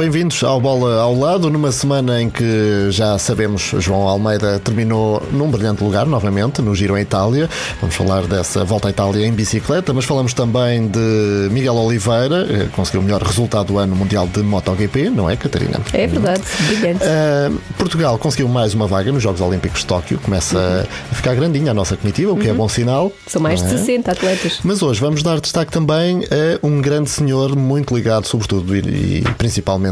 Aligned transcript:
Bem-vindos 0.00 0.42
ao 0.42 0.58
Bola 0.58 0.98
ao 0.98 1.14
Lado, 1.14 1.50
numa 1.50 1.70
semana 1.70 2.22
em 2.22 2.30
que 2.30 2.90
já 2.90 3.18
sabemos 3.18 3.70
João 3.80 4.08
Almeida 4.08 4.58
terminou 4.58 5.22
num 5.30 5.50
brilhante 5.50 5.84
lugar 5.84 6.06
novamente 6.06 6.62
no 6.62 6.74
Giro 6.74 6.96
em 6.96 7.02
Itália. 7.02 7.50
Vamos 7.82 7.94
falar 7.96 8.22
dessa 8.22 8.64
volta 8.64 8.88
à 8.88 8.90
Itália 8.90 9.26
em 9.26 9.30
bicicleta, 9.30 9.92
mas 9.92 10.06
falamos 10.06 10.32
também 10.32 10.88
de 10.88 11.48
Miguel 11.50 11.74
Oliveira, 11.74 12.46
que 12.46 12.68
conseguiu 12.68 13.02
o 13.02 13.04
melhor 13.04 13.20
resultado 13.20 13.66
do 13.66 13.78
ano 13.78 13.94
mundial 13.94 14.26
de 14.26 14.40
MotoGP, 14.42 15.10
não 15.10 15.28
é, 15.28 15.36
Catarina? 15.36 15.78
É 15.92 16.06
verdade, 16.06 16.44
brilhante. 16.66 17.04
Uh, 17.04 17.60
Portugal 17.76 18.16
conseguiu 18.16 18.48
mais 18.48 18.72
uma 18.72 18.86
vaga 18.86 19.12
nos 19.12 19.22
Jogos 19.22 19.42
Olímpicos 19.42 19.80
de 19.80 19.86
Tóquio, 19.86 20.18
começa 20.20 20.56
uhum. 20.56 20.86
a 21.12 21.14
ficar 21.14 21.34
grandinha 21.34 21.72
a 21.72 21.74
nossa 21.74 21.94
comitiva, 21.94 22.32
o 22.32 22.38
que 22.38 22.46
é 22.46 22.52
uhum. 22.52 22.54
é 22.54 22.58
bom 22.58 22.68
sinal. 22.70 23.12
São 23.26 23.42
mais 23.42 23.60
de 23.60 23.66
é? 23.66 23.76
60 23.76 24.12
atletas. 24.12 24.60
Mas 24.64 24.82
hoje 24.82 24.98
vamos 24.98 25.22
dar 25.22 25.38
destaque 25.38 25.70
também 25.70 26.24
a 26.24 26.66
um 26.66 26.80
grande 26.80 27.10
senhor 27.10 27.54
muito 27.54 27.94
ligado, 27.94 28.26
sobretudo 28.26 28.74
e, 28.74 29.18
e 29.18 29.24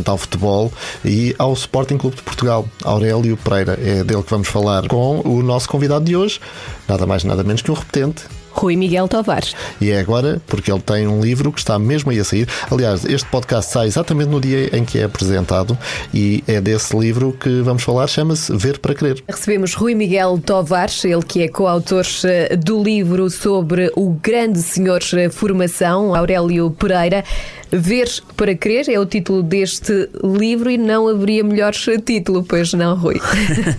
ao 0.07 0.19
futebol 0.19 0.71
e 1.05 1.35
ao 1.39 1.53
Sporting 1.55 1.97
Clube 1.97 2.17
de 2.17 2.23
Portugal, 2.23 2.69
Aurélio 2.85 3.37
Pereira. 3.37 3.79
É 3.83 4.05
dele 4.05 4.23
que 4.23 4.31
vamos 4.31 4.49
falar 4.49 4.87
com 4.87 5.21
o 5.21 5.43
nosso 5.43 5.69
convidado 5.69 6.05
de 6.05 6.15
hoje, 6.15 6.41
nada 6.87 7.07
mais 7.07 7.25
nada 7.25 7.43
menos 7.43 7.63
que 7.63 7.71
um 7.71 7.75
repetente, 7.75 8.25
Rui 8.59 8.75
Miguel 8.75 9.07
Tovares. 9.07 9.55
E 9.81 9.91
é 9.91 10.01
agora 10.01 10.43
porque 10.47 10.71
ele 10.71 10.81
tem 10.81 11.07
um 11.07 11.21
livro 11.21 11.53
que 11.53 11.61
está 11.61 11.79
mesmo 11.79 12.11
aí 12.11 12.19
a 12.19 12.25
sair. 12.25 12.49
Aliás, 12.71 13.05
este 13.05 13.29
podcast 13.29 13.73
sai 13.73 13.87
exatamente 13.87 14.29
no 14.29 14.41
dia 14.41 14.77
em 14.77 14.85
que 14.85 14.99
é 14.99 15.05
apresentado 15.05 15.79
e 16.13 16.43
é 16.47 16.61
desse 16.61 16.97
livro 16.97 17.33
que 17.33 17.61
vamos 17.61 17.85
falar, 17.85 18.09
chama-se 18.09 18.55
Ver 18.57 18.79
para 18.79 18.95
Crer. 18.95 19.23
Recebemos 19.29 19.75
Rui 19.75 19.95
Miguel 19.95 20.41
Tovares, 20.45 21.05
ele 21.05 21.23
que 21.23 21.43
é 21.43 21.49
coautor 21.49 22.05
eh, 22.25 22.57
do 22.57 22.83
livro 22.83 23.31
sobre 23.31 23.93
o 23.95 24.11
grande 24.11 24.61
senhor 24.61 25.01
eh, 25.13 25.29
formação, 25.29 26.15
Aurélio 26.15 26.71
Pereira. 26.71 27.25
Ver 27.71 28.09
para 28.35 28.55
Crer 28.55 28.89
é 28.89 28.99
o 28.99 29.05
título 29.05 29.43
deste 29.43 30.09
livro 30.25 30.71
e 30.71 30.79
não 30.79 31.07
haveria 31.07 31.45
melhor 31.45 31.75
título, 32.05 32.43
pois 32.43 32.73
não, 32.73 32.97
Rui? 32.97 33.21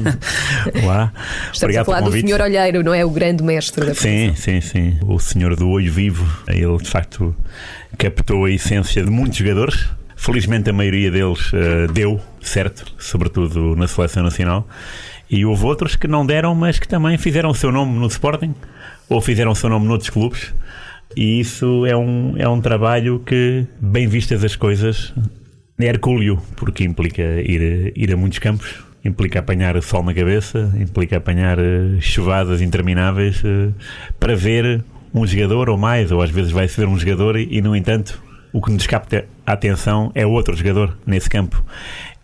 Olá, 0.83 1.11
Estamos 1.51 1.63
Obrigado 1.63 1.81
a 1.81 1.85
falar 1.85 2.01
do 2.01 2.11
senhor 2.11 2.39
Olheiro, 2.39 2.83
não 2.83 2.93
é? 2.93 3.03
O 3.03 3.09
grande 3.09 3.43
mestre 3.43 3.87
da 3.87 3.95
Sim, 3.95 4.33
sim, 4.35 4.61
sim. 4.61 4.97
O 5.07 5.19
senhor 5.19 5.55
do 5.55 5.67
olho 5.69 5.91
vivo, 5.91 6.23
ele 6.47 6.77
de 6.77 6.89
facto 6.89 7.35
captou 7.97 8.45
a 8.45 8.51
essência 8.51 9.03
de 9.03 9.09
muitos 9.09 9.37
jogadores. 9.37 9.89
Felizmente 10.15 10.69
a 10.69 10.73
maioria 10.73 11.09
deles 11.09 11.51
uh, 11.53 11.91
deu, 11.91 12.21
certo? 12.41 12.85
Sobretudo 12.99 13.75
na 13.75 13.87
seleção 13.87 14.21
nacional. 14.21 14.67
E 15.29 15.45
houve 15.45 15.65
outros 15.65 15.95
que 15.95 16.07
não 16.07 16.25
deram, 16.25 16.53
mas 16.53 16.77
que 16.77 16.87
também 16.87 17.17
fizeram 17.17 17.49
o 17.49 17.55
seu 17.55 17.71
nome 17.71 17.97
no 17.97 18.07
Sporting 18.07 18.53
ou 19.07 19.19
fizeram 19.19 19.51
o 19.51 19.55
seu 19.55 19.69
nome 19.69 19.87
noutros 19.87 20.11
clubes. 20.11 20.53
E 21.19 21.41
isso 21.41 21.85
é 21.85 21.97
um, 21.97 22.35
é 22.37 22.47
um 22.47 22.61
trabalho 22.61 23.19
que, 23.19 23.67
bem 23.81 24.07
vistas 24.07 24.41
as 24.41 24.55
coisas, 24.55 25.13
é 25.77 25.87
hercúleo, 25.87 26.41
porque 26.55 26.85
implica 26.85 27.21
ir, 27.21 27.91
ir 27.93 28.13
a 28.13 28.15
muitos 28.15 28.39
campos, 28.39 28.81
implica 29.03 29.39
apanhar 29.39 29.83
sol 29.83 30.01
na 30.01 30.13
cabeça, 30.13 30.73
implica 30.79 31.17
apanhar 31.17 31.59
uh, 31.59 31.99
chuvadas 31.99 32.61
intermináveis 32.61 33.43
uh, 33.43 33.73
para 34.17 34.33
ver 34.33 34.81
um 35.13 35.27
jogador 35.27 35.69
ou 35.69 35.77
mais, 35.77 36.09
ou 36.09 36.21
às 36.21 36.29
vezes 36.29 36.53
vai 36.53 36.69
ser 36.69 36.87
um 36.87 36.97
jogador 36.97 37.35
e, 37.35 37.61
no 37.61 37.75
entanto, 37.75 38.23
o 38.53 38.61
que 38.61 38.71
nos 38.71 38.87
capta 38.87 39.25
a 39.45 39.51
atenção 39.51 40.13
é 40.15 40.25
outro 40.25 40.55
jogador 40.55 40.97
nesse 41.05 41.29
campo. 41.29 41.61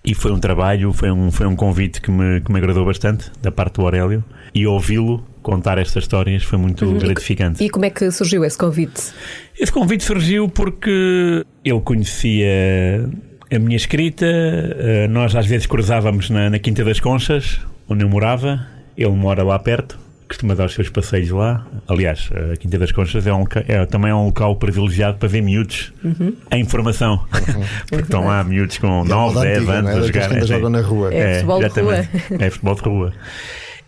E 0.05 0.15
foi 0.15 0.31
um 0.31 0.39
trabalho, 0.39 0.93
foi 0.93 1.11
um, 1.11 1.31
foi 1.31 1.45
um 1.45 1.55
convite 1.57 1.99
que 1.99 2.09
me, 2.09 2.39
que 2.39 2.49
me 2.49 2.59
agradou 2.59 2.85
bastante, 2.85 3.29
da 3.41 3.51
parte 3.51 3.73
do 3.73 3.81
Aurélio, 3.81 4.23
e 4.53 4.65
ouvi-lo 4.65 5.21
contar 5.45 5.77
estas 5.77 6.03
histórias 6.03 6.41
foi 6.41 6.57
muito 6.57 6.83
uhum. 6.83 6.97
gratificante. 6.97 7.63
E 7.63 7.69
como 7.69 7.85
é 7.85 7.91
que 7.91 8.09
surgiu 8.09 8.43
esse 8.43 8.57
convite? 8.57 9.13
Esse 9.57 9.71
convite 9.71 10.03
surgiu 10.03 10.49
porque 10.49 11.45
ele 11.63 11.81
conhecia 11.81 13.07
a 13.53 13.59
minha 13.59 13.77
escrita, 13.77 14.25
eh, 14.25 15.07
nós 15.07 15.35
às 15.35 15.45
vezes 15.45 15.67
cruzávamos 15.67 16.31
na, 16.31 16.49
na 16.49 16.57
Quinta 16.57 16.83
das 16.83 16.99
Conchas, 16.99 17.61
onde 17.87 18.03
eu 18.03 18.09
morava, 18.09 18.65
ele 18.97 19.11
mora 19.11 19.43
lá 19.43 19.59
perto, 19.59 19.99
costuma 20.27 20.55
dar 20.55 20.65
os 20.65 20.73
seus 20.73 20.89
passeios 20.89 21.29
lá. 21.29 21.63
Aliás, 21.87 22.27
a 22.51 22.57
Quinta 22.57 22.79
das 22.79 22.91
Conchas 22.91 23.27
é, 23.27 23.31
um, 23.31 23.45
é 23.67 23.85
também 23.85 24.09
é 24.09 24.15
um 24.15 24.25
local 24.25 24.55
privilegiado 24.55 25.19
para 25.19 25.29
ver 25.29 25.41
miúdos 25.41 25.93
uhum. 26.03 26.35
em 26.51 26.65
formação. 26.65 27.23
Uhum. 27.55 27.63
Porque 27.87 28.03
estão 28.03 28.25
lá 28.25 28.43
miúdos 28.43 28.79
com 28.79 29.05
9, 29.05 29.39
10 29.39 29.69
anos 29.69 29.91
a 29.91 30.01
jogar. 30.01 30.35
É, 30.35 30.45
jogam 30.45 30.69
na 30.69 30.81
rua. 30.81 31.13
É, 31.13 31.19
é 31.19 31.33
futebol 31.35 31.59
de 31.59 31.79
rua. 31.79 32.07
É 32.39 32.49
futebol 32.49 32.75
de 32.75 32.81
rua. 32.81 33.13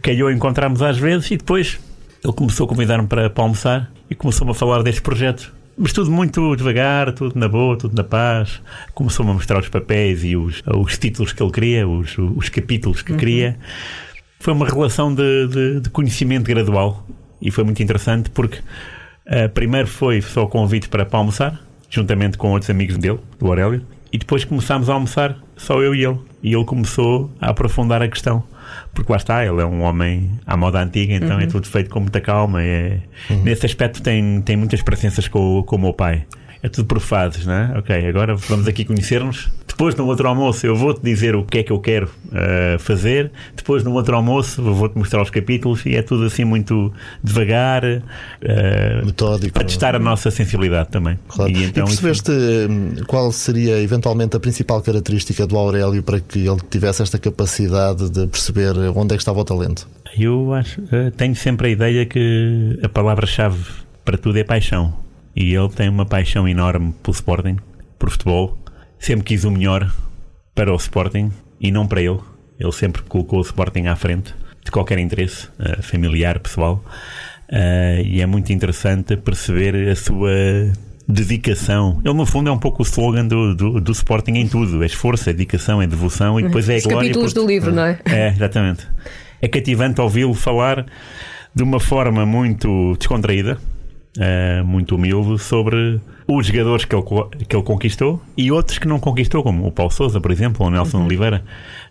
Calhou 0.01 0.31
encontrarmos 0.31 0.81
às 0.81 0.97
vezes 0.97 1.31
e 1.31 1.37
depois 1.37 1.79
ele 2.23 2.33
começou 2.33 2.65
a 2.65 2.69
convidar-me 2.69 3.07
para, 3.07 3.29
para 3.29 3.43
almoçar 3.43 3.91
e 4.09 4.15
começou-me 4.15 4.51
a 4.51 4.55
falar 4.55 4.83
deste 4.83 5.01
projeto 5.01 5.57
mas 5.77 5.93
tudo 5.93 6.09
muito 6.09 6.55
devagar, 6.55 7.13
tudo 7.13 7.39
na 7.39 7.47
boa, 7.47 7.77
tudo 7.77 7.95
na 7.95 8.03
paz. 8.03 8.59
Começou-me 8.95 9.29
a 9.29 9.33
mostrar 9.35 9.59
os 9.59 9.69
papéis 9.69 10.23
e 10.23 10.35
os, 10.35 10.63
os 10.65 10.97
títulos 10.97 11.31
que 11.31 11.43
ele 11.43 11.51
queria, 11.51 11.87
os, 11.87 12.17
os 12.17 12.49
capítulos 12.49 13.03
que 13.03 13.11
uhum. 13.11 13.17
queria. 13.17 13.59
Foi 14.39 14.53
uma 14.53 14.65
relação 14.65 15.13
de, 15.13 15.47
de, 15.47 15.79
de, 15.81 15.89
conhecimento 15.91 16.45
gradual 16.45 17.05
e 17.39 17.51
foi 17.51 17.63
muito 17.63 17.81
interessante 17.81 18.29
porque 18.31 18.57
uh, 18.57 19.49
primeiro 19.53 19.87
foi 19.87 20.19
só 20.21 20.43
o 20.43 20.47
convite 20.47 20.89
para, 20.89 21.05
para 21.05 21.19
almoçar, 21.19 21.61
juntamente 21.89 22.39
com 22.39 22.51
outros 22.51 22.71
amigos 22.71 22.97
dele, 22.97 23.19
do 23.37 23.47
Aurélio, 23.47 23.85
e 24.11 24.17
depois 24.17 24.43
começámos 24.43 24.89
a 24.89 24.93
almoçar 24.93 25.37
só 25.55 25.79
eu 25.81 25.93
e 25.93 26.03
ele. 26.03 26.17
E 26.41 26.55
ele 26.55 26.65
começou 26.65 27.31
a 27.39 27.51
aprofundar 27.51 28.01
a 28.01 28.07
questão 28.07 28.43
porque 28.93 29.11
lá 29.11 29.17
está, 29.17 29.45
ele 29.45 29.61
é 29.61 29.65
um 29.65 29.81
homem 29.81 30.31
à 30.45 30.57
moda 30.57 30.79
antiga, 30.79 31.13
então 31.13 31.31
é 31.31 31.35
uhum. 31.35 31.41
é 31.41 31.47
tudo 31.47 31.67
feito 31.67 31.89
com 31.89 31.99
muita 31.99 32.21
calma. 32.21 32.63
É, 32.63 32.99
uhum. 33.29 33.43
Nesse 33.43 33.65
aspecto 33.65 34.01
tem, 34.01 34.41
tem 34.41 34.55
muitas 34.55 34.81
presenças 34.81 35.27
com, 35.27 35.63
com 35.63 35.75
o 35.75 35.79
meu 35.79 35.93
pai. 35.93 36.25
É 36.61 36.69
tudo 36.69 36.85
por 36.85 36.99
fases, 36.99 37.45
não 37.45 37.53
é? 37.53 37.77
Ok, 37.77 38.07
agora 38.07 38.35
vamos 38.35 38.67
aqui 38.67 38.83
conhecer-nos. 38.83 39.51
Depois, 39.67 39.95
no 39.95 40.07
outro 40.07 40.27
almoço, 40.27 40.65
eu 40.65 40.75
vou-te 40.75 41.03
dizer 41.03 41.35
o 41.35 41.43
que 41.43 41.59
é 41.59 41.63
que 41.63 41.71
eu 41.71 41.79
quero 41.79 42.07
uh, 42.07 42.79
fazer. 42.79 43.31
Depois, 43.55 43.83
no 43.83 43.93
outro 43.93 44.15
almoço, 44.15 44.61
vou-te 44.63 44.97
mostrar 44.97 45.21
os 45.21 45.29
capítulos 45.29 45.85
e 45.85 45.95
é 45.95 46.01
tudo 46.01 46.25
assim 46.25 46.43
muito 46.43 46.91
devagar, 47.23 47.83
uh, 47.85 49.05
metódico, 49.05 49.53
para 49.53 49.63
testar 49.65 49.95
a 49.95 49.99
nossa 49.99 50.31
sensibilidade 50.31 50.89
também. 50.89 51.19
Claro. 51.27 51.51
E, 51.51 51.63
então, 51.63 51.83
e 51.83 51.87
percebeste 51.87 52.31
isso... 52.31 53.05
qual 53.05 53.31
seria 53.31 53.79
eventualmente 53.79 54.35
a 54.35 54.39
principal 54.39 54.81
característica 54.81 55.45
do 55.45 55.55
Aurélio 55.55 56.01
para 56.01 56.19
que 56.19 56.47
ele 56.47 56.61
tivesse 56.71 57.03
esta 57.03 57.19
capacidade 57.19 58.09
de 58.09 58.25
perceber 58.25 58.73
onde 58.95 59.13
é 59.13 59.17
que 59.17 59.21
estava 59.21 59.39
o 59.39 59.45
talento? 59.45 59.87
Eu 60.17 60.53
acho, 60.53 60.81
uh, 60.81 61.11
tenho 61.15 61.35
sempre 61.35 61.67
a 61.67 61.69
ideia 61.69 62.03
que 62.03 62.79
a 62.81 62.89
palavra-chave 62.89 63.63
para 64.03 64.17
tudo 64.17 64.37
é 64.39 64.43
paixão. 64.43 65.05
E 65.39 65.53
ele 65.53 65.69
tem 65.69 65.87
uma 65.87 66.03
paixão 66.03 66.47
enorme 66.47 66.95
pelo 67.03 67.13
Sporting, 67.13 67.57
por 67.99 68.09
futebol 68.09 68.57
sempre 68.99 69.23
quis 69.23 69.43
o 69.43 69.51
melhor 69.51 69.93
para 70.55 70.73
o 70.73 70.75
Sporting 70.75 71.31
e 71.61 71.71
não 71.71 71.87
para 71.87 72.01
ele. 72.01 72.19
Ele 72.59 72.71
sempre 72.71 73.03
colocou 73.03 73.37
o 73.37 73.43
Sporting 73.43 73.85
à 73.85 73.95
frente 73.95 74.33
de 74.65 74.71
qualquer 74.71 74.97
interesse 74.97 75.47
uh, 75.59 75.81
familiar, 75.83 76.39
pessoal. 76.39 76.83
Uh, 77.49 78.01
e 78.03 78.19
é 78.19 78.25
muito 78.25 78.51
interessante 78.51 79.15
perceber 79.15 79.89
a 79.89 79.95
sua 79.95 80.31
dedicação. 81.07 82.01
Ele, 82.03 82.15
no 82.15 82.25
fundo, 82.25 82.49
é 82.49 82.51
um 82.51 82.57
pouco 82.57 82.81
o 82.81 82.85
slogan 82.85 83.27
do, 83.27 83.55
do, 83.55 83.79
do 83.79 83.91
Sporting 83.91 84.31
em 84.31 84.47
tudo: 84.47 84.81
é 84.81 84.87
esforço, 84.87 85.29
é 85.29 85.33
dedicação, 85.33 85.81
é 85.81 85.85
devoção 85.85 86.39
e 86.39 86.43
depois 86.43 86.67
é 86.67 86.77
Os 86.77 86.83
glória. 86.83 87.01
capítulos 87.01 87.33
por... 87.33 87.41
do 87.41 87.47
livro, 87.47 87.71
não 87.71 87.83
é? 87.83 87.99
É, 88.05 88.29
exatamente. 88.29 88.87
É 89.39 89.47
cativante 89.47 90.01
ouvi-lo 90.01 90.33
falar 90.33 90.87
de 91.53 91.63
uma 91.63 91.79
forma 91.79 92.25
muito 92.25 92.95
descontraída, 92.97 93.59
uh, 94.17 94.65
muito 94.65 94.95
humilde, 94.95 95.39
sobre 95.39 95.99
os 96.27 96.47
jogadores 96.47 96.85
que 96.85 96.95
ele, 96.95 97.03
que 97.47 97.55
ele 97.55 97.63
conquistou 97.63 98.21
e 98.35 98.51
outros 98.51 98.77
que 98.77 98.87
não 98.87 98.99
conquistou, 98.99 99.43
como 99.43 99.65
o 99.65 99.71
Paulo 99.71 99.91
Souza, 99.91 100.19
por 100.19 100.31
exemplo, 100.31 100.65
ou 100.65 100.67
o 100.67 100.71
Nelson 100.71 100.97
uhum. 100.97 101.05
Oliveira, 101.05 101.43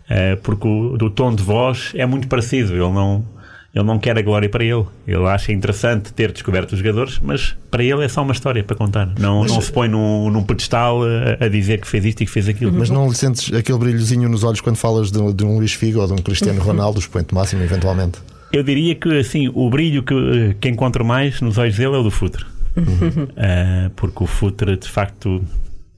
uh, 0.09 0.37
porque 0.41 0.67
o, 0.67 0.97
do 0.97 1.09
tom 1.09 1.33
de 1.33 1.43
voz 1.43 1.91
é 1.95 2.05
muito 2.05 2.27
parecido. 2.27 2.73
Ele 2.73 2.91
não, 2.91 3.25
ele 3.73 3.83
não 3.83 3.97
quer 3.97 4.17
a 4.17 4.21
glória 4.21 4.47
para 4.47 4.63
ele. 4.63 4.85
Ele 5.07 5.25
acha 5.25 5.51
interessante 5.51 6.13
ter 6.13 6.31
descoberto 6.31 6.73
os 6.73 6.79
jogadores, 6.79 7.19
mas 7.21 7.55
para 7.71 7.83
ele 7.83 8.03
é 8.03 8.07
só 8.07 8.21
uma 8.21 8.33
história 8.33 8.63
para 8.63 8.75
contar. 8.75 9.11
Não, 9.19 9.41
mas, 9.41 9.51
não 9.51 9.61
se 9.61 9.71
põe 9.71 9.87
num, 9.87 10.29
num 10.29 10.43
pedestal 10.43 11.01
a, 11.03 11.45
a, 11.45 11.47
dizer 11.47 11.79
que 11.79 11.87
fez 11.87 12.05
isto 12.05 12.21
e 12.21 12.25
que 12.25 12.31
fez 12.31 12.47
aquilo. 12.47 12.71
Mas 12.71 12.89
não 12.89 13.07
lhe 13.07 13.15
sentes 13.15 13.51
aquele 13.53 13.77
brilhozinho 13.77 14.29
nos 14.29 14.43
olhos 14.43 14.61
quando 14.61 14.77
falas 14.77 15.11
de, 15.11 15.33
de 15.33 15.43
um 15.43 15.57
Luís 15.57 15.73
Figo 15.73 15.99
ou 15.99 16.07
de 16.07 16.13
um 16.13 16.17
Cristiano 16.17 16.61
Ronaldo, 16.61 16.99
expoente 16.99 17.33
máximo, 17.33 17.63
eventualmente? 17.63 18.19
Eu 18.57 18.63
diria 18.63 18.95
que 18.95 19.19
assim, 19.19 19.51
o 19.53 19.69
brilho 19.69 20.03
que, 20.03 20.55
que 20.59 20.69
encontro 20.69 21.05
mais 21.05 21.41
nos 21.41 21.57
olhos 21.57 21.77
dele 21.77 21.95
é 21.95 21.97
o 21.97 22.03
do 22.03 22.11
futuro 22.11 22.57
uh, 22.77 23.89
porque 23.95 24.23
o 24.23 24.27
Futre, 24.27 24.77
de 24.77 24.87
facto, 24.87 25.43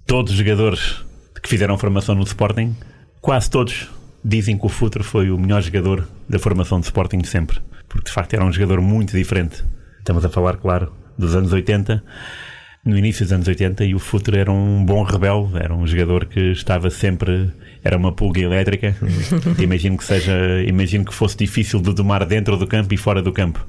todos 0.06 0.32
os 0.32 0.38
jogadores 0.38 1.04
que 1.42 1.50
fizeram 1.50 1.78
formação 1.78 2.16
no 2.16 2.24
Sporting, 2.24 2.76
quase 3.22 3.50
todos 3.50 3.90
dizem 4.24 4.58
que 4.58 4.66
o 4.66 4.70
Futre 4.70 5.04
foi 5.04 5.32
o 5.32 5.38
melhor 5.38 5.62
jogador 5.62 6.08
da 6.28 6.40
formação 6.40 6.80
de 6.80 6.86
Sporting 6.86 7.20
de 7.20 7.28
sempre. 7.28 7.60
Porque 7.88 8.06
de 8.06 8.12
facto 8.12 8.34
era 8.34 8.46
um 8.46 8.52
jogador 8.52 8.82
muito 8.82 9.16
diferente. 9.16 9.64
Estamos 9.98 10.24
a 10.24 10.30
falar, 10.30 10.58
claro, 10.58 10.92
dos 11.18 11.36
anos 11.36 11.52
80. 11.52 12.04
No 12.84 12.98
início 12.98 13.26
dos 13.26 13.34
anos 13.34 13.48
80 13.48 13.84
e 13.86 13.96
o 13.96 14.00
Futre 14.00 14.38
era 14.38 14.52
um 14.52 14.84
bom 14.84 15.04
rebelde, 15.04 15.58
era 15.58 15.74
um 15.74 15.86
jogador 15.86 16.26
que 16.26 16.52
estava 16.52 16.90
sempre 16.90 17.52
era 17.84 17.98
uma 17.98 18.12
pulga 18.12 18.42
elétrica. 18.42 18.96
imagino 19.60 19.98
que 19.98 20.04
seja, 20.04 20.34
imagino 20.66 21.06
que 21.06 21.14
fosse 21.14 21.38
difícil 21.38 21.82
de 21.82 21.94
domar 21.94 22.26
dentro 22.26 22.58
do 22.58 22.68
campo 22.68 22.94
e 22.94 22.98
fora 22.98 23.22
do 23.22 23.32
campo. 23.32 23.66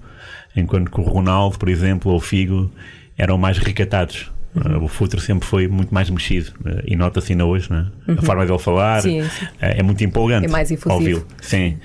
Enquanto 0.57 0.91
que 0.91 1.01
o 1.01 1.05
Ronaldo, 1.05 1.59
por 1.59 1.69
exemplo, 1.69 2.11
ou 2.11 2.19
o 2.19 2.21
Figo 2.21 2.71
eram 3.17 3.39
mais 3.39 3.59
recatados. 3.59 4.31
Uhum. 4.55 4.85
O 4.85 4.89
Futre 4.89 5.21
sempre 5.21 5.47
foi 5.47 5.69
muito 5.69 5.95
mais 5.95 6.11
mexido 6.11 6.51
e 6.85 6.97
nota-se 6.97 7.33
ainda 7.33 7.47
hoje, 7.47 7.71
né? 7.71 7.87
Uhum. 8.09 8.17
a 8.19 8.23
forma 8.23 8.45
dele 8.45 8.59
falar 8.59 9.01
sim, 9.01 9.23
sim. 9.23 9.47
É, 9.61 9.81
muito 9.81 10.03
empolgante. 10.03 10.47
É 10.47 10.51
mais 10.51 10.71
efusivo. 10.73 11.25
Sim, 11.41 11.79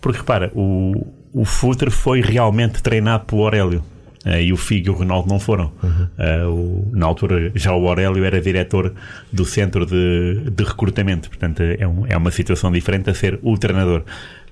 porque 0.00 0.18
repara, 0.18 0.50
o, 0.54 1.06
o 1.34 1.44
Futre 1.44 1.90
foi 1.90 2.22
realmente 2.22 2.82
treinado 2.82 3.26
pelo 3.26 3.42
Aurélio. 3.42 3.84
Uh, 4.28 4.40
e 4.40 4.52
o 4.52 4.56
Figo 4.58 4.88
e 4.88 4.90
o 4.90 4.92
Ronaldo 4.92 5.26
não 5.26 5.40
foram. 5.40 5.72
Uhum. 5.82 6.06
Uh, 6.18 6.50
o, 6.50 6.90
na 6.92 7.06
altura, 7.06 7.50
já 7.54 7.74
o 7.74 7.88
Aurélio 7.88 8.22
era 8.24 8.38
diretor 8.40 8.92
do 9.32 9.44
centro 9.46 9.86
de, 9.86 10.50
de 10.50 10.64
recrutamento, 10.64 11.30
portanto, 11.30 11.62
é, 11.62 11.88
um, 11.88 12.06
é, 12.06 12.14
uma 12.14 12.30
situação 12.30 12.70
diferente 12.70 13.08
a 13.08 13.14
ser 13.14 13.38
o 13.42 13.56
treinador. 13.56 14.02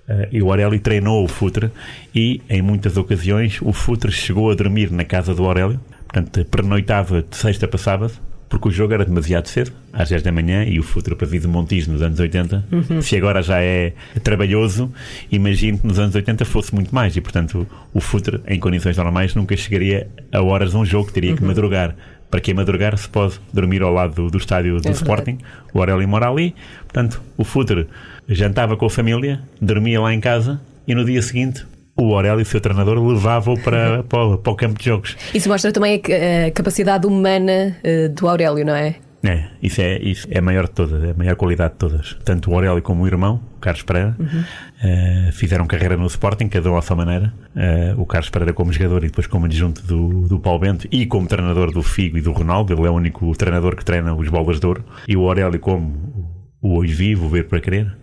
Uh, 0.09 0.29
e 0.33 0.41
o 0.41 0.49
Aurélio 0.49 0.81
treinou 0.81 1.23
o 1.23 1.29
Futre 1.29 1.71
e, 2.15 2.41
em 2.49 2.63
muitas 2.63 2.97
ocasiões, 2.97 3.59
o 3.61 3.73
Futre 3.73 4.11
chegou 4.11 4.51
a 4.51 4.55
dormir 4.55 4.91
na 4.91 5.05
casa 5.05 5.35
do 5.35 5.45
Aurélio, 5.45 5.79
portanto, 6.05 6.43
pernoitava 6.47 7.23
de 7.23 7.37
sexta 7.37 7.69
para 7.69 7.79
sábado, 7.79 8.15
porque 8.49 8.69
o 8.69 8.71
jogo 8.71 8.95
era 8.95 9.05
demasiado 9.05 9.47
cedo, 9.49 9.73
às 9.93 10.09
10 10.09 10.23
da 10.23 10.33
manhã, 10.33 10.65
e 10.65 10.79
o 10.79 10.83
futuro 10.83 11.17
para 11.17 11.27
de 11.27 11.47
Montijo 11.49 11.91
nos 11.91 12.03
anos 12.03 12.19
80, 12.19 12.65
uhum. 12.71 13.03
se 13.03 13.17
agora 13.17 13.43
já 13.43 13.61
é 13.61 13.93
trabalhoso, 14.23 14.93
imagino 15.31 15.79
que 15.79 15.87
nos 15.87 15.99
anos 15.99 16.15
80 16.15 16.45
fosse 16.45 16.75
muito 16.75 16.95
mais, 16.95 17.17
e 17.17 17.21
portanto 17.21 17.67
o 17.93 18.01
futuro, 18.01 18.41
em 18.47 18.59
condições 18.61 18.97
normais, 18.97 19.35
nunca 19.35 19.57
chegaria 19.57 20.09
a 20.33 20.41
horas 20.43 20.71
de 20.71 20.77
um 20.77 20.85
jogo, 20.85 21.11
teria 21.11 21.35
que 21.35 21.43
uhum. 21.43 21.49
madrugar. 21.49 21.97
Para 22.29 22.41
que 22.41 22.53
madrugar 22.53 22.99
se 22.99 23.09
pode 23.09 23.41
dormir 23.53 23.83
ao 23.83 23.93
lado 23.93 24.15
do, 24.15 24.31
do 24.31 24.39
estádio 24.39 24.81
do 24.81 24.89
é 24.89 24.91
Sporting, 24.91 25.39
o 25.73 25.79
Aurélio 25.79 26.09
mora 26.09 26.29
ali, 26.29 26.55
portanto 26.83 27.23
o 27.37 27.45
futuro 27.45 27.87
jantava 28.29 28.77
com 28.77 28.85
a 28.85 28.91
família, 28.91 29.41
dormia 29.61 30.01
lá 30.01 30.13
em 30.13 30.21
casa, 30.21 30.61
e 30.89 30.95
no 30.95 31.05
dia 31.05 31.23
seguinte 31.23 31.65
o 31.97 32.15
Aurélio, 32.15 32.45
seu 32.45 32.61
treinador, 32.61 32.99
levava-o 33.03 33.59
para, 33.59 34.03
para, 34.09 34.39
para, 34.39 34.53
o 34.53 34.57
campo 34.57 34.79
de 34.79 34.85
jogos. 34.85 35.17
Isso 35.33 35.49
mostra 35.49 35.73
também 35.73 36.01
a, 36.47 36.51
capacidade 36.51 37.07
humana 37.07 37.77
uh, 37.83 38.09
do 38.11 38.29
Aurélio, 38.29 38.65
não 38.65 38.75
é? 38.75 38.97
É, 39.25 39.49
isso 39.61 39.81
é, 39.81 39.99
isso 39.99 40.29
é 40.31 40.39
a 40.39 40.43
maior 40.43 40.67
de 40.67 40.73
todas, 40.73 41.03
é 41.03 41.11
a 41.11 41.15
maior 41.15 41.35
qualidade 41.35 41.73
de 41.73 41.79
todas. 41.79 42.17
Tanto 42.25 42.51
o 42.51 42.55
Aurélio 42.55 42.81
como 42.81 43.03
o 43.03 43.07
irmão, 43.07 43.41
o 43.57 43.61
Carlos 43.61 43.83
Pereira, 43.83 44.15
uhum. 44.19 44.27
uh, 44.27 45.33
fizeram 45.33 45.67
carreira 45.67 45.97
no 45.97 46.07
Sporting, 46.07 46.49
cada 46.49 46.71
um 46.71 46.77
à 46.77 46.83
sua 46.83 46.95
maneira. 46.95 47.33
Uh, 47.57 48.01
o 48.01 48.07
Carlos 48.07 48.31
Pereira 48.31 48.53
como 48.53 48.73
jogador 48.73 49.03
e 49.03 49.09
depois 49.09 49.27
como 49.27 49.47
adjunto 49.47 49.83
do, 49.83 50.29
do 50.29 50.39
Paulo 50.39 50.61
Bento 50.61 50.87
e 50.93 51.07
como 51.07 51.27
treinador 51.27 51.73
do 51.73 51.83
Figo 51.83 52.19
e 52.19 52.21
do 52.21 52.31
Ronaldo, 52.31 52.73
ele 52.73 52.87
é 52.87 52.91
o 52.91 52.95
único 52.95 53.35
treinador 53.37 53.75
que 53.75 53.85
treina 53.85 54.15
os 54.15 54.29
bolas 54.29 54.61
de 54.61 54.67
ouro. 54.67 54.85
E 55.09 55.17
o 55.17 55.27
Aurélio 55.27 55.59
como 55.59 56.33
o 56.61 56.79
hoje 56.79 56.93
vivo, 56.93 57.27
o 57.27 57.29
ver 57.29 57.49
para 57.49 57.61
querer. 57.61 57.97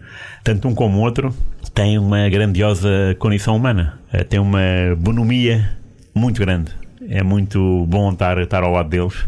Tanto 0.44 0.68
um 0.68 0.76
como 0.76 0.98
o 0.98 1.02
outro 1.02 1.34
tem 1.74 1.98
uma 1.98 2.30
grandiosa 2.30 3.16
condição 3.18 3.56
humana, 3.56 4.00
eh, 4.12 4.24
tem 4.24 4.40
uma 4.40 4.62
bonomia 4.98 5.78
muito 6.14 6.40
grande. 6.40 6.72
É 7.10 7.24
muito 7.24 7.86
bom 7.88 8.12
estar, 8.12 8.38
estar 8.38 8.64
ao 8.64 8.72
lado 8.72 8.90
deles, 8.90 9.28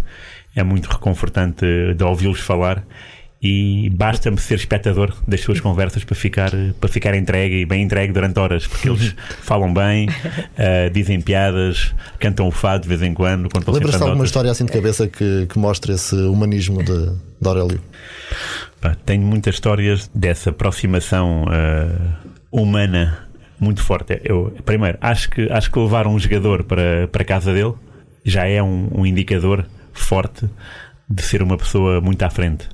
é 0.55 0.63
muito 0.63 0.85
reconfortante 0.85 1.65
de 1.93 2.03
ouvi-los 2.03 2.39
falar 2.39 2.85
e 3.41 3.89
basta-me 3.91 4.39
ser 4.39 4.55
espectador 4.55 5.13
das 5.27 5.41
suas 5.41 5.59
conversas 5.59 6.03
para 6.03 6.15
ficar, 6.15 6.51
para 6.79 6.89
ficar 6.89 7.13
entregue 7.15 7.57
e 7.57 7.65
bem 7.65 7.83
entregue 7.83 8.13
durante 8.13 8.39
horas, 8.39 8.65
porque 8.65 8.89
eles 8.89 9.15
falam 9.41 9.73
bem, 9.73 10.07
uh, 10.07 10.89
dizem 10.91 11.19
piadas, 11.21 11.93
cantam 12.19 12.47
o 12.47 12.51
fado 12.51 12.83
de 12.83 12.89
vez 12.89 13.01
em 13.01 13.13
quando. 13.13 13.49
Lembras-te 13.67 13.97
de 13.97 14.03
alguma 14.03 14.25
história 14.25 14.49
assim 14.49 14.65
de 14.65 14.71
cabeça 14.71 15.07
que, 15.07 15.45
que 15.47 15.59
mostre 15.59 15.93
esse 15.93 16.15
humanismo 16.15 16.81
de, 16.81 17.11
de 17.39 17.47
Aurélio? 17.47 17.81
Pá, 18.81 18.95
tenho 19.05 19.21
muitas 19.21 19.55
histórias 19.55 20.09
dessa 20.13 20.49
aproximação 20.49 21.43
uh, 21.43 22.34
humana 22.61 23.25
muito 23.59 23.81
forte. 23.81 24.19
Eu, 24.23 24.55
primeiro, 24.65 24.97
acho 25.01 25.29
que, 25.29 25.51
acho 25.51 25.71
que 25.71 25.79
levar 25.79 26.07
um 26.07 26.17
jogador 26.19 26.63
para, 26.63 27.07
para 27.07 27.23
casa 27.23 27.53
dele 27.53 27.73
já 28.23 28.47
é 28.47 28.61
um, 28.61 28.89
um 28.93 29.05
indicador 29.05 29.65
forte 29.93 30.49
de 31.09 31.21
ser 31.21 31.41
uma 31.41 31.57
pessoa 31.57 32.01
muito 32.01 32.21
à 32.23 32.29
frente. 32.29 32.67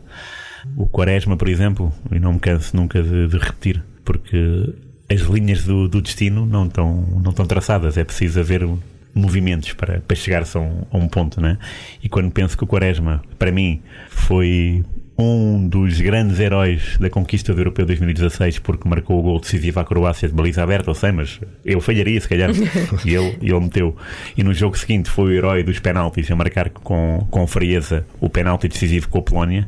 O 0.78 0.88
Quaresma, 0.88 1.36
por 1.36 1.50
exemplo, 1.50 1.94
e 2.12 2.20
não 2.20 2.34
me 2.34 2.40
canso 2.40 2.76
nunca 2.76 3.02
de, 3.02 3.28
de 3.28 3.38
repetir, 3.38 3.84
porque 4.06 4.74
as 5.10 5.22
linhas 5.22 5.66
do, 5.66 5.88
do, 5.88 6.02
destino 6.02 6.46
não 6.46 6.68
estão, 6.68 7.02
não 7.22 7.32
estão 7.32 7.46
traçadas, 7.46 7.98
é 7.98 8.04
preciso 8.04 8.40
haver 8.40 8.68
movimentos 9.14 9.74
para, 9.74 10.00
para 10.00 10.16
chegar-se 10.16 10.56
a 10.58 10.62
um, 10.62 10.84
a 10.90 10.98
um 10.98 11.08
ponto, 11.08 11.42
né? 11.42 11.58
E 12.02 12.08
quando 12.08 12.32
penso 12.32 12.58
que 12.58 12.64
o 12.64 12.68
Quaresma, 12.68 13.22
para 13.38 13.52
mim, 13.52 13.82
foi 14.10 14.86
um 15.22 15.68
dos 15.68 16.02
grandes 16.02 16.40
heróis 16.40 16.98
da 17.00 17.10
conquista 17.10 17.54
do 17.54 17.62
Europeu 17.62 17.86
2016 17.86 18.60
porque 18.60 18.88
marcou 18.88 19.20
o 19.20 19.22
gol 19.22 19.40
decisivo 19.40 19.80
à 19.80 19.86
Croácia 19.86 20.28
de 20.28 20.34
baliza 20.34 20.64
aberta, 20.64 20.90
ou 20.90 20.96
sei, 20.96 21.12
mas 21.12 21.40
eu 21.64 21.80
falharia 21.80 22.20
se 22.20 22.28
calhar 22.28 22.50
e 23.06 23.16
ele, 23.16 23.38
ele 23.42 23.60
meteu. 23.60 23.96
E 24.36 24.44
no 24.44 24.54
jogo 24.54 24.78
seguinte 24.78 25.10
foi 25.10 25.26
o 25.26 25.32
herói 25.32 25.64
dos 25.64 25.80
penaltis 25.80 26.30
a 26.30 26.36
marcar 26.36 26.70
com, 26.70 27.26
com 27.30 27.48
frieza 27.48 28.06
o 28.20 28.30
penalti 28.30 28.68
decisivo 28.68 29.08
com 29.10 29.20
a 29.20 29.22
Polónia. 29.22 29.68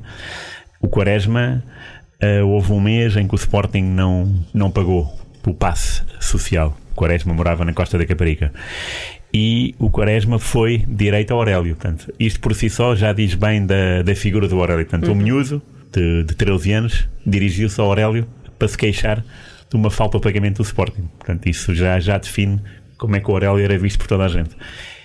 O 0.81 0.87
Quaresma 0.87 1.63
uh, 2.21 2.47
houve 2.47 2.71
um 2.73 2.79
mês 2.79 3.15
em 3.15 3.27
que 3.27 3.33
o 3.33 3.37
Sporting 3.37 3.83
não, 3.83 4.33
não 4.53 4.69
pagou 4.69 5.13
o 5.45 5.53
passe 5.53 6.01
social 6.19 6.77
Quaresma 6.93 7.33
morava 7.33 7.65
na 7.65 7.73
costa 7.73 7.97
da 7.97 8.05
Caparica 8.05 8.51
e 9.33 9.73
o 9.79 9.89
Quaresma 9.89 10.37
foi 10.37 10.83
direito 10.87 11.31
ao 11.31 11.39
Aurélio. 11.39 11.75
Portanto, 11.75 12.13
isto 12.19 12.39
por 12.39 12.53
si 12.53 12.69
só 12.69 12.95
já 12.95 13.11
diz 13.11 13.33
bem 13.33 13.65
da, 13.65 14.03
da 14.03 14.15
figura 14.15 14.47
do 14.47 14.59
Aurélio. 14.59 14.85
Portanto, 14.85 15.07
uhum. 15.07 15.13
o 15.13 15.23
miúdo 15.23 15.61
de, 15.91 16.23
de 16.23 16.35
13 16.35 16.73
anos 16.73 17.09
dirigiu-se 17.25 17.79
ao 17.81 17.87
Aurélio 17.87 18.27
para 18.59 18.67
se 18.67 18.77
queixar 18.77 19.23
de 19.69 19.75
uma 19.75 19.89
falta 19.89 20.17
de 20.17 20.23
pagamento 20.23 20.57
do 20.57 20.63
Sporting. 20.63 21.09
Portanto, 21.17 21.49
isso 21.49 21.73
já, 21.73 21.99
já 21.99 22.17
define 22.17 22.61
como 22.97 23.15
é 23.15 23.19
que 23.19 23.29
o 23.29 23.33
Aurélio 23.33 23.63
era 23.63 23.77
visto 23.77 23.97
por 23.97 24.07
toda 24.07 24.25
a 24.25 24.27
gente. 24.27 24.55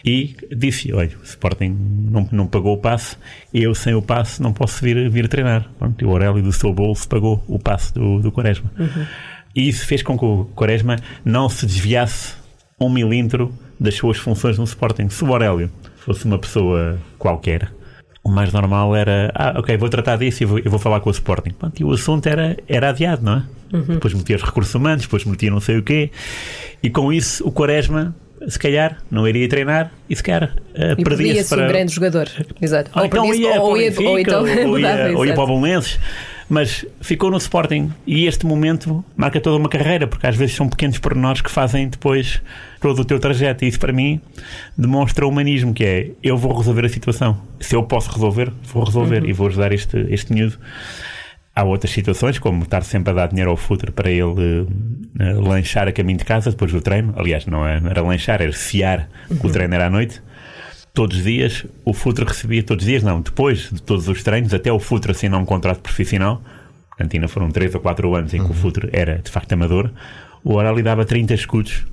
E 0.04 0.36
disse: 0.54 0.92
Olha, 0.92 1.10
o 1.20 1.24
Sporting 1.24 1.76
não, 2.10 2.28
não 2.30 2.46
pagou 2.46 2.74
o 2.74 2.78
passe, 2.78 3.16
eu 3.52 3.74
sem 3.74 3.94
o 3.94 4.02
passe 4.02 4.40
não 4.40 4.52
posso 4.52 4.84
vir, 4.84 5.10
vir 5.10 5.26
treinar. 5.26 5.68
Pronto, 5.78 6.02
e 6.02 6.06
o 6.06 6.10
Aurélio 6.10 6.42
do 6.42 6.52
seu 6.52 6.72
bolso 6.72 7.08
pagou 7.08 7.42
o 7.48 7.58
passe 7.58 7.92
do, 7.94 8.20
do 8.20 8.30
Quaresma. 8.30 8.70
Uhum. 8.78 9.06
E 9.54 9.68
isso 9.68 9.86
fez 9.86 10.02
com 10.02 10.18
que 10.18 10.24
o 10.24 10.44
Quaresma 10.54 10.96
não 11.24 11.48
se 11.48 11.66
desviasse 11.66 12.34
um 12.80 12.88
milímetro 12.88 13.52
das 13.78 13.94
suas 13.94 14.16
funções 14.16 14.58
no 14.58 14.64
Sporting. 14.64 15.08
Se 15.08 15.24
o 15.24 15.32
Aurélio 15.32 15.70
fosse 15.96 16.24
uma 16.24 16.38
pessoa 16.38 16.98
qualquer, 17.18 17.70
o 18.22 18.30
mais 18.30 18.52
normal 18.52 18.94
era, 18.94 19.32
ah, 19.34 19.54
ok, 19.58 19.76
vou 19.76 19.88
tratar 19.88 20.16
disso 20.16 20.42
e 20.42 20.46
vou, 20.46 20.58
eu 20.58 20.70
vou 20.70 20.78
falar 20.78 21.00
com 21.00 21.08
o 21.08 21.12
Sporting. 21.12 21.50
Pronto, 21.50 21.80
e 21.80 21.84
o 21.84 21.92
assunto 21.92 22.26
era, 22.26 22.56
era 22.68 22.90
adiado, 22.90 23.24
não 23.24 23.32
é? 23.32 23.42
Uhum. 23.72 23.94
Depois 23.94 24.14
metia 24.14 24.36
os 24.36 24.42
recursos 24.42 24.74
humanos, 24.74 25.02
depois 25.02 25.24
metia 25.24 25.50
não 25.50 25.60
sei 25.60 25.78
o 25.78 25.82
quê, 25.82 26.10
e 26.82 26.88
com 26.88 27.12
isso 27.12 27.46
o 27.46 27.52
Quaresma 27.52 28.14
se 28.46 28.58
calhar 28.58 28.98
não 29.10 29.26
iria 29.26 29.48
treinar 29.48 29.90
e 30.08 30.14
se 30.14 30.22
calhar 30.22 30.54
uh, 30.70 31.02
perdia-se 31.02 31.48
para... 31.48 31.64
um 31.64 31.68
grande 31.68 31.92
jogador. 31.92 32.28
Exato. 32.60 32.90
Ou, 32.94 33.00
ou 33.00 33.06
então 33.06 33.34
ia, 33.34 33.60
ou, 33.60 33.76
ia, 33.76 33.92
ou, 34.00 34.18
então 34.18 34.40
ou 34.42 34.78
ia, 34.78 35.18
ou 35.18 35.26
ia 35.26 35.34
para 35.34 35.44
o 35.44 35.60
mas 36.48 36.84
ficou 37.00 37.30
no 37.30 37.36
Sporting 37.36 37.92
e 38.06 38.26
este 38.26 38.46
momento 38.46 39.04
marca 39.16 39.40
toda 39.40 39.56
uma 39.56 39.68
carreira, 39.68 40.06
porque 40.06 40.26
às 40.26 40.34
vezes 40.34 40.56
são 40.56 40.68
pequenos 40.68 40.98
pormenores 40.98 41.42
que 41.42 41.50
fazem 41.50 41.88
depois 41.88 42.40
todo 42.80 43.00
o 43.00 43.04
teu 43.04 43.18
trajeto. 43.18 43.64
E 43.64 43.68
isso 43.68 43.78
para 43.78 43.92
mim 43.92 44.20
demonstra 44.76 45.26
o 45.26 45.28
humanismo, 45.28 45.74
que 45.74 45.84
é 45.84 46.10
eu 46.22 46.36
vou 46.38 46.56
resolver 46.56 46.86
a 46.86 46.88
situação. 46.88 47.38
Se 47.60 47.76
eu 47.76 47.82
posso 47.82 48.10
resolver, 48.10 48.50
vou 48.72 48.84
resolver 48.84 49.22
uhum. 49.22 49.28
e 49.28 49.32
vou 49.32 49.48
ajudar 49.48 49.72
este, 49.72 50.06
este 50.08 50.32
miúdo. 50.32 50.58
Há 51.54 51.64
outras 51.64 51.92
situações, 51.92 52.38
como 52.38 52.62
estar 52.62 52.82
sempre 52.84 53.10
a 53.10 53.14
dar 53.14 53.28
dinheiro 53.28 53.50
ao 53.50 53.56
futre 53.56 53.90
para 53.90 54.08
ele 54.08 54.22
uh, 54.22 55.40
lanchar 55.40 55.88
a 55.88 55.92
caminho 55.92 56.18
de 56.18 56.24
casa 56.24 56.50
depois 56.50 56.72
do 56.72 56.80
treino. 56.80 57.12
Aliás, 57.16 57.46
não, 57.46 57.66
é, 57.66 57.82
era 57.90 58.00
lanchar, 58.00 58.40
era 58.40 58.52
fiar, 58.52 59.08
uhum. 59.28 59.38
o 59.42 59.50
treino 59.50 59.74
era 59.74 59.86
à 59.86 59.90
noite 59.90 60.22
todos 60.98 61.18
os 61.18 61.22
dias, 61.22 61.64
o 61.84 61.92
Futre 61.92 62.24
recebia, 62.24 62.60
todos 62.60 62.82
os 62.84 62.88
dias 62.90 63.04
não, 63.04 63.20
depois 63.20 63.70
de 63.70 63.80
todos 63.80 64.08
os 64.08 64.20
treinos, 64.24 64.52
até 64.52 64.72
o 64.72 64.80
Futre 64.80 65.12
assinar 65.12 65.40
um 65.40 65.44
contrato 65.44 65.78
profissional, 65.78 66.42
portanto 66.88 67.14
ainda 67.14 67.28
foram 67.28 67.52
3 67.52 67.72
ou 67.76 67.80
4 67.80 68.16
anos 68.16 68.34
em 68.34 68.38
que 68.38 68.42
uhum. 68.46 68.50
o 68.50 68.54
Futre 68.54 68.88
era 68.92 69.18
de 69.18 69.30
facto 69.30 69.52
amador, 69.52 69.92
o 70.42 70.54
Orali 70.54 70.82
dava 70.82 71.04
30 71.04 71.34
escudos, 71.34 71.86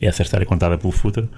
essa 0.00 0.22
história 0.22 0.42
é 0.42 0.44
contada 0.44 0.76
pelo 0.76 0.92
Futre, 0.92 1.28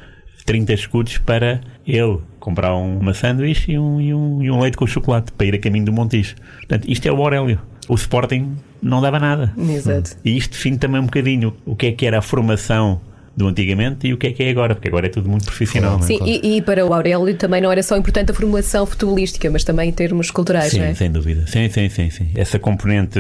30 0.47 0.73
escudos 0.73 1.19
para 1.19 1.61
ele 1.87 2.21
comprar 2.39 2.75
uma 2.75 3.13
sanduíche 3.13 3.73
e 3.73 3.79
um, 3.79 4.01
e, 4.01 4.15
um, 4.15 4.43
e 4.43 4.51
um 4.51 4.59
leite 4.59 4.79
com 4.79 4.87
chocolate 4.87 5.31
para 5.33 5.47
ir 5.47 5.55
a 5.57 5.59
caminho 5.59 5.85
do 5.85 5.93
Montijo. 5.93 6.37
Portanto, 6.61 6.87
isto 6.89 7.07
é 7.07 7.13
o 7.13 7.17
Aurélio. 7.17 7.61
O 7.87 7.97
Sporting 7.97 8.57
não 8.81 9.03
dava 9.03 9.19
nada. 9.19 9.53
Exato. 9.59 10.17
E 10.25 10.39
isto 10.39 10.53
define 10.53 10.79
também 10.79 11.03
um 11.03 11.05
bocadinho 11.05 11.55
o 11.67 11.77
que 11.77 11.85
é 11.85 11.93
que 11.93 12.07
era 12.07 12.19
a 12.19 12.23
formação 12.23 12.99
do 13.41 13.49
antigamente 13.49 14.07
e 14.07 14.13
o 14.13 14.19
que 14.19 14.29
é 14.29 14.33
que 14.33 14.43
é 14.43 14.51
agora, 14.51 14.75
porque 14.75 14.89
agora 14.89 15.07
é 15.07 15.09
tudo 15.09 15.29
muito 15.29 15.47
profissional. 15.47 16.01
Sim, 16.03 16.19
é? 16.21 16.29
e, 16.29 16.57
e, 16.59 16.63
para 16.63 16.87
o 16.87 16.93
Aurélio 16.93 17.35
também 17.35 17.61
não 17.61 17.73
era 17.73 17.83
só 17.83 17.97
importante 17.97 18.31
a 18.31 18.35
formulação 18.35 18.87
futebolística, 18.87 19.51
mas 19.51 19.65
também 19.65 19.89
em 19.89 19.93
termos 19.93 20.31
culturais, 20.31 20.71
sim, 20.71 20.79
não 20.79 20.87
é? 20.87 20.95
sem 20.95 21.11
dúvida. 21.11 21.47
Sim, 21.47 21.69
sim, 21.69 21.89
sim, 21.89 22.11
sim. 22.11 22.31
Essa 22.35 22.59
componente 22.59 23.19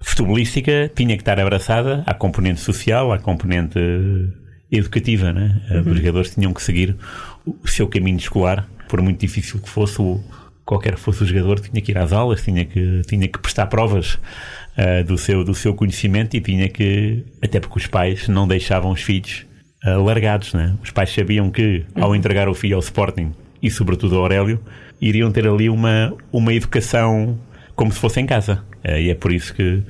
futebolística 0.00 0.90
tinha 0.94 1.16
que 1.16 1.22
estar 1.22 1.38
abraçada 1.38 2.02
à 2.06 2.12
componente 2.12 2.60
social, 2.60 3.12
à 3.12 3.18
componente 3.18 3.78
educativa, 4.70 5.32
né? 5.32 5.62
Uhum. 5.70 5.92
Os 5.92 5.98
jogadores 5.98 6.34
tinham 6.34 6.52
que 6.52 6.62
seguir 6.62 6.96
o 7.46 7.68
seu 7.68 7.86
caminho 7.86 8.18
escolar 8.18 8.68
por 8.88 9.00
muito 9.00 9.20
difícil 9.20 9.60
que 9.60 9.68
fosse, 9.68 10.02
o, 10.02 10.20
qualquer 10.64 10.96
que 10.96 11.00
fosse 11.00 11.22
o 11.22 11.26
jogador, 11.26 11.60
tinha 11.60 11.80
que 11.80 11.92
ir 11.92 11.98
às 11.98 12.12
aulas, 12.12 12.42
tinha 12.42 12.64
que, 12.64 13.02
tinha 13.06 13.28
que 13.28 13.38
prestar 13.38 13.66
provas 13.66 14.18
uh, 14.76 15.04
do, 15.04 15.16
seu, 15.18 15.44
do 15.44 15.54
seu 15.54 15.74
conhecimento 15.74 16.36
e 16.36 16.40
tinha 16.40 16.68
que, 16.68 17.24
até 17.42 17.60
porque 17.60 17.78
os 17.78 17.86
pais 17.86 18.28
não 18.28 18.46
deixavam 18.46 18.90
os 18.90 19.02
filhos 19.02 19.46
uh, 19.84 20.02
largados, 20.02 20.54
né? 20.54 20.76
Os 20.82 20.90
pais 20.90 21.12
sabiam 21.12 21.50
que, 21.50 21.84
ao 21.94 22.14
entregar 22.14 22.48
o 22.48 22.54
filho 22.54 22.76
ao 22.76 22.80
Sporting 22.80 23.32
e, 23.62 23.70
sobretudo, 23.70 24.16
ao 24.16 24.22
Aurélio, 24.22 24.60
iriam 25.00 25.30
ter 25.30 25.46
ali 25.46 25.68
uma, 25.68 26.14
uma 26.32 26.52
educação 26.52 27.38
como 27.74 27.92
se 27.92 27.98
fosse 27.98 28.20
em 28.20 28.26
casa. 28.26 28.64
Uh, 28.84 28.98
e 28.98 29.10
é 29.10 29.14
por 29.14 29.32
isso 29.32 29.54
que 29.54 29.82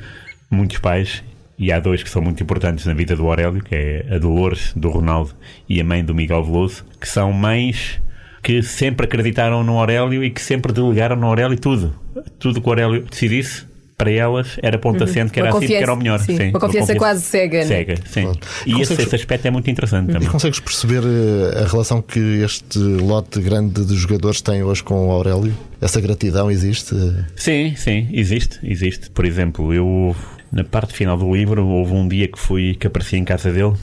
muitos 0.50 0.78
pais, 0.78 1.24
e 1.58 1.72
há 1.72 1.80
dois 1.80 2.02
que 2.02 2.10
são 2.10 2.20
muito 2.20 2.42
importantes 2.42 2.84
na 2.86 2.94
vida 2.94 3.16
do 3.16 3.26
Aurélio, 3.26 3.62
que 3.62 3.74
é 3.74 4.06
a 4.10 4.18
Dolores, 4.18 4.72
do 4.76 4.90
Ronaldo, 4.90 5.34
e 5.68 5.80
a 5.80 5.84
mãe 5.84 6.04
do 6.04 6.14
Miguel 6.14 6.44
Veloso, 6.44 6.84
que 7.00 7.08
são 7.08 7.32
mães 7.32 8.00
que 8.42 8.60
sempre 8.62 9.06
acreditaram 9.06 9.62
no 9.62 9.78
Aurélio 9.78 10.24
e 10.24 10.30
que 10.30 10.42
sempre 10.42 10.72
delegaram 10.72 11.14
no 11.14 11.26
Aurélio 11.26 11.58
tudo. 11.58 11.94
Tudo 12.38 12.60
que 12.60 12.66
o 12.66 12.70
Aurélio 12.70 13.04
decidisse, 13.08 13.64
para 14.02 14.10
elas 14.10 14.58
era 14.60 14.78
ponta 14.78 15.04
uhum. 15.04 15.28
que 15.28 15.38
era 15.38 15.50
assim 15.50 15.66
que 15.66 15.74
era 15.74 15.92
o 15.92 15.96
melhor. 15.96 16.18
Sim, 16.18 16.36
sim, 16.36 16.50
uma, 16.50 16.58
confiança 16.58 16.58
uma 16.58 16.60
confiança 16.60 16.94
quase 16.96 17.22
cega. 17.22 17.64
Cega, 17.64 17.94
sim. 18.04 18.22
Claro. 18.22 18.38
E 18.66 18.72
consegues... 18.72 18.90
esse, 18.90 19.02
esse, 19.02 19.16
aspecto 19.16 19.46
é 19.46 19.50
muito 19.50 19.70
interessante 19.70 20.10
e 20.10 20.12
também. 20.12 20.28
E 20.28 20.30
consegues 20.30 20.58
perceber 20.58 21.02
eh, 21.04 21.62
a 21.62 21.68
relação 21.68 22.02
que 22.02 22.18
este 22.42 22.78
lote 22.78 23.40
grande 23.40 23.84
de 23.84 23.94
jogadores 23.94 24.40
tem 24.40 24.62
hoje 24.62 24.82
com 24.82 25.06
o 25.06 25.10
Aurélio? 25.12 25.54
Essa 25.80 26.00
gratidão 26.00 26.50
existe? 26.50 26.96
Sim, 27.36 27.74
sim, 27.76 28.08
existe, 28.12 28.58
existe. 28.64 29.10
Por 29.10 29.24
exemplo, 29.24 29.72
eu 29.72 30.16
na 30.50 30.64
parte 30.64 30.92
final 30.92 31.16
do 31.16 31.32
livro 31.32 31.64
houve 31.64 31.92
um 31.92 32.08
dia 32.08 32.26
que 32.26 32.38
fui 32.38 32.74
que 32.74 32.86
apareci 32.86 33.16
em 33.16 33.24
casa 33.24 33.52
dele 33.52 33.74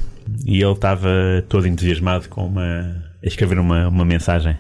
e 0.46 0.62
ele 0.62 0.74
estava 0.74 1.10
todo 1.48 1.66
entusiasmado 1.66 2.28
com 2.28 2.46
uma 2.46 3.10
a 3.24 3.28
escrever 3.28 3.60
uma, 3.60 3.88
uma 3.88 4.06
mensagem. 4.06 4.58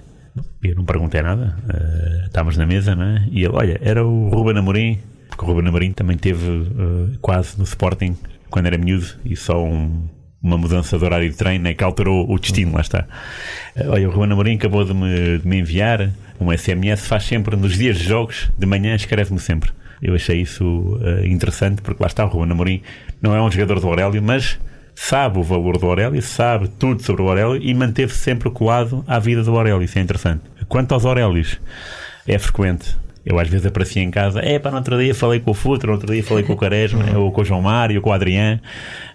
Eu 0.64 0.76
não 0.76 0.86
perguntei 0.86 1.22
nada, 1.22 1.58
uh, 1.66 2.26
estávamos 2.26 2.56
na 2.56 2.66
mesa, 2.66 2.96
né? 2.96 3.28
E 3.32 3.44
ele, 3.44 3.54
olha, 3.54 3.80
era 3.82 4.06
o 4.06 4.30
Ruben 4.30 4.58
Amorim 4.58 5.00
porque 5.30 5.46
o 5.46 5.48
Ruben 5.48 5.70
Amorim 5.70 5.94
também 5.94 6.18
teve 6.18 6.50
uh, 6.50 7.18
quase 7.22 7.58
no 7.58 7.64
Sporting 7.64 8.18
quando 8.50 8.66
era 8.66 8.78
miúdo 8.78 9.08
e 9.24 9.36
só 9.36 9.64
um, 9.64 10.10
uma 10.42 10.58
mudança 10.58 10.98
de 10.98 11.06
horário 11.06 11.30
de 11.30 11.38
treino 11.38 11.68
é 11.68 11.74
que 11.74 11.84
alterou 11.84 12.30
o 12.30 12.40
destino, 12.40 12.74
lá 12.74 12.82
está. 12.82 13.06
Uh, 13.76 13.92
olha, 13.92 14.10
o 14.10 14.12
Ruben 14.12 14.32
Amorim 14.34 14.56
acabou 14.56 14.84
de 14.84 14.94
me, 14.94 15.38
de 15.38 15.48
me 15.48 15.60
enviar 15.60 16.10
um 16.40 16.52
SMS, 16.52 17.08
faz 17.08 17.24
sempre 17.24 17.56
nos 17.56 17.78
dias 17.78 17.98
de 17.98 18.06
jogos, 18.06 18.50
de 18.58 18.66
manhã 18.66 18.96
escreve-me 18.96 19.40
sempre. 19.40 19.72
Eu 20.02 20.16
achei 20.16 20.42
isso 20.42 20.66
uh, 20.66 21.26
interessante 21.26 21.82
porque 21.82 22.02
lá 22.02 22.08
está, 22.08 22.26
o 22.26 22.30
Ruben 22.30 22.52
Amorim 22.52 22.82
não 23.22 23.36
é 23.36 23.42
um 23.42 23.52
jogador 23.52 23.80
do 23.80 23.88
Aurélio, 23.88 24.22
mas 24.22 24.60
sabe 24.96 25.40
o 25.40 25.44
valor 25.44 25.78
do 25.78 25.86
Aurélio, 25.86 26.22
sabe 26.22 26.68
tudo 26.68 27.02
sobre 27.04 27.22
o 27.22 27.30
Aurélio 27.30 27.56
e 27.62 27.74
manteve 27.74 28.14
sempre 28.14 28.50
colado 28.50 29.04
à 29.08 29.20
vida 29.20 29.44
do 29.44 29.56
Aurélio. 29.56 29.84
Isso 29.84 30.00
é 30.00 30.02
interessante. 30.02 30.42
Quanto 30.68 30.94
aos 30.94 31.06
Aurélios, 31.06 31.60
é 32.28 32.38
frequente 32.38 32.96
eu 33.26 33.40
às 33.40 33.48
vezes 33.48 33.66
aparecia 33.66 34.02
em 34.02 34.12
casa, 34.12 34.40
é 34.40 34.58
para 34.58 34.72
no 34.72 34.78
outro 34.78 34.98
dia 34.98 35.14
falei 35.14 35.40
com 35.40 35.52
o 35.52 35.54
Futre, 35.54 35.88
no 35.88 35.94
outro 35.94 36.12
dia 36.12 36.24
falei 36.24 36.44
com 36.44 36.54
o 36.54 36.58
Quaresma, 36.58 37.04
uhum. 37.04 37.24
ou 37.24 37.32
com 37.32 37.42
o 37.42 37.46
João 37.46 37.62
Mário, 37.62 37.98
ou 37.98 38.02
com 38.02 38.10
o 38.10 38.14
Adriano, 38.14 38.60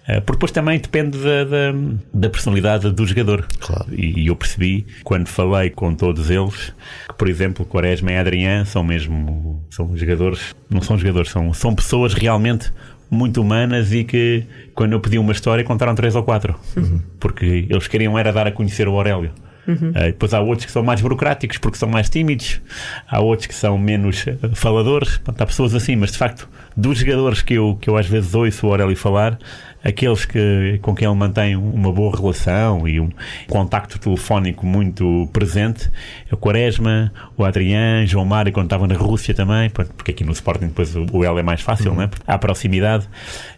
eh, 0.06 0.20
porque 0.20 0.32
depois 0.32 0.52
também 0.52 0.78
depende 0.78 1.18
da, 1.18 1.44
da, 1.44 1.74
da 2.12 2.30
personalidade 2.30 2.90
do 2.90 3.06
jogador. 3.06 3.46
Claro. 3.58 3.86
E, 3.92 4.20
e, 4.20 4.26
eu 4.26 4.36
percebi, 4.36 4.86
quando 5.02 5.26
falei 5.26 5.70
com 5.70 5.94
todos 5.94 6.30
eles, 6.30 6.72
que, 7.08 7.14
por 7.16 7.28
exemplo, 7.28 7.64
Quaresma 7.64 8.12
e 8.12 8.16
Adriano 8.16 8.66
são 8.66 8.84
mesmo 8.84 9.64
são 9.70 9.96
jogadores, 9.96 10.54
não 10.68 10.82
são 10.82 10.98
jogadores, 10.98 11.30
são, 11.30 11.52
são 11.52 11.74
pessoas 11.74 12.12
realmente 12.14 12.70
muito 13.10 13.40
humanas 13.40 13.92
e 13.92 14.04
que, 14.04 14.44
quando 14.74 14.92
eu 14.92 15.00
pedi 15.00 15.18
uma 15.18 15.32
história, 15.32 15.64
contaram 15.64 15.94
três 15.94 16.14
ou 16.14 16.22
quatro. 16.22 16.54
Uhum. 16.76 17.00
Porque 17.18 17.66
eles 17.70 17.88
queriam 17.88 18.18
era 18.18 18.32
dar 18.32 18.46
a 18.46 18.52
conhecer 18.52 18.88
o 18.88 18.94
Aurélio. 18.94 19.30
Uhum. 19.66 19.90
Uh, 19.90 20.06
depois 20.06 20.34
há 20.34 20.40
outros 20.40 20.66
que 20.66 20.72
são 20.72 20.82
mais 20.82 21.00
burocráticos 21.00 21.58
porque 21.58 21.78
são 21.78 21.88
mais 21.88 22.08
tímidos, 22.10 22.60
há 23.08 23.20
outros 23.20 23.46
que 23.46 23.54
são 23.54 23.78
menos 23.78 24.26
eh, 24.26 24.36
faladores, 24.54 25.20
há 25.26 25.46
pessoas 25.46 25.74
assim, 25.74 25.96
mas 25.96 26.12
de 26.12 26.18
facto, 26.18 26.48
dos 26.76 26.98
jogadores 26.98 27.42
que 27.42 27.54
eu, 27.54 27.78
que 27.80 27.88
eu 27.88 27.96
às 27.96 28.06
vezes 28.06 28.34
ouço 28.34 28.66
o 28.66 28.70
Aurélio 28.70 28.96
falar, 28.96 29.38
aqueles 29.84 30.24
que, 30.24 30.78
com 30.80 30.94
quem 30.94 31.06
ele 31.06 31.16
mantém 31.16 31.54
uma 31.54 31.92
boa 31.92 32.16
relação 32.16 32.88
e 32.88 32.98
um 32.98 33.10
contacto 33.48 33.98
telefónico 33.98 34.64
muito 34.64 35.28
presente, 35.32 35.90
o 36.32 36.36
Quaresma, 36.36 37.12
o 37.36 37.44
Adriano, 37.44 38.06
João 38.06 38.24
Mário, 38.24 38.52
quando 38.52 38.66
estava 38.66 38.86
na 38.86 38.94
Rússia 38.94 39.34
também, 39.34 39.68
porque 39.68 40.10
aqui 40.10 40.24
no 40.24 40.32
Sporting 40.32 40.68
depois 40.68 40.96
o 40.96 41.24
L 41.24 41.38
é 41.38 41.42
mais 41.42 41.60
fácil, 41.60 41.90
uhum. 41.90 41.98
né? 41.98 42.10
há 42.26 42.38
proximidade, 42.38 43.06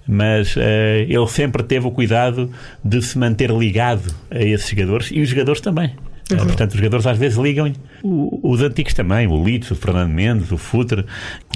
mas 0.07 0.57
uh, 0.57 0.61
ele 1.09 1.27
sempre 1.29 1.63
teve 1.63 1.87
o 1.87 1.91
cuidado 1.93 2.51
de 2.85 3.01
se 3.01 3.17
manter 3.17 3.51
ligado 3.51 4.13
a 4.31 4.43
esses 4.43 4.69
jogadores 4.69 5.11
e 5.13 5.21
os 5.21 5.29
jogadores 5.29 5.61
também. 5.61 5.95
Uhum. 6.31 6.39
Portanto, 6.39 6.73
os 6.73 6.77
jogadores 6.77 7.07
às 7.07 7.17
vezes 7.19 7.39
ligam 7.39 7.73
os 8.03 8.61
antigos 8.61 8.95
também, 8.95 9.27
o 9.27 9.43
Lito, 9.43 9.73
o 9.73 9.77
Fernando 9.77 10.11
Mendes, 10.11 10.51
o 10.51 10.59
Futre. 10.59 11.05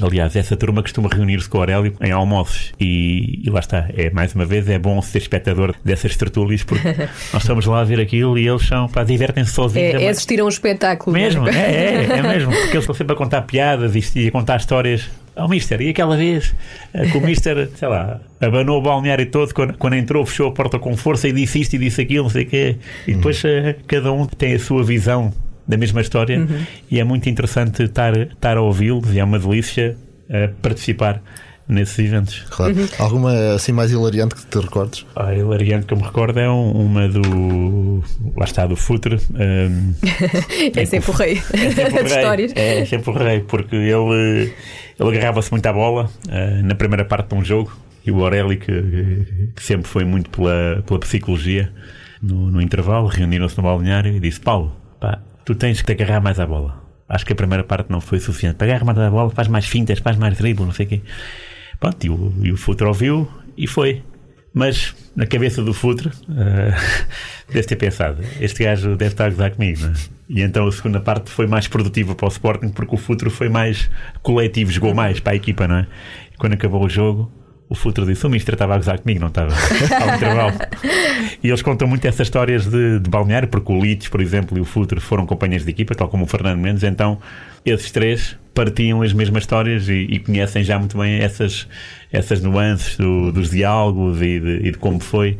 Aliás, 0.00 0.37
essa 0.37 0.57
turma 0.57 0.83
costuma 0.83 1.09
reunir-se 1.09 1.49
com 1.49 1.59
o 1.59 1.61
Aurélio 1.61 1.95
em 2.00 2.12
almoços. 2.12 2.73
E, 2.79 3.43
e, 3.45 3.50
lá 3.50 3.61
está, 3.61 3.89
é 3.97 4.11
mais 4.11 4.35
uma 4.35 4.45
vez, 4.45 4.69
é 4.69 4.79
bom 4.79 5.00
ser 5.03 5.19
espectador 5.19 5.75
dessas 5.85 6.17
tertúlias, 6.17 6.62
porque 6.62 6.89
nós 7.33 7.43
estamos 7.43 7.67
lá 7.67 7.81
a 7.81 7.85
ver 7.85 8.00
aquilo 8.00 8.39
e 8.39 8.47
eles 8.47 8.67
são, 8.67 8.89
pá, 8.89 9.03
divertem-se 9.03 9.53
sozinhos. 9.53 9.95
É, 9.95 10.05
é 10.05 10.09
assistir 10.09 10.41
a 10.41 10.45
um 10.45 10.49
espetáculo. 10.49 11.15
Mesmo, 11.15 11.49
é, 11.49 11.53
é, 11.53 12.05
é 12.05 12.23
mesmo, 12.23 12.53
porque 12.53 12.77
eles 12.77 12.83
estão 12.83 12.95
sempre 12.95 13.15
a 13.15 13.17
contar 13.17 13.43
piadas 13.43 13.95
e 14.15 14.29
a 14.29 14.31
contar 14.31 14.57
histórias 14.57 15.09
ao 15.35 15.49
Mister. 15.49 15.81
E 15.81 15.91
aquela 15.91 16.17
vez 16.17 16.55
eh, 16.93 17.07
que 17.07 17.17
o 17.17 17.21
Mister, 17.21 17.69
sei 17.77 17.89
lá, 17.89 18.21
abanou 18.41 18.79
o 18.79 18.83
balneário 18.83 19.27
todo 19.27 19.53
quando, 19.55 19.77
quando, 19.77 19.95
entrou, 19.95 20.25
fechou 20.27 20.49
a 20.49 20.53
porta 20.53 20.79
com 20.79 20.97
força 20.97 21.29
e 21.29 21.33
disse 21.33 21.61
isto 21.61 21.75
e 21.75 21.79
disse 21.79 22.01
aquilo, 22.01 22.25
não 22.25 22.31
sei 22.31 22.45
o 22.45 22.47
quê. 22.47 22.77
E 23.07 23.15
depois 23.15 23.43
uh, 23.45 23.75
cada 23.87 24.13
um 24.13 24.27
tem 24.27 24.55
a 24.55 24.59
sua 24.59 24.83
visão 24.83 25.33
da 25.67 25.77
mesma 25.77 26.01
história 26.01 26.39
uhum. 26.39 26.67
e 26.91 26.99
é 26.99 27.05
muito 27.05 27.29
interessante 27.29 27.85
estar, 27.85 28.17
estar 28.17 28.57
a 28.57 28.61
ouvi-los 28.61 29.15
e 29.15 29.21
é 29.21 29.25
uma 29.25 29.39
delícia 29.39 29.97
uh, 30.29 30.53
participar 30.61 31.23
nesses 31.71 31.99
eventos. 31.99 32.45
Claro. 32.50 32.75
Uhum. 32.75 32.89
Alguma 32.99 33.55
assim 33.55 33.73
mais 33.73 33.91
hilariante 33.91 34.35
que 34.35 34.45
te 34.47 34.59
recordes? 34.59 35.07
A 35.17 35.35
hilariante 35.35 35.87
que 35.87 35.95
eu 35.95 35.99
me 35.99 36.05
recordo 36.05 36.39
é 36.39 36.49
uma 36.49 37.09
do. 37.09 38.03
Lá 38.37 38.45
está, 38.45 38.67
do 38.67 38.77
Futre. 38.77 39.19
Um, 39.31 39.95
é, 40.77 40.85
sempre 40.85 41.11
o 41.12 41.15
rei. 41.15 41.43
É 41.53 41.71
sempre 41.71 42.00
o 42.00 42.05
rei. 42.05 42.19
histórias. 42.19 42.53
É, 42.55 42.85
sempre 42.85 43.11
o 43.11 43.12
rei, 43.15 43.41
porque 43.41 43.77
ele, 43.77 44.53
ele 44.99 45.17
agarrava-se 45.17 45.50
muito 45.50 45.67
à 45.67 45.73
bola 45.73 46.11
uh, 46.29 46.62
na 46.62 46.75
primeira 46.75 47.05
parte 47.05 47.29
de 47.29 47.35
um 47.35 47.45
jogo 47.45 47.73
e 48.05 48.11
o 48.11 48.23
Aureli, 48.23 48.57
que, 48.57 49.53
que 49.55 49.62
sempre 49.62 49.87
foi 49.87 50.05
muito 50.05 50.31
pela, 50.31 50.83
pela 50.87 50.99
psicologia, 51.00 51.73
no, 52.23 52.50
no 52.50 52.61
intervalo, 52.61 53.07
reuniram-se 53.09 53.57
no 53.57 53.62
balneário 53.62 54.15
e 54.15 54.21
disse: 54.21 54.41
Paulo, 54.41 54.75
pá, 54.99 55.21
tu 55.45 55.55
tens 55.55 55.81
que 55.81 55.87
te 55.87 56.03
agarrar 56.03 56.21
mais 56.21 56.41
à 56.41 56.47
bola. 56.47 56.83
Acho 57.09 57.27
que 57.27 57.33
a 57.33 57.37
primeira 57.37 57.65
parte 57.65 57.91
não 57.91 58.00
foi 58.00 58.21
suficiente. 58.21 58.55
Para 58.55 58.69
agarrar 58.69 58.85
mais 58.85 58.99
à 58.99 59.11
bola, 59.11 59.31
faz 59.31 59.49
mais 59.49 59.67
fintas, 59.67 59.99
faz 59.99 60.17
mais 60.17 60.37
drible, 60.37 60.65
não 60.65 60.73
sei 60.73 60.87
o 60.87 60.89
quê. 60.89 61.03
Pronto, 61.81 62.07
e 62.07 62.11
o, 62.11 62.33
e 62.43 62.53
o 62.53 62.57
Futre 62.57 62.87
ouviu 62.87 63.27
e 63.57 63.67
foi. 63.67 64.03
Mas 64.53 64.95
na 65.17 65.27
cabeça 65.27 65.63
do 65.63 65.73
Futre 65.73 66.09
uh, 66.09 66.75
deve 67.51 67.67
ter 67.67 67.77
pensado: 67.77 68.23
este 68.41 68.65
gajo 68.65 68.97
deve 68.97 69.13
estar 69.13 69.27
a 69.27 69.31
gozar 69.31 69.51
comigo. 69.53 69.81
Não 69.81 69.91
é? 69.91 69.95
E 70.29 70.43
então 70.43 70.67
a 70.67 70.73
segunda 70.73 71.01
parte 71.01 71.31
foi 71.31 71.47
mais 71.47 71.67
produtiva 71.67 72.15
para 72.15 72.27
o 72.27 72.29
Sporting 72.29 72.69
porque 72.69 72.95
o 72.95 72.99
Futre 72.99 73.31
foi 73.31 73.49
mais 73.49 73.91
coletivo, 74.23 74.71
jogou 74.71 74.95
mais 74.95 75.19
para 75.19 75.33
a 75.33 75.37
equipa, 75.37 75.67
não 75.67 75.77
é? 75.77 75.87
E 76.33 76.37
quando 76.37 76.53
acabou 76.53 76.85
o 76.85 76.89
jogo, 76.89 77.33
o 77.69 77.75
Futre 77.75 78.05
disse: 78.05 78.27
O 78.27 78.31
Mister 78.31 78.55
estava 78.55 78.75
a 78.75 78.77
gozar 78.77 79.01
comigo, 79.01 79.21
não 79.21 79.29
estava? 79.29 79.53
Ao 79.53 80.17
intervalo. 80.17 80.59
E 81.43 81.49
eles 81.49 81.63
contam 81.63 81.89
muito 81.89 82.05
essas 82.07 82.27
histórias 82.27 82.67
de, 82.67 82.99
de 82.99 83.09
balneário, 83.09 83.49
porque 83.49 83.73
o 83.73 83.81
Leeds, 83.81 84.09
por 84.09 84.21
exemplo, 84.21 84.59
e 84.59 84.61
o 84.61 84.65
Futre 84.65 85.01
foram 85.01 85.25
companheiros 85.25 85.65
de 85.65 85.71
equipa, 85.71 85.95
tal 85.95 86.09
como 86.09 86.25
o 86.25 86.27
Fernando 86.27 86.59
Mendes, 86.59 86.83
então 86.83 87.19
esses 87.64 87.90
três 87.90 88.37
partiam 88.55 89.02
as 89.02 89.12
mesmas 89.12 89.43
histórias 89.43 89.88
e, 89.88 90.07
e 90.11 90.19
conhecem 90.19 90.62
já 90.62 90.79
muito 90.79 90.99
bem 90.99 91.21
essas, 91.21 91.67
essas 92.12 92.43
nuances 92.43 92.97
do, 92.97 93.33
dos 93.33 93.50
diálogos 93.50 94.21
e 94.21 94.40
de, 94.40 94.57
e 94.69 94.71
de, 94.73 94.79
como 94.79 95.00
foi. 95.00 95.38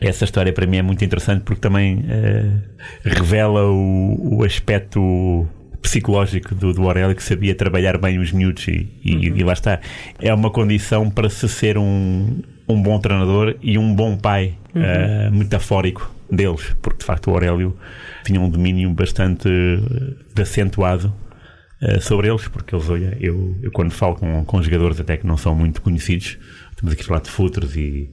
Essa 0.00 0.24
história 0.24 0.52
para 0.52 0.66
mim 0.66 0.76
é 0.76 0.82
muito 0.82 1.04
interessante 1.04 1.42
porque 1.42 1.60
também 1.60 2.00
uh, 2.00 2.62
revela 3.02 3.64
o, 3.64 4.38
o 4.38 4.44
aspecto 4.44 5.46
psicológico 5.80 6.54
do, 6.54 6.72
do 6.72 6.82
Aurélio 6.82 7.14
que 7.14 7.22
sabia 7.22 7.54
trabalhar 7.54 7.96
bem 7.96 8.18
os 8.18 8.32
miúdos 8.32 8.66
e, 8.68 8.88
e, 9.04 9.14
uhum. 9.14 9.36
e, 9.36 9.44
lá 9.44 9.52
está. 9.52 9.80
É 10.20 10.34
uma 10.34 10.50
condição 10.50 11.08
para 11.08 11.30
se 11.30 11.48
ser 11.48 11.78
um, 11.78 12.42
um 12.68 12.82
bom 12.82 12.98
treinador 12.98 13.56
e 13.62 13.78
um 13.78 13.94
bom 13.94 14.16
pai 14.16 14.54
uhum. 14.74 14.82
uh, 14.82 15.32
metafórico 15.32 16.10
deles, 16.30 16.74
porque 16.82 16.98
de 16.98 17.04
facto 17.04 17.28
o 17.28 17.34
Aurélio 17.34 17.76
tinha 18.24 18.40
um 18.40 18.50
domínio 18.50 18.90
bastante 18.90 19.48
uh, 19.48 20.40
acentuado 20.42 21.14
uh, 21.82 22.00
sobre 22.00 22.28
eles, 22.28 22.46
porque 22.48 22.74
eles, 22.74 22.88
olha, 22.88 23.16
eu, 23.20 23.56
eu 23.62 23.70
quando 23.70 23.90
falo 23.90 24.16
com, 24.16 24.44
com 24.44 24.62
jogadores 24.62 25.00
até 25.00 25.16
que 25.16 25.26
não 25.26 25.36
são 25.36 25.54
muito 25.54 25.80
conhecidos, 25.82 26.38
estamos 26.70 26.92
aqui 26.92 27.02
a 27.02 27.04
falar 27.04 27.20
de 27.20 27.30
Futres 27.30 27.76
e, 27.76 28.10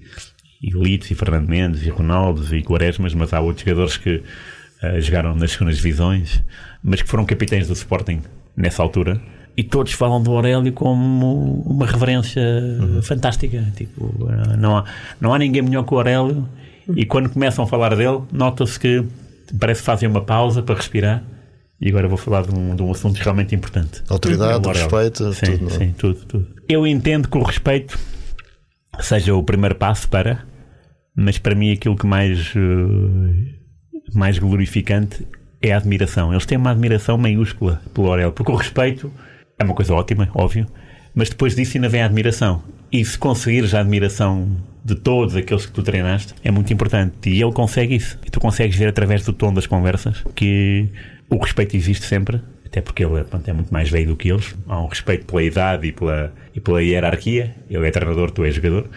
e 0.62 0.70
Litos 0.72 1.12
e 1.12 1.16
Fernando 1.16 1.48
Mendes 1.48 1.84
e 1.84 1.90
Ronaldo 1.90 2.56
e 2.56 2.64
Quaresmas, 2.64 3.14
mas 3.14 3.34
há 3.34 3.40
outros 3.40 3.66
jogadores 3.66 3.98
que 3.98 4.16
uh, 4.18 5.02
jogaram 5.02 5.36
nas 5.36 5.52
segundas 5.52 5.78
divisões, 5.78 6.44
mas 6.84 7.02
que 7.02 7.10
foram 7.10 7.26
capitães 7.26 7.68
do 7.68 7.74
Sporting 7.74 8.22
nessa 8.56 8.84
altura. 8.84 9.22
E 9.56 9.64
todos 9.64 9.94
falam 9.94 10.22
do 10.22 10.32
Aurélio 10.32 10.74
como 10.74 11.62
uma 11.62 11.86
reverência 11.86 12.42
uhum. 12.42 13.04
fantástica. 13.04 13.64
Tipo, 13.76 14.12
não 14.58 14.78
há, 14.78 14.86
não 15.22 15.32
há 15.32 15.38
ninguém 15.38 15.62
melhor 15.62 15.84
que 15.84 15.94
o 15.94 15.98
Aurélio. 15.98 16.50
E 16.96 17.06
quando 17.06 17.30
começam 17.30 17.64
a 17.64 17.68
falar 17.68 17.96
dele, 17.96 18.22
nota-se 18.32 18.80
que 18.80 19.06
parece 19.60 19.82
que 19.82 19.86
fazem 19.86 20.10
uma 20.10 20.22
pausa 20.22 20.64
para 20.64 20.74
respirar 20.74 21.24
E 21.82 21.90
agora 21.90 22.08
vou 22.08 22.18
falar 22.18 22.44
de 22.44 22.56
um, 22.56 22.76
de 22.76 22.82
um 22.82 22.92
assunto 22.92 23.18
realmente 23.18 23.54
importante. 23.54 24.02
Autoridade, 24.08 24.68
É 24.70 24.72
respeito, 24.74 25.34
sim, 25.34 25.46
tudo, 25.46 25.62
não 25.66 25.68
é? 25.68 25.78
Sim, 25.80 25.96
tudo, 25.98 26.26
tudo. 26.26 26.48
Eu 26.70 26.88
entendo 26.88 27.28
que 27.28 27.38
o 27.38 27.44
respeito 27.44 28.00
seja 29.00 29.34
o 29.36 29.44
primeiro 29.44 29.76
passo 29.76 30.08
para, 30.08 30.46
mas 31.16 31.38
para 31.38 31.56
mim 31.56 31.72
aquilo 31.72 31.96
que 31.96 32.06
mais, 32.06 32.54
eh, 32.56 33.56
mais 34.14 34.40
glorificante 34.40 35.28
é 35.62 35.74
a 35.74 35.78
admiração. 35.78 36.32
Eles 36.32 36.46
têm 36.46 36.58
uma 36.58 36.72
admiração 36.72 37.18
maiúscula 37.18 37.82
pelo 37.94 38.08
Orel, 38.08 38.32
porque 38.32 38.52
o 38.52 38.56
respeito 38.56 39.12
é 39.60 39.64
uma 39.64 39.74
coisa 39.74 39.94
ótima, 39.94 40.30
óbvio, 40.34 40.68
mas 41.16 41.30
depois 41.30 41.56
disso 41.56 41.78
ainda 41.78 41.90
vem 41.90 42.02
a 42.02 42.06
admiração. 42.06 42.64
E 42.92 43.04
se 43.04 43.18
conseguires 43.18 43.74
a 43.74 43.80
admiração 43.80 44.56
de 44.86 44.96
todos 44.96 45.36
aqueles 45.36 45.66
que 45.66 45.72
tu 45.72 45.82
treinaste, 45.82 46.34
é 46.44 46.52
muito 46.52 46.72
importante. 46.72 47.30
E 47.30 47.42
ele 47.42 47.52
consegue 47.52 47.96
isso. 47.96 48.20
E 48.26 48.30
tu 48.30 48.40
consegues 48.40 48.76
ver 48.76 48.88
através 48.88 49.24
do 49.26 49.34
tom 49.34 49.54
das 49.54 49.66
conversas 49.66 50.24
que 50.36 50.90
o 51.30 51.38
respeito 51.38 51.76
existe 51.76 52.06
sempre, 52.06 52.42
até 52.66 52.82
porque 52.82 53.04
ele 53.04 53.24
pronto, 53.24 53.48
é 53.48 53.54
muito 53.54 53.72
mais 53.72 53.90
velho 53.90 54.08
do 54.08 54.16
que 54.16 54.32
eles. 54.32 54.56
Há 54.68 54.82
um 54.82 54.88
respeito 54.88 55.26
pela 55.26 55.44
idade 55.44 55.88
e 55.88 55.92
pela, 55.92 56.34
e 56.56 56.60
pela 56.60 56.82
hierarquia. 56.82 57.56
Ele 57.70 57.88
é 57.88 57.92
treinador, 57.92 58.32
tu 58.32 58.44
és 58.44 58.56
jogador. 58.56 58.90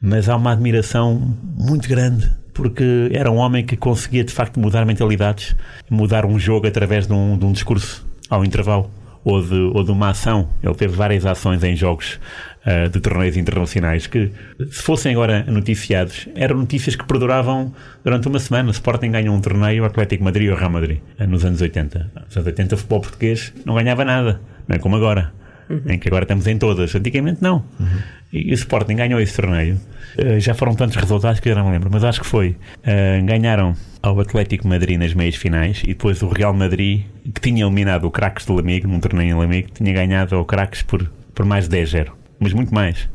Mas 0.00 0.28
há 0.28 0.36
uma 0.36 0.52
admiração 0.52 1.36
muito 1.56 1.88
grande, 1.88 2.30
porque 2.52 3.08
era 3.12 3.30
um 3.30 3.36
homem 3.36 3.64
que 3.64 3.76
conseguia 3.76 4.24
de 4.24 4.32
facto 4.32 4.60
mudar 4.60 4.84
mentalidades, 4.84 5.56
mudar 5.90 6.26
um 6.26 6.38
jogo 6.38 6.66
através 6.66 7.06
de 7.06 7.12
um, 7.12 7.38
de 7.38 7.44
um 7.46 7.52
discurso 7.52 8.06
ao 8.28 8.44
intervalo 8.44 8.90
ou 9.24 9.42
de, 9.42 9.54
ou 9.54 9.82
de 9.82 9.90
uma 9.90 10.10
ação. 10.10 10.48
Ele 10.62 10.74
teve 10.74 10.94
várias 10.94 11.24
ações 11.24 11.64
em 11.64 11.74
jogos 11.74 12.20
ah, 12.64 12.88
de 12.88 13.00
torneios 13.00 13.36
internacionais 13.36 14.06
que, 14.06 14.30
se 14.70 14.82
fossem 14.82 15.12
agora 15.12 15.44
noticiados, 15.44 16.28
eram 16.34 16.58
notícias 16.58 16.96
que 16.96 17.04
perduravam 17.04 17.74
durante 18.02 18.28
uma 18.28 18.38
semana. 18.38 18.68
O 18.68 18.72
Sporting 18.72 19.10
ganhou 19.10 19.34
um 19.34 19.40
torneio, 19.40 19.82
o 19.82 19.86
Atlético 19.86 20.24
Madrid 20.24 20.48
ou 20.48 20.56
o 20.56 20.58
Real 20.58 20.70
Madrid, 20.70 20.98
ah, 21.18 21.26
nos 21.26 21.44
anos 21.44 21.60
80. 21.60 22.10
Nos 22.26 22.36
anos 22.36 22.46
80 22.46 22.74
o 22.74 22.78
futebol 22.78 23.00
português 23.00 23.52
não 23.64 23.74
ganhava 23.74 24.04
nada, 24.04 24.40
não 24.68 24.76
é 24.76 24.78
como 24.78 24.96
agora. 24.96 25.32
Em 25.86 25.98
que 25.98 26.08
agora 26.08 26.24
estamos 26.24 26.46
em 26.46 26.58
todas. 26.58 26.94
Antigamente 26.94 27.42
não. 27.42 27.64
E 28.32 28.50
o 28.50 28.54
Sporting 28.54 28.96
ganhou 28.96 29.20
esse 29.20 29.36
torneio. 29.36 29.80
Ah, 30.18 30.38
já 30.38 30.54
foram 30.54 30.74
tantos 30.74 30.96
resultados 30.96 31.40
que 31.40 31.48
eu 31.48 31.54
não 31.54 31.66
me 31.66 31.72
lembro, 31.72 31.88
mas 31.90 32.02
acho 32.04 32.20
que 32.20 32.26
foi. 32.26 32.56
Ah, 32.84 33.20
ganharam 33.22 33.76
ao 34.02 34.18
Atlético 34.20 34.66
Madrid 34.66 34.98
nas 34.98 35.14
meias 35.14 35.36
finais 35.36 35.82
e 35.84 35.88
depois 35.88 36.22
o 36.22 36.28
Real 36.28 36.52
Madrid, 36.52 37.04
que 37.32 37.40
tinha 37.40 37.64
eliminado 37.64 38.04
o 38.04 38.10
Craques 38.10 38.46
de 38.46 38.52
Lamigo, 38.52 38.88
num 38.88 39.00
torneio 39.00 39.30
em 39.30 39.38
Lamigo, 39.38 39.68
tinha 39.72 39.92
ganhado 39.92 40.34
ao 40.34 40.44
Craques 40.44 40.82
por, 40.82 41.10
por 41.34 41.46
mais 41.46 41.68
de 41.68 41.76
10-0. 41.76 42.10
Mas 42.38 42.52
muito 42.52 42.74
mais. 42.74 43.08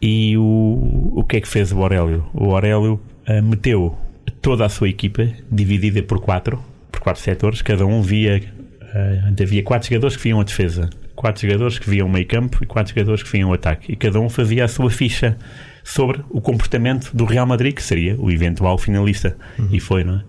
E 0.00 0.36
o, 0.36 1.12
o 1.14 1.24
que 1.24 1.36
é 1.36 1.40
que 1.40 1.48
fez 1.48 1.72
o 1.72 1.80
Aurélio? 1.80 2.26
O 2.34 2.52
Aurélio 2.52 3.00
ah, 3.26 3.40
meteu 3.40 3.96
toda 4.40 4.66
a 4.66 4.68
sua 4.68 4.88
equipa, 4.88 5.28
dividida 5.50 6.02
por 6.02 6.20
quatro, 6.20 6.60
por 6.90 7.00
quatro 7.00 7.22
setores, 7.22 7.62
cada 7.62 7.86
um 7.86 8.02
via. 8.02 8.42
havia 9.40 9.62
quatro 9.62 9.88
jogadores 9.88 10.16
que 10.16 10.22
viam 10.24 10.40
a 10.40 10.44
defesa, 10.44 10.90
quatro 11.14 11.46
jogadores 11.46 11.78
que 11.78 11.88
viam 11.88 12.06
o 12.06 12.10
meio 12.10 12.26
campo 12.26 12.62
e 12.62 12.66
quatro 12.66 12.94
jogadores 12.94 13.22
que 13.22 13.30
viam 13.30 13.50
o 13.50 13.52
ataque. 13.52 13.92
E 13.92 13.96
cada 13.96 14.20
um 14.20 14.28
fazia 14.28 14.64
a 14.64 14.68
sua 14.68 14.90
ficha 14.90 15.36
sobre 15.84 16.22
o 16.30 16.40
comportamento 16.40 17.10
do 17.14 17.24
Real 17.24 17.46
Madrid, 17.46 17.74
que 17.74 17.82
seria 17.82 18.16
o 18.18 18.30
eventual 18.30 18.78
finalista. 18.78 19.36
E 19.70 19.80
foi, 19.80 20.04
não 20.04 20.16
é? 20.16 20.22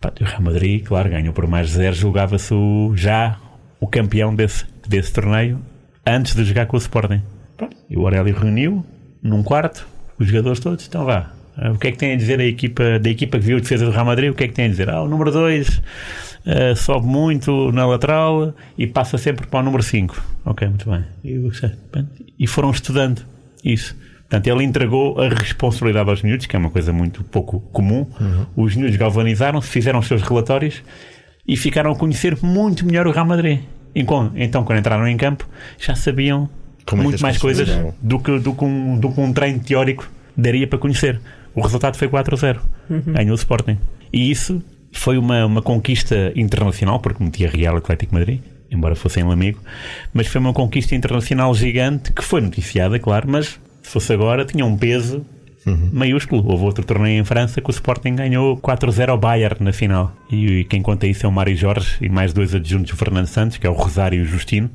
Pá, 0.00 0.12
o 0.20 0.24
Real 0.24 0.42
Madrid, 0.42 0.84
claro, 0.84 1.08
ganhou 1.10 1.32
por 1.32 1.46
mais 1.46 1.68
de 1.68 1.74
zero, 1.74 1.94
julgava-se 1.94 2.54
já 2.94 3.38
o 3.80 3.86
campeão 3.86 4.34
desse, 4.34 4.64
desse 4.86 5.12
torneio 5.12 5.60
antes 6.06 6.34
de 6.34 6.44
jogar 6.44 6.66
com 6.66 6.76
o 6.76 6.78
Sporting. 6.80 7.22
Pronto, 7.56 7.76
E 7.88 7.96
o 7.96 8.02
Aurélio 8.02 8.34
reuniu 8.34 8.84
num 9.22 9.42
quarto 9.42 9.86
os 10.18 10.28
jogadores 10.28 10.60
todos, 10.60 10.86
então 10.86 11.04
vá. 11.04 11.32
O 11.74 11.78
que 11.78 11.88
é 11.88 11.92
que 11.92 11.96
tem 11.96 12.12
a 12.12 12.16
dizer 12.16 12.38
a 12.38 12.44
equipa 12.44 12.98
da 12.98 13.08
equipa 13.08 13.38
que 13.38 13.44
viu 13.46 13.56
a 13.56 13.60
defesa 13.60 13.86
do 13.86 13.90
Real 13.90 14.04
Madrid? 14.04 14.30
O 14.30 14.34
que 14.34 14.44
é 14.44 14.48
que 14.48 14.52
tem 14.52 14.66
a 14.66 14.68
dizer? 14.68 14.90
Ah, 14.90 15.02
o 15.02 15.08
número 15.08 15.30
2 15.30 15.82
sobe 16.76 17.06
muito 17.06 17.72
na 17.72 17.86
lateral 17.86 18.54
e 18.78 18.86
passa 18.86 19.18
sempre 19.18 19.46
para 19.46 19.60
o 19.60 19.62
número 19.62 19.82
5. 19.82 20.22
Ok, 20.44 20.68
muito 20.68 20.88
bem. 20.90 21.04
E, 21.24 22.46
foram 22.46 22.70
estudando 22.70 23.22
isso. 23.64 23.96
Portanto, 24.20 24.46
ele 24.48 24.64
entregou 24.64 25.20
a 25.20 25.28
responsabilidade 25.28 26.10
aos 26.10 26.22
miúdos, 26.22 26.46
que 26.46 26.56
é 26.56 26.58
uma 26.58 26.70
coisa 26.70 26.92
muito 26.92 27.22
pouco 27.24 27.60
comum. 27.72 28.06
Os 28.56 28.74
miúdos 28.76 28.96
galvanizaram-se, 28.96 29.68
fizeram 29.68 29.98
os 30.00 30.06
seus 30.06 30.22
relatórios 30.22 30.82
e 31.46 31.56
ficaram 31.56 31.92
a 31.92 31.96
conhecer 31.96 32.36
muito 32.42 32.84
melhor 32.84 33.06
o 33.06 33.12
Real 33.12 33.26
Madrid. 33.26 33.60
Enquanto- 33.94 34.32
Então, 34.36 34.64
quando 34.64 34.78
entraram 34.80 35.06
em 35.08 35.16
campo, 35.16 35.48
já 35.78 35.94
sabiam 35.94 36.48
Como 36.84 37.02
é 37.02 37.04
muito 37.04 37.14
as 37.16 37.22
mais 37.22 37.38
coisas 37.38 37.68
do 38.02 38.18
que, 38.18 38.38
do, 38.38 38.52
que 38.54 38.64
um, 38.64 38.98
do 38.98 39.10
que 39.12 39.20
um 39.20 39.32
treino 39.32 39.60
teórico 39.60 40.08
daria 40.36 40.66
para 40.66 40.78
conhecer. 40.78 41.20
O 41.54 41.60
resultado 41.62 41.96
foi 41.96 42.08
4-0. 42.08 42.58
Ganhou 43.12 43.32
o 43.32 43.34
Sporting. 43.36 43.78
E 44.12 44.30
isso 44.30 44.60
foi 44.98 45.18
uma, 45.18 45.44
uma 45.46 45.62
conquista 45.62 46.32
internacional, 46.34 47.00
porque 47.00 47.22
metia 47.22 47.48
Real 47.48 47.76
Atlético 47.76 48.14
Madrid, 48.14 48.40
embora 48.70 48.94
fosse 48.94 49.20
em 49.20 49.24
Lamigo, 49.24 49.60
mas 50.12 50.26
foi 50.26 50.40
uma 50.40 50.52
conquista 50.52 50.94
internacional 50.94 51.54
gigante 51.54 52.12
que 52.12 52.22
foi 52.22 52.40
noticiada, 52.40 52.98
claro, 52.98 53.28
mas 53.30 53.58
se 53.82 53.90
fosse 53.90 54.12
agora 54.12 54.44
tinha 54.44 54.64
um 54.64 54.76
peso 54.76 55.24
maiúsculo. 55.92 56.44
Houve 56.46 56.64
outro 56.64 56.84
torneio 56.84 57.20
em 57.20 57.24
França 57.24 57.60
que 57.60 57.68
o 57.68 57.72
Sporting 57.72 58.14
ganhou 58.14 58.56
4-0 58.56 59.08
ao 59.08 59.18
Bayern 59.18 59.56
na 59.60 59.72
final. 59.72 60.12
E, 60.30 60.64
quem 60.64 60.80
conta 60.80 61.06
isso 61.06 61.26
é 61.26 61.28
o 61.28 61.32
Mário 61.32 61.56
Jorge 61.56 61.96
e 62.00 62.08
mais 62.08 62.32
dois 62.32 62.54
adjuntos, 62.54 62.92
o 62.92 62.96
Fernando 62.96 63.26
Santos, 63.26 63.58
que 63.58 63.66
é 63.66 63.70
o 63.70 63.74
Rosário 63.74 64.20
e 64.20 64.22
o 64.22 64.26
Justino, 64.26 64.70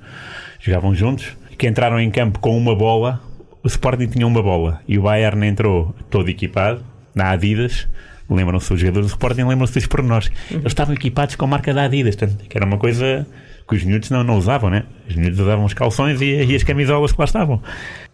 jogavam 0.59 0.93
juntos, 0.93 1.37
que 1.57 1.67
entraram 1.67 1.99
em 1.99 2.11
campo 2.11 2.39
com 2.39 2.57
uma 2.57 2.75
bola. 2.75 3.21
O 3.63 3.67
Sporting 3.67 4.07
tinha 4.07 4.27
uma 4.27 4.41
bola 4.41 4.81
e 4.87 4.97
o 4.97 5.03
Bayern 5.03 5.45
entrou 5.45 5.95
todo 6.09 6.29
equipado, 6.29 6.83
na 7.15 7.29
Adidas. 7.29 7.87
Lembram-se 8.31 8.73
os 8.73 8.79
jogadores 8.79 9.07
do 9.07 9.11
Sporting, 9.11 9.43
lembram-se 9.43 9.73
dos 9.73 9.85
pormenores. 9.85 10.31
Eles 10.49 10.65
estavam 10.67 10.93
equipados 10.93 11.35
com 11.35 11.45
a 11.45 11.47
marca 11.47 11.73
da 11.73 11.83
Adidas, 11.83 12.15
portanto, 12.15 12.45
que 12.47 12.57
era 12.57 12.65
uma 12.65 12.77
coisa 12.77 13.27
que 13.67 13.75
os 13.75 13.83
miúdos 13.83 14.09
não, 14.09 14.23
não 14.23 14.37
usavam, 14.37 14.69
né? 14.69 14.83
Os 15.09 15.15
miúdos 15.15 15.39
usavam 15.39 15.65
os 15.65 15.73
calções 15.73 16.21
e, 16.21 16.43
e 16.43 16.55
as 16.55 16.63
camisolas 16.63 17.11
que 17.11 17.19
lá 17.19 17.25
estavam. 17.25 17.61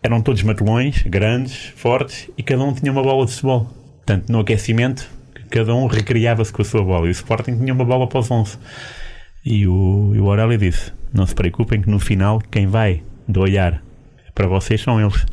Eram 0.02 0.22
todos 0.22 0.42
matelões, 0.42 1.04
grandes, 1.04 1.74
fortes, 1.76 2.30
e 2.38 2.44
cada 2.44 2.64
um 2.64 2.74
tinha 2.74 2.92
uma 2.92 3.04
bola 3.04 3.26
de 3.26 3.32
futebol. 3.32 3.66
Portanto, 3.98 4.30
no 4.32 4.40
aquecimento, 4.40 5.08
cada 5.50 5.74
um 5.76 5.86
recriava-se 5.86 6.52
com 6.52 6.62
a 6.62 6.66
sua 6.66 6.84
bola. 6.84 7.06
E 7.06 7.10
o 7.10 7.12
Sporting 7.12 7.58
tinha 7.58 7.74
uma 7.74 7.86
bola 7.86 8.08
para 8.08 8.20
os 8.20 8.32
11. 8.32 8.58
E 9.46 9.68
o, 9.68 10.14
e 10.16 10.20
o 10.20 10.30
Aurélio 10.30 10.58
disse: 10.58 10.92
Não 11.14 11.26
se 11.26 11.36
preocupem, 11.36 11.82
que 11.82 11.90
no 11.90 12.00
final, 12.00 12.42
quem 12.52 12.68
vai 12.68 13.04
de 13.28 13.40
olhar 13.40 13.82
para 14.34 14.48
vocês 14.48 14.82
são 14.82 15.00
eles. 15.00 15.26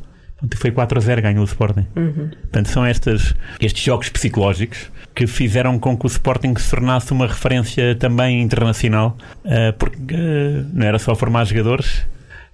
Foi 0.57 0.71
4 0.71 0.99
a 0.99 1.01
0, 1.01 1.23
ganhou 1.23 1.43
o 1.43 1.45
Sporting. 1.45 1.87
Portanto, 2.43 2.69
são 2.69 2.85
estas, 2.85 3.35
estes 3.61 3.83
jogos 3.83 4.09
psicológicos 4.09 4.91
que 5.15 5.27
fizeram 5.27 5.79
com 5.79 5.97
que 5.97 6.07
o 6.07 6.09
Sporting 6.09 6.55
se 6.57 6.71
tornasse 6.71 7.13
uma 7.13 7.27
referência 7.27 7.95
também 7.95 8.43
internacional, 8.43 9.17
eh, 9.45 9.73
porque 9.73 10.15
eh, 10.15 10.65
não 10.73 10.87
era 10.87 10.99
só 10.99 11.15
formar 11.15 11.45
jogadores, 11.45 12.05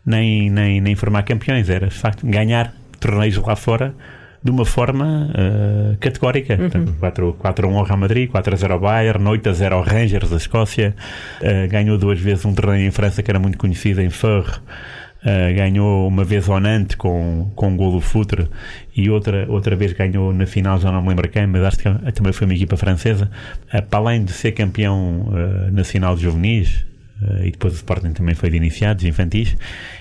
nem, 0.04 0.50
nem, 0.50 0.80
nem 0.80 0.94
formar 0.94 1.22
campeões, 1.22 1.70
era 1.70 1.88
de 1.88 1.94
facto 1.94 2.26
ganhar 2.26 2.74
torneios 2.98 3.36
lá 3.36 3.56
fora 3.56 3.94
de 4.42 4.50
uma 4.50 4.64
forma 4.64 5.30
eh, 5.34 5.96
categórica. 6.00 6.56
Portanto, 6.56 6.94
4, 6.98 7.32
4 7.38 7.66
a 7.66 7.70
1 7.70 7.78
ao 7.78 7.84
Real 7.84 7.98
Madrid, 7.98 8.30
4 8.30 8.54
a 8.54 8.56
0 8.56 8.74
ao 8.74 8.80
Bayern, 8.80 9.26
8 9.28 9.48
a 9.48 9.52
0 9.52 9.74
ao 9.76 9.82
Rangers 9.82 10.30
da 10.30 10.36
Escócia, 10.36 10.94
eh, 11.42 11.66
ganhou 11.66 11.98
duas 11.98 12.18
vezes 12.18 12.44
um 12.44 12.54
torneio 12.54 12.86
em 12.86 12.90
França 12.90 13.22
que 13.22 13.30
era 13.30 13.38
muito 13.38 13.58
conhecido, 13.58 14.00
em 14.00 14.10
Feur. 14.10 14.60
Uh, 15.22 15.54
ganhou 15.54 16.08
uma 16.08 16.24
vez 16.24 16.48
ao 16.48 16.58
Nantes 16.58 16.96
com, 16.96 17.52
com 17.54 17.68
um 17.68 17.76
gol 17.76 17.92
do 17.92 18.00
Futre 18.00 18.48
e 18.96 19.10
outra, 19.10 19.44
outra 19.50 19.76
vez 19.76 19.92
ganhou 19.92 20.32
na 20.32 20.46
final, 20.46 20.78
já 20.80 20.90
não 20.90 21.02
me 21.02 21.10
lembro 21.10 21.28
quem, 21.28 21.46
mas 21.46 21.62
acho 21.62 21.78
que 21.78 22.12
também 22.12 22.32
foi 22.32 22.46
uma 22.46 22.54
equipa 22.54 22.76
francesa. 22.76 23.30
Uh, 23.72 23.82
para 23.82 23.98
além 23.98 24.24
de 24.24 24.32
ser 24.32 24.52
campeão 24.52 25.28
uh, 25.28 25.70
nacional 25.72 26.16
de 26.16 26.22
juvenis, 26.22 26.86
e 27.42 27.50
depois 27.50 27.74
o 27.74 27.76
Sporting 27.76 28.12
também 28.12 28.34
foi 28.34 28.48
de 28.48 28.56
iniciados, 28.56 29.04
infantis 29.04 29.54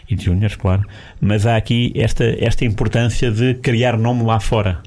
e 0.10 0.15
de 0.15 0.23
júniores, 0.23 0.55
claro. 0.55 0.86
Mas 1.19 1.45
há 1.45 1.58
aqui 1.58 1.91
esta, 1.93 2.23
esta 2.39 2.63
importância 2.63 3.29
de 3.29 3.55
criar 3.55 3.97
nome 3.97 4.23
lá 4.23 4.39
fora. 4.39 4.82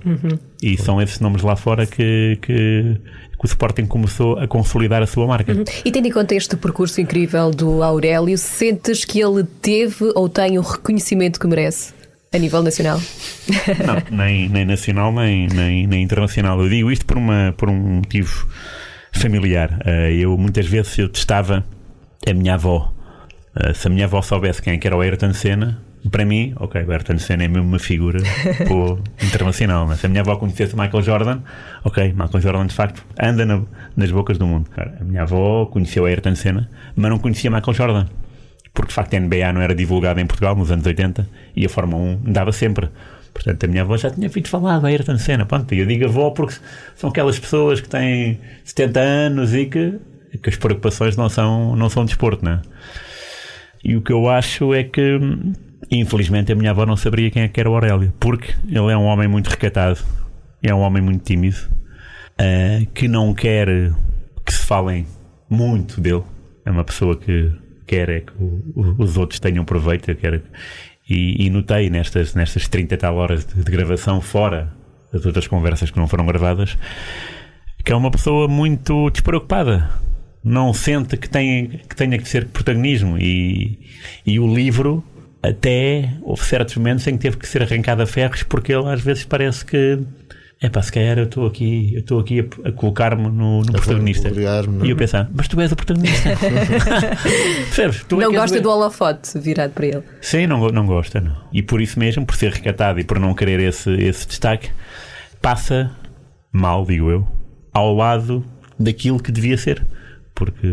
E 0.63 0.79
são 0.79 1.03
esses 1.03 1.21
nomes 1.21 1.43
lá 1.43 1.57
fora 1.57 1.85
que, 1.85 2.39
que, 2.41 2.97
que 3.43 3.47
o 3.47 3.49
Sporting 3.49 3.87
começou 3.87 4.39
a 4.39 4.47
consolidar 4.47 5.03
a 5.03 5.07
sua 5.07 5.27
marca. 5.27 5.53
E 5.85 5.91
tendo 5.91 6.07
em 6.07 6.13
conta 6.13 6.35
este 6.37 6.57
percurso 6.57 7.01
incrível 7.01 7.51
do 7.51 7.83
Aurélio, 7.83 8.39
sentes 8.39 9.05
que 9.05 9.21
ele 9.21 9.43
teve 9.61 10.13
ou 10.15 10.29
tem 10.29 10.59
o 10.59 10.63
reconhecimento 10.63 11.41
que 11.41 11.47
merece 11.49 11.93
a 12.33 12.39
nível 12.39 12.63
nacional? 12.63 13.01
Não, 13.85 14.17
nem, 14.17 14.49
nem 14.49 14.65
nacional, 14.65 15.13
nem, 15.13 15.49
nem, 15.49 15.87
nem 15.89 16.03
internacional. 16.05 16.61
Eu 16.63 16.69
digo 16.69 16.91
isto 16.93 17.05
por, 17.05 17.19
uma, 17.19 17.53
por 17.59 17.69
um 17.69 17.97
motivo 17.97 18.47
familiar. 19.11 19.81
Uh, 19.85 20.13
eu 20.13 20.39
muitas 20.39 20.67
vezes 20.67 20.97
eu 20.99 21.09
testava 21.09 21.67
a 22.25 22.33
minha 22.33 22.55
avó. 22.55 22.95
Uh, 23.57 23.75
se 23.75 23.89
a 23.89 23.91
minha 23.91 24.05
avó 24.05 24.23
soubesse 24.23 24.63
quem 24.63 24.75
é 24.75 24.81
era 24.85 24.97
o 24.97 25.01
Ayrton 25.01 25.35
Senna, 25.35 25.83
para 26.09 26.25
mim, 26.25 26.53
ok, 26.57 26.83
o 26.83 26.91
Ayrton 26.91 27.19
Senna 27.19 27.45
é 27.45 27.49
mesmo 27.49 27.69
uma 27.69 27.79
figura 27.79 28.21
pô, 28.67 28.99
internacional. 29.25 29.87
Mas 29.87 30.01
se 30.01 30.07
a 30.07 30.09
minha 30.09 30.23
avó 30.23 30.37
conhecesse 30.37 30.75
Michael 30.77 31.03
Jordan, 31.03 31.41
ok, 31.85 32.13
Michael 32.13 32.41
Jordan 32.41 32.67
de 32.67 32.75
facto 32.75 33.05
anda 33.21 33.47
na, 33.47 33.63
nas 33.97 34.11
bocas 34.11 34.39
do 34.39 34.47
mundo. 34.47 34.69
A 34.77 35.05
minha 35.05 35.23
avó 35.23 35.67
conheceu 35.67 36.05
o 36.05 36.07
Ayrton 36.07 36.35
Senna, 36.35 36.69
mas 36.97 37.11
não 37.11 37.19
conhecia 37.19 37.51
Michael 37.51 37.75
Jordan. 37.75 38.07
Porque 38.75 38.89
de 38.89 38.95
facto 38.95 39.15
a 39.15 39.21
NBA 39.21 39.53
não 39.53 39.61
era 39.61 39.75
divulgada 39.75 40.21
em 40.21 40.27
Portugal 40.27 40.57
nos 40.57 40.71
anos 40.71 40.87
80 40.87 41.29
e 41.55 41.67
a 41.67 41.69
Fórmula 41.69 42.19
1 42.25 42.33
dava 42.33 42.53
sempre. 42.53 42.89
Portanto, 43.33 43.65
a 43.65 43.67
minha 43.69 43.83
avó 43.83 43.97
já 43.97 44.11
tinha 44.11 44.27
ouvido 44.27 44.49
falar 44.49 44.79
da 44.79 44.89
Ayrton 44.89 45.19
Senna. 45.19 45.47
Pronto, 45.47 45.75
eu 45.75 45.87
digo 45.87 46.07
avó 46.07 46.31
porque 46.31 46.57
são 46.97 47.11
aquelas 47.11 47.39
pessoas 47.39 47.81
que 47.81 47.89
têm 47.89 48.41
70 48.65 49.01
anos 49.01 49.55
e 49.55 49.67
que 49.67 49.99
que 50.39 50.49
as 50.49 50.57
preocupações 50.57 51.17
não 51.17 51.29
são, 51.29 51.77
não 51.77 51.91
são 51.91 52.05
desporto, 52.05 52.45
não 52.45 52.53
é? 52.53 52.63
E 53.85 53.97
o 53.97 54.01
que 54.01 54.13
eu 54.13 54.29
acho 54.29 54.73
é 54.73 54.85
que, 54.85 55.19
infelizmente, 55.99 56.53
a 56.53 56.55
minha 56.55 56.71
avó 56.71 56.87
não 56.87 56.97
sabia 56.97 57.31
quem 57.31 57.43
é 57.43 57.49
que 57.49 57.61
era 57.61 57.71
o 57.71 57.75
Aurélio, 57.75 58.13
porque 58.19 58.55
ele 58.67 58.91
é 58.91 58.97
um 58.97 59.05
homem 59.05 59.29
muito 59.29 59.49
recatado, 59.49 60.01
é 60.63 60.75
um 60.75 60.81
homem 60.81 61.03
muito 61.03 61.25
tímido, 61.25 61.57
uh, 62.41 62.87
que 62.93 63.09
não 63.09 63.35
quer 63.35 63.93
que 64.45 64.53
se 64.53 64.65
falem 64.65 65.07
muito 65.49 66.01
dele. 66.01 66.23
É 66.65 66.71
uma 66.71 66.85
pessoa 66.85 67.17
que 67.17 67.53
quer 67.87 68.09
é 68.09 68.21
que 68.21 68.33
o, 68.39 68.95
os 68.99 69.17
outros 69.17 69.39
tenham 69.39 69.65
proveito, 69.65 70.15
quer, 70.15 70.43
e, 71.09 71.47
e, 71.47 71.51
notei 71.51 71.91
nestas, 71.91 72.35
nestas 72.35 72.69
30 72.69 72.97
tal 72.97 73.17
horas 73.17 73.45
de, 73.45 73.63
de 73.63 73.71
gravação, 73.71 74.21
fora 74.21 74.73
das 75.13 75.27
outras 75.27 75.47
conversas 75.47 75.91
que 75.91 75.99
não 75.99 76.09
foram 76.09 76.25
gravadas, 76.25 76.79
que 77.85 77.93
é 77.93 77.97
uma 77.97 78.11
pessoa 78.11 78.49
muito 78.49 79.11
despreocupada. 79.11 79.91
Não 80.43 80.73
sente 80.73 81.17
que, 81.17 81.29
tem, 81.29 81.81
que 81.89 81.95
tenha 81.95 82.19
que 82.19 82.29
ser 82.29 82.47
protagonismo. 82.47 83.17
E, 83.19 83.79
e 84.27 84.41
o 84.41 84.53
livro, 84.53 85.05
até 85.43 86.15
houve 86.23 86.45
certos 86.45 86.77
momentos 86.77 87.07
em 87.07 87.17
que 87.17 87.23
teve 87.23 87.37
que 87.37 87.49
ser 87.49 87.63
arrancado 87.63 88.03
a 88.03 88.07
ferros, 88.07 88.43
porque 88.45 88.73
ele 88.73 88.89
às 88.89 89.01
vezes 89.01 89.25
parece 89.25 89.65
que. 89.65 89.99
É 90.61 90.69
pá, 90.69 90.81
se 90.81 90.93
calhar 90.93 91.19
eu 91.19 91.25
estou 91.25 91.45
aqui, 91.45 91.93
eu 91.93 92.01
estou 92.01 92.21
aqui 92.21 92.39
a, 92.39 92.69
a 92.69 92.71
colocar-me 92.71 93.25
no, 93.25 93.63
no 93.63 93.73
protagonista. 93.73 94.31
E 94.85 94.91
eu 94.91 94.97
pensar, 94.97 95.29
mas 95.35 95.49
tu 95.49 95.61
és 95.61 95.73
o 95.73 95.75
protagonista. 95.75 96.31
Percebes? 97.67 98.05
Tu 98.05 98.21
é 98.21 98.25
não 98.25 98.33
é 98.33 98.37
gosta 98.37 98.61
do 98.61 98.71
holofote 98.71 99.37
virado 99.41 99.73
para 99.73 99.87
ele. 99.87 100.03
Sim, 100.21 100.47
não, 100.47 100.69
não 100.69 100.87
gosta, 100.87 101.21
não. 101.21 101.37
E 101.53 101.63
por 101.63 101.81
isso 101.81 101.99
mesmo, 101.99 102.25
por 102.25 102.37
ser 102.37 102.53
recatado 102.53 103.01
e 103.01 103.05
por 103.05 103.19
não 103.19 103.35
querer 103.35 103.59
esse, 103.59 103.91
esse 103.91 104.25
destaque, 104.29 104.71
passa 105.41 105.91
mal, 106.53 106.87
digo 106.87 107.11
eu, 107.11 107.27
ao 107.73 107.93
lado 107.93 108.45
daquilo 108.79 109.21
que 109.21 109.33
devia 109.33 109.59
ser. 109.59 109.85
Porque 110.35 110.67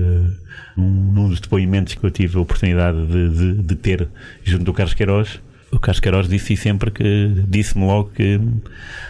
num, 0.75 0.89
num 1.11 1.29
dos 1.29 1.39
depoimentos 1.39 1.95
que 1.95 2.03
eu 2.03 2.11
tive 2.11 2.37
a 2.37 2.41
oportunidade 2.41 3.05
de, 3.05 3.29
de, 3.29 3.53
de 3.61 3.75
ter 3.75 4.07
junto 4.43 4.63
do 4.63 4.73
Carlos 4.73 4.93
Queiroz, 4.93 5.39
o 5.71 5.79
Carlos 5.79 5.99
Queiroz 5.99 6.27
disse 6.27 6.55
sempre 6.57 6.91
que 6.91 7.43
disse-me 7.47 7.85
logo 7.85 8.09
que 8.09 8.39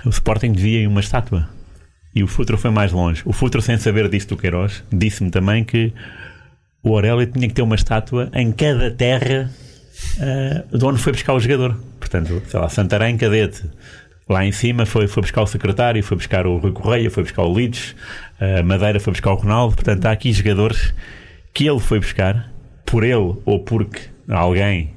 o 0.06 0.10
Sporting 0.10 0.52
devia 0.52 0.80
em 0.82 0.88
uma 0.88 1.00
estátua. 1.00 1.48
E 2.14 2.24
o 2.24 2.28
Futuro 2.28 2.58
foi 2.58 2.72
mais 2.72 2.92
longe. 2.92 3.22
O 3.26 3.32
Futuro, 3.32 3.62
sem 3.62 3.78
saber 3.78 4.10
disso 4.10 4.30
do 4.30 4.38
Queiroz, 4.38 4.84
disse-me 4.92 5.30
também 5.30 5.64
que 5.64 5.94
o 6.84 6.94
Aurélio 6.94 7.26
tinha 7.28 7.48
que 7.48 7.54
ter 7.54 7.62
uma 7.62 7.76
estátua 7.76 8.30
em 8.34 8.52
cada 8.52 8.90
terra 8.92 9.50
uh, 10.18 10.78
de 10.78 10.84
onde 10.86 11.00
foi 11.00 11.14
buscar 11.14 11.34
o 11.34 11.40
jogador. 11.40 11.80
Portanto, 12.00 12.42
sei 12.48 12.60
lá, 12.60 12.68
Santarém, 12.68 13.18
Cadete, 13.18 13.64
Lá 14.30 14.46
em 14.46 14.52
cima 14.52 14.86
foi, 14.86 15.08
foi 15.08 15.22
buscar 15.22 15.42
o 15.42 15.48
secretário, 15.48 16.04
foi 16.04 16.15
buscar 16.15 16.46
o 16.46 16.58
Rui 16.58 16.72
Correia, 16.72 17.10
foi 17.10 17.24
buscar 17.24 17.42
o 17.42 17.52
Leeds, 17.52 17.96
a 18.39 18.62
Madeira 18.62 19.00
foi 19.00 19.12
buscar 19.12 19.32
o 19.32 19.36
Ronaldo. 19.36 19.76
Portanto, 19.76 20.06
há 20.06 20.12
aqui 20.12 20.32
jogadores 20.32 20.94
que 21.52 21.68
ele 21.68 21.80
foi 21.80 22.00
buscar, 22.00 22.52
por 22.86 23.04
ele 23.04 23.36
ou 23.44 23.60
porque 23.65 24.02
alguém 24.30 24.94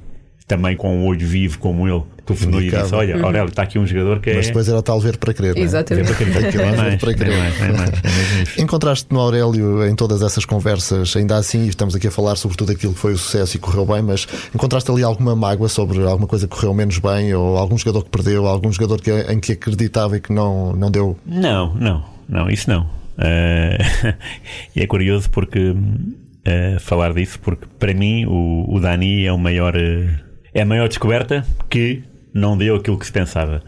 também 0.55 0.75
com 0.75 0.95
um 0.95 1.05
olho 1.05 1.25
vivo 1.25 1.57
como 1.59 1.87
ele 1.87 2.03
telefonou 2.25 2.61
e 2.61 2.69
disse: 2.69 2.93
Olha, 2.93 3.17
uhum. 3.17 3.25
Aurélio, 3.25 3.49
está 3.49 3.63
aqui 3.63 3.79
um 3.79 3.85
jogador 3.85 4.19
que 4.19 4.29
é. 4.29 4.35
Mas 4.35 4.47
depois 4.47 4.67
era 4.67 4.81
tal 4.81 4.99
ver 4.99 5.17
para 5.17 5.33
crer. 5.33 5.57
É? 5.57 5.59
Exatamente. 5.59 6.13
Ver 6.13 6.31
para 6.31 6.51
crer. 6.51 6.61
É 6.61 6.75
mais, 6.75 6.95
para 6.95 7.13
crer. 7.13 7.37
Mais, 7.37 7.59
mais, 7.59 7.77
mais. 7.77 8.57
Encontraste 8.57 9.07
no 9.11 9.19
Aurélio 9.19 9.85
em 9.87 9.95
todas 9.95 10.21
essas 10.21 10.45
conversas, 10.45 11.15
ainda 11.15 11.37
assim, 11.37 11.67
estamos 11.67 11.95
aqui 11.95 12.07
a 12.07 12.11
falar 12.11 12.35
sobre 12.35 12.57
tudo 12.57 12.71
aquilo 12.71 12.93
que 12.93 12.99
foi 12.99 13.13
o 13.13 13.17
sucesso 13.17 13.57
e 13.57 13.59
correu 13.59 13.85
bem, 13.85 14.01
mas 14.01 14.27
encontraste 14.53 14.89
ali 14.91 15.03
alguma 15.03 15.35
mágoa 15.35 15.67
sobre 15.67 16.01
alguma 16.03 16.27
coisa 16.27 16.47
que 16.47 16.55
correu 16.55 16.73
menos 16.73 16.99
bem, 16.99 17.33
ou 17.33 17.57
algum 17.57 17.77
jogador 17.77 18.03
que 18.03 18.09
perdeu, 18.09 18.47
algum 18.47 18.71
jogador 18.71 19.01
que, 19.01 19.11
em 19.11 19.39
que 19.39 19.53
acreditava 19.53 20.17
e 20.17 20.21
que 20.21 20.31
não, 20.31 20.73
não 20.73 20.89
deu? 20.89 21.17
Não, 21.25 21.73
não, 21.75 22.03
não, 22.29 22.49
isso 22.49 22.69
não. 22.69 22.83
Uh, 23.17 24.15
e 24.75 24.81
é 24.81 24.87
curioso 24.87 25.29
porque 25.29 25.59
uh, 25.69 26.79
falar 26.79 27.13
disso, 27.13 27.39
porque 27.39 27.65
para 27.79 27.93
mim 27.93 28.25
o, 28.25 28.65
o 28.67 28.79
Dani 28.79 29.25
é 29.25 29.31
o 29.31 29.37
maior. 29.37 29.75
Uh, 29.75 30.32
é 30.53 30.61
a 30.61 30.65
maior 30.65 30.87
descoberta 30.87 31.45
que 31.69 32.03
não 32.33 32.57
deu 32.57 32.75
aquilo 32.75 32.97
que 32.97 33.05
se 33.05 33.11
pensava. 33.11 33.61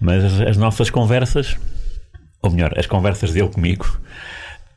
Mas 0.00 0.24
as, 0.24 0.40
as 0.40 0.56
nossas 0.56 0.90
conversas, 0.90 1.56
ou 2.42 2.50
melhor, 2.50 2.78
as 2.78 2.86
conversas 2.86 3.32
dele 3.32 3.48
comigo, 3.48 3.86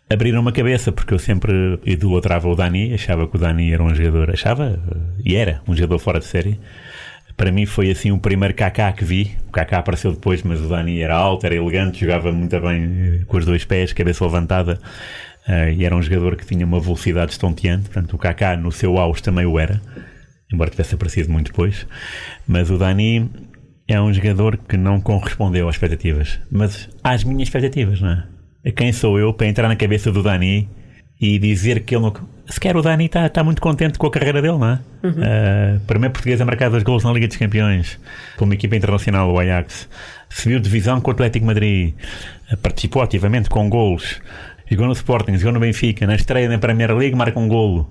abriram 0.10 0.42
uma 0.42 0.52
cabeça, 0.52 0.92
porque 0.92 1.14
eu 1.14 1.20
sempre 1.20 1.80
idolatrava 1.86 2.48
o 2.48 2.56
Dani, 2.56 2.94
achava 2.94 3.28
que 3.28 3.36
o 3.36 3.40
Dani 3.40 3.72
era 3.72 3.84
um 3.84 3.94
jogador, 3.94 4.32
achava, 4.32 4.80
e 5.24 5.36
era, 5.36 5.62
um 5.68 5.76
jogador 5.76 6.00
fora 6.00 6.20
de 6.20 6.26
série. 6.26 6.60
Para 7.38 7.52
mim 7.52 7.66
foi 7.66 7.90
assim 7.90 8.12
o 8.12 8.18
primeiro 8.18 8.54
Kaká 8.54 8.92
que 8.92 9.06
vi. 9.06 9.38
O 9.48 9.52
Kaká 9.52 9.80
apareceu 9.80 10.12
depois, 10.12 10.44
mas 10.44 10.60
o 10.60 10.68
Dani 10.68 11.00
era 11.00 11.16
alto, 11.16 11.46
era 11.46 11.56
elegante, 11.56 12.02
jogava 12.02 12.32
muito 12.34 12.60
bem 12.60 12.84
eh, 12.84 13.26
com 13.26 13.38
os 13.38 13.46
dois 13.46 13.64
pés, 13.64 13.94
cabeça 13.94 14.26
levantada, 14.26 14.78
uh, 15.48 15.70
e 15.70 15.86
era 15.86 15.96
um 15.96 16.02
jogador 16.02 16.36
que 16.36 16.46
tinha 16.46 16.66
uma 16.66 16.82
velocidade 16.82 17.32
estonteante. 17.32 17.84
Portanto, 17.90 18.14
o 18.14 18.18
Kaká 18.18 18.58
no 18.58 18.74
seu 18.74 18.98
auge 18.98 19.24
também 19.24 19.46
o 19.46 19.58
era 19.58 19.80
embora 20.52 20.70
tivesse 20.70 20.96
aparecido 20.96 21.32
muito 21.32 21.48
depois. 21.48 21.86
Mas 22.48 22.70
o 22.70 22.78
Dani 22.78 23.30
é 23.88 24.00
um 24.02 24.14
jogador 24.14 24.58
que 24.58 24.78
não 24.78 25.02
correspondeu 25.02 25.68
às 25.68 25.76
expectativas, 25.76 26.40
mas 26.52 26.90
às 27.04 27.24
minhas 27.24 27.48
expectativas, 27.48 28.02
não 28.02 28.12
é? 28.12 28.72
Quem 28.72 28.92
sou 28.92 29.18
eu 29.18 29.34
para 29.34 29.48
entrar 29.48 29.68
na 29.68 29.76
cabeça 29.76 30.12
do 30.12 30.22
Dani 30.22 30.70
e 31.20 31.40
dizer 31.40 31.82
que 31.82 31.96
ele 31.96 32.04
não. 32.04 32.14
Sequer 32.48 32.76
o 32.76 32.82
Dani 32.82 33.06
está, 33.06 33.28
está 33.28 33.44
muito 33.44 33.62
contente 33.62 34.00
com 34.00 34.08
a 34.08 34.12
carreira 34.12 34.42
dele, 34.42 34.58
não 34.58 34.68
é? 34.68 34.80
Uhum. 35.04 35.12
Uh, 35.12 35.80
primeiro 35.86 36.14
português 36.14 36.42
a 36.42 36.46
marcar 36.46 36.70
dois 36.70 36.82
gols 36.82 37.04
na 37.04 37.12
Liga 37.14 37.28
dos 37.28 37.38
Campeões, 37.38 38.00
com 38.38 38.46
uma 38.46 38.54
equipa 38.54 38.76
internacional, 38.76 39.32
o 39.32 39.40
Ajax. 39.40 39.88
Subiu 40.30 40.60
divisão 40.60 41.00
com 41.00 41.12
o 41.12 41.14
Atlético 41.14 41.46
Madrid, 41.46 41.94
uh, 42.52 42.58
participou 42.58 43.02
ativamente 43.02 43.50
com 43.50 43.70
gols. 43.70 44.20
Jogou 44.70 44.88
no 44.88 44.94
Sporting, 44.94 45.36
jogou 45.38 45.54
no 45.54 45.60
Benfica, 45.60 46.06
na 46.06 46.16
estreia 46.16 46.48
na 46.48 46.58
Premier 46.58 46.96
League 46.96 47.16
marca 47.16 47.40
um 47.40 47.48
golo. 47.48 47.90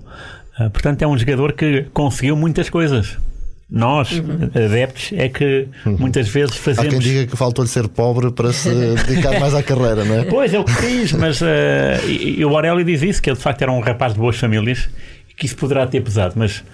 Ah, 0.58 0.68
portanto, 0.70 1.02
é 1.02 1.06
um 1.06 1.16
jogador 1.16 1.52
que 1.52 1.86
conseguiu 1.92 2.36
muitas 2.36 2.68
coisas. 2.68 3.16
Nós, 3.70 4.12
uhum. 4.12 4.50
adeptos, 4.54 5.10
é 5.12 5.28
que 5.28 5.68
uhum. 5.84 5.98
muitas 5.98 6.26
vezes 6.26 6.56
fazemos. 6.56 6.88
Há 6.88 6.90
quem 6.90 6.98
diga 6.98 7.26
que 7.26 7.36
faltou-lhe 7.36 7.68
ser 7.68 7.86
pobre 7.86 8.32
para 8.32 8.50
se 8.50 8.70
dedicar 9.06 9.38
mais 9.38 9.54
à 9.54 9.62
carreira, 9.62 10.04
não 10.04 10.14
é? 10.14 10.24
Pois, 10.28 10.54
é 10.54 10.58
o 10.58 10.64
que 10.64 10.80
diz, 10.80 11.12
mas 11.12 11.42
uh, 11.42 11.44
e, 12.06 12.40
e 12.40 12.44
o 12.44 12.54
Aurélio 12.56 12.82
diz 12.82 13.02
isso, 13.02 13.22
que 13.22 13.28
ele 13.28 13.36
de 13.36 13.42
facto 13.42 13.60
era 13.60 13.70
um 13.70 13.80
rapaz 13.80 14.14
de 14.14 14.18
boas 14.18 14.38
famílias 14.38 14.88
e 15.30 15.34
que 15.34 15.44
isso 15.44 15.54
poderá 15.54 15.86
ter 15.86 16.00
pesado, 16.00 16.32
mas 16.36 16.64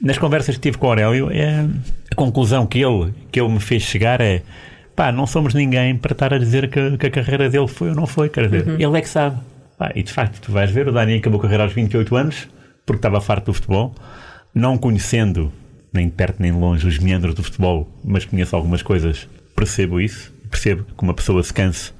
nas 0.00 0.16
conversas 0.16 0.54
que 0.54 0.60
tive 0.60 0.78
com 0.78 0.86
o 0.86 0.90
Aurélio, 0.90 1.28
é, 1.32 1.66
a 2.10 2.14
conclusão 2.14 2.66
que 2.66 2.78
ele, 2.78 3.12
que 3.32 3.40
ele 3.40 3.48
me 3.48 3.60
fez 3.60 3.82
chegar 3.82 4.20
é 4.20 4.42
pá, 4.94 5.10
não 5.10 5.26
somos 5.26 5.54
ninguém 5.54 5.96
para 5.96 6.12
estar 6.12 6.32
a 6.32 6.38
dizer 6.38 6.70
que, 6.70 6.96
que 6.96 7.06
a 7.06 7.10
carreira 7.10 7.50
dele 7.50 7.66
foi 7.66 7.88
ou 7.88 7.96
não 7.96 8.06
foi, 8.06 8.28
quer 8.28 8.48
dizer, 8.48 8.68
uhum. 8.68 8.76
ele 8.78 8.96
é 8.96 9.00
que 9.00 9.08
sabe. 9.08 9.38
Pá, 9.76 9.90
e 9.92 10.04
de 10.04 10.12
facto, 10.12 10.40
tu 10.40 10.52
vais 10.52 10.70
ver, 10.70 10.86
o 10.86 10.92
Dani 10.92 11.16
acabou 11.16 11.40
a 11.40 11.42
carreira 11.42 11.64
aos 11.64 11.72
28 11.72 12.14
anos 12.14 12.53
porque 12.84 12.98
estava 12.98 13.20
farto 13.20 13.46
do 13.46 13.54
futebol, 13.54 13.94
não 14.54 14.76
conhecendo 14.78 15.52
nem 15.92 16.08
perto 16.10 16.40
nem 16.40 16.50
longe 16.50 16.86
os 16.86 16.98
meandros 16.98 17.34
do 17.34 17.42
futebol, 17.42 17.88
mas 18.04 18.24
conheço 18.24 18.56
algumas 18.56 18.82
coisas, 18.82 19.28
percebo 19.54 20.00
isso, 20.00 20.32
percebo 20.50 20.84
que 20.84 21.02
uma 21.02 21.14
pessoa 21.14 21.42
se 21.42 21.54
canse 21.54 21.92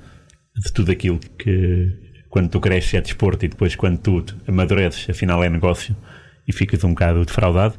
de 0.57 0.73
tudo 0.73 0.91
aquilo 0.91 1.21
que 1.39 1.93
quando 2.29 2.49
tu 2.49 2.59
cresces 2.59 2.95
é 2.95 3.01
desporto 3.01 3.45
e 3.45 3.49
depois 3.49 3.77
quando 3.77 3.99
tu 3.99 4.25
amadureces, 4.49 5.09
afinal 5.09 5.43
é 5.45 5.49
negócio 5.49 5.97
e 6.47 6.53
ficas 6.53 6.83
um 6.83 6.91
bocado 6.91 7.25
defraudado. 7.25 7.75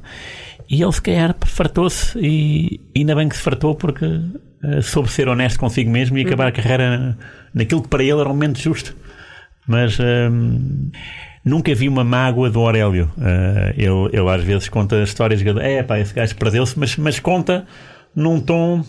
E 0.69 0.81
ele 0.81 0.91
se 0.93 1.01
calhar 1.01 1.35
fartou-se 1.45 2.17
e 2.17 2.79
ainda 2.95 3.13
bem 3.15 3.27
que 3.27 3.35
se 3.35 3.41
fartou 3.41 3.75
porque 3.75 4.05
uh, 4.05 4.81
soube 4.81 5.11
ser 5.11 5.27
honesto 5.27 5.59
consigo 5.59 5.91
mesmo 5.91 6.17
e 6.17 6.21
acabar 6.21 6.47
a 6.47 6.51
carreira 6.51 7.17
naquilo 7.53 7.83
que 7.83 7.89
para 7.89 8.01
ele 8.01 8.19
era 8.19 8.29
um 8.29 8.33
momento 8.33 8.59
justo. 8.59 8.95
Mas 9.67 9.99
uh, 9.99 10.03
Nunca 11.45 11.75
vi 11.75 11.87
uma 11.87 12.03
mágoa 12.03 12.49
do 12.49 12.59
Aurélio. 12.59 13.11
Uh, 13.15 13.69
ele, 13.77 14.17
ele 14.17 14.29
às 14.29 14.43
vezes 14.43 14.67
conta 14.67 15.03
histórias 15.03 15.41
de 15.41 15.59
é 15.59 15.83
pá, 15.83 15.99
esse 15.99 16.11
gajo 16.11 16.35
perdeu-se, 16.35 16.77
mas, 16.77 16.97
mas 16.97 17.19
conta 17.19 17.67
num 18.15 18.41
tom 18.41 18.83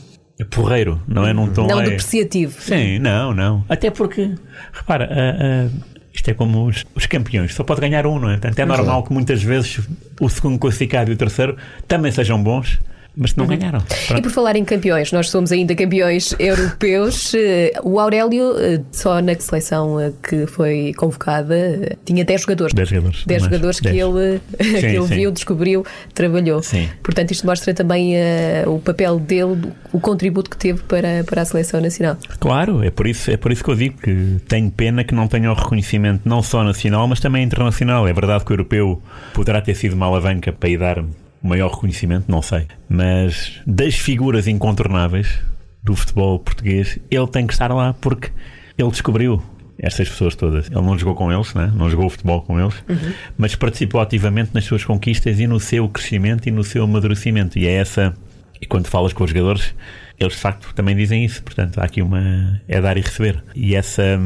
porreiro, 0.50 1.00
não 1.06 1.26
é 1.26 1.34
num 1.34 1.48
tom. 1.52 1.66
Não 1.66 1.80
é... 1.80 1.84
depreciativo. 1.84 2.60
Sim, 2.60 2.98
não, 2.98 3.34
não. 3.34 3.64
Até 3.68 3.90
porque, 3.90 4.34
repara, 4.72 5.06
uh, 5.06 5.66
uh, 5.66 5.84
isto 6.12 6.30
é 6.30 6.34
como 6.34 6.66
os, 6.66 6.84
os, 6.94 7.06
campeões, 7.06 7.54
só 7.54 7.62
pode 7.62 7.80
ganhar 7.80 8.06
um, 8.06 8.18
não 8.18 8.30
é? 8.30 8.32
Portanto, 8.32 8.58
é 8.58 8.64
normal 8.64 9.02
que 9.02 9.12
muitas 9.12 9.42
vezes 9.42 9.80
o 10.18 10.28
segundo 10.28 10.58
classificado 10.58 11.10
e 11.10 11.14
o 11.14 11.16
terceiro 11.16 11.56
também 11.86 12.10
sejam 12.10 12.42
bons 12.42 12.78
mas 13.16 13.34
não 13.34 13.46
uhum. 13.46 13.56
ganharam. 13.56 13.80
Pronto. 13.80 14.18
E 14.18 14.22
por 14.22 14.30
falar 14.30 14.56
em 14.56 14.64
campeões, 14.64 15.10
nós 15.10 15.30
somos 15.30 15.50
ainda 15.50 15.74
campeões 15.74 16.34
europeus. 16.38 17.32
Eh, 17.34 17.72
o 17.82 17.98
Aurélio, 17.98 18.54
eh, 18.58 18.82
só 18.92 19.22
na 19.22 19.34
seleção 19.34 19.98
eh, 19.98 20.12
que 20.22 20.46
foi 20.46 20.92
convocada, 20.96 21.96
tinha 22.04 22.24
10 22.24 22.42
jogadores. 22.42 22.74
10 22.74 22.88
jogadores. 22.88 23.24
10 23.24 23.42
jogadores 23.44 23.80
que 23.80 23.88
ele, 23.88 24.40
sim, 24.60 24.80
que 24.80 24.86
ele 24.86 25.06
viu, 25.06 25.30
descobriu, 25.32 25.86
trabalhou. 26.12 26.62
Sim. 26.62 26.88
Portanto, 27.02 27.30
isto 27.30 27.46
mostra 27.46 27.72
também 27.72 28.14
uh, 28.16 28.70
o 28.70 28.78
papel 28.80 29.18
dele, 29.18 29.72
o 29.92 29.98
contributo 29.98 30.50
que 30.50 30.56
teve 30.56 30.82
para, 30.82 31.24
para 31.24 31.42
a 31.42 31.44
seleção 31.44 31.80
nacional. 31.80 32.18
Claro, 32.38 32.84
é 32.84 32.90
por, 32.90 33.06
isso, 33.06 33.30
é 33.30 33.36
por 33.36 33.50
isso 33.50 33.64
que 33.64 33.70
eu 33.70 33.76
digo 33.76 33.98
que 33.98 34.36
tenho 34.46 34.70
pena 34.70 35.04
que 35.04 35.14
não 35.14 35.26
tenha 35.26 35.50
o 35.50 35.54
reconhecimento 35.54 36.22
não 36.24 36.42
só 36.42 36.62
nacional, 36.62 37.08
mas 37.08 37.20
também 37.20 37.42
internacional. 37.42 38.06
É 38.06 38.12
verdade 38.12 38.44
que 38.44 38.50
o 38.50 38.54
europeu 38.54 39.00
poderá 39.32 39.62
ter 39.62 39.74
sido 39.74 39.94
uma 39.94 40.06
alavanca 40.06 40.52
para 40.52 40.68
ir 40.68 40.78
dar 40.78 41.02
maior 41.42 41.70
reconhecimento, 41.70 42.30
não 42.30 42.42
sei. 42.42 42.66
Mas 42.88 43.60
das 43.66 43.94
figuras 43.94 44.46
incontornáveis 44.46 45.38
do 45.82 45.94
futebol 45.94 46.38
português, 46.38 46.98
ele 47.10 47.26
tem 47.28 47.46
que 47.46 47.52
estar 47.52 47.72
lá 47.72 47.94
porque 47.94 48.30
ele 48.76 48.90
descobriu. 48.90 49.42
estas 49.78 50.08
pessoas 50.08 50.34
todas. 50.34 50.66
Ele 50.66 50.80
não 50.80 50.98
jogou 50.98 51.14
com 51.14 51.30
eles, 51.32 51.54
né? 51.54 51.70
não 51.74 51.90
jogou 51.90 52.08
futebol 52.08 52.40
com 52.42 52.58
eles, 52.58 52.74
uhum. 52.88 53.12
mas 53.36 53.54
participou 53.54 54.00
ativamente 54.00 54.50
nas 54.54 54.64
suas 54.64 54.84
conquistas 54.84 55.38
e 55.38 55.46
no 55.46 55.60
seu 55.60 55.88
crescimento 55.88 56.48
e 56.48 56.50
no 56.50 56.64
seu 56.64 56.84
amadurecimento. 56.84 57.58
E 57.58 57.66
é 57.66 57.72
essa, 57.72 58.14
e 58.60 58.66
quando 58.66 58.86
falas 58.86 59.12
com 59.12 59.24
os 59.24 59.30
jogadores, 59.30 59.74
eles 60.18 60.32
de 60.34 60.40
facto 60.40 60.72
também 60.74 60.96
dizem 60.96 61.24
isso. 61.24 61.42
Portanto, 61.42 61.78
há 61.78 61.84
aqui 61.84 62.00
uma. 62.00 62.60
é 62.66 62.80
dar 62.80 62.96
e 62.96 63.00
receber. 63.00 63.42
E 63.54 63.74
essa, 63.74 64.18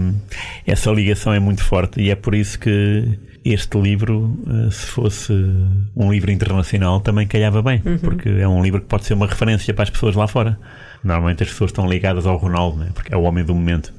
essa 0.67 0.91
ligação 0.91 1.33
é 1.33 1.41
muito 1.41 1.65
forte 1.65 2.01
e 2.01 2.11
é 2.11 2.15
por 2.15 2.35
isso 2.35 2.59
que 2.59 3.19
este 3.45 3.81
livro, 3.81 4.39
eh, 4.47 4.71
se 4.71 4.87
fosse 4.87 5.33
um 5.97 6.13
livro 6.13 6.31
internacional, 6.31 7.01
também 7.01 7.27
calhava 7.27 7.63
bem, 7.63 7.83
uhum. 7.85 7.99
porque 7.99 8.29
é 8.29 8.47
um 8.47 8.63
livro 8.63 8.81
que 8.81 8.87
pode 8.87 9.05
ser 9.05 9.15
uma 9.15 9.27
referência 9.27 9.73
para 9.73 9.85
as 9.85 9.91
pessoas 9.91 10.15
lá 10.15 10.27
fora. 10.27 10.59
Normalmente 11.03 11.43
as 11.43 11.49
pessoas 11.49 11.71
estão 11.71 11.89
ligadas 11.89 12.27
ao 12.27 12.37
Ronaldo, 12.37 12.79
né? 12.79 12.91
porque 12.95 13.15
é 13.15 13.17
o 13.17 13.23
homem 13.23 13.45
do 13.45 13.55
momento. 13.55 13.93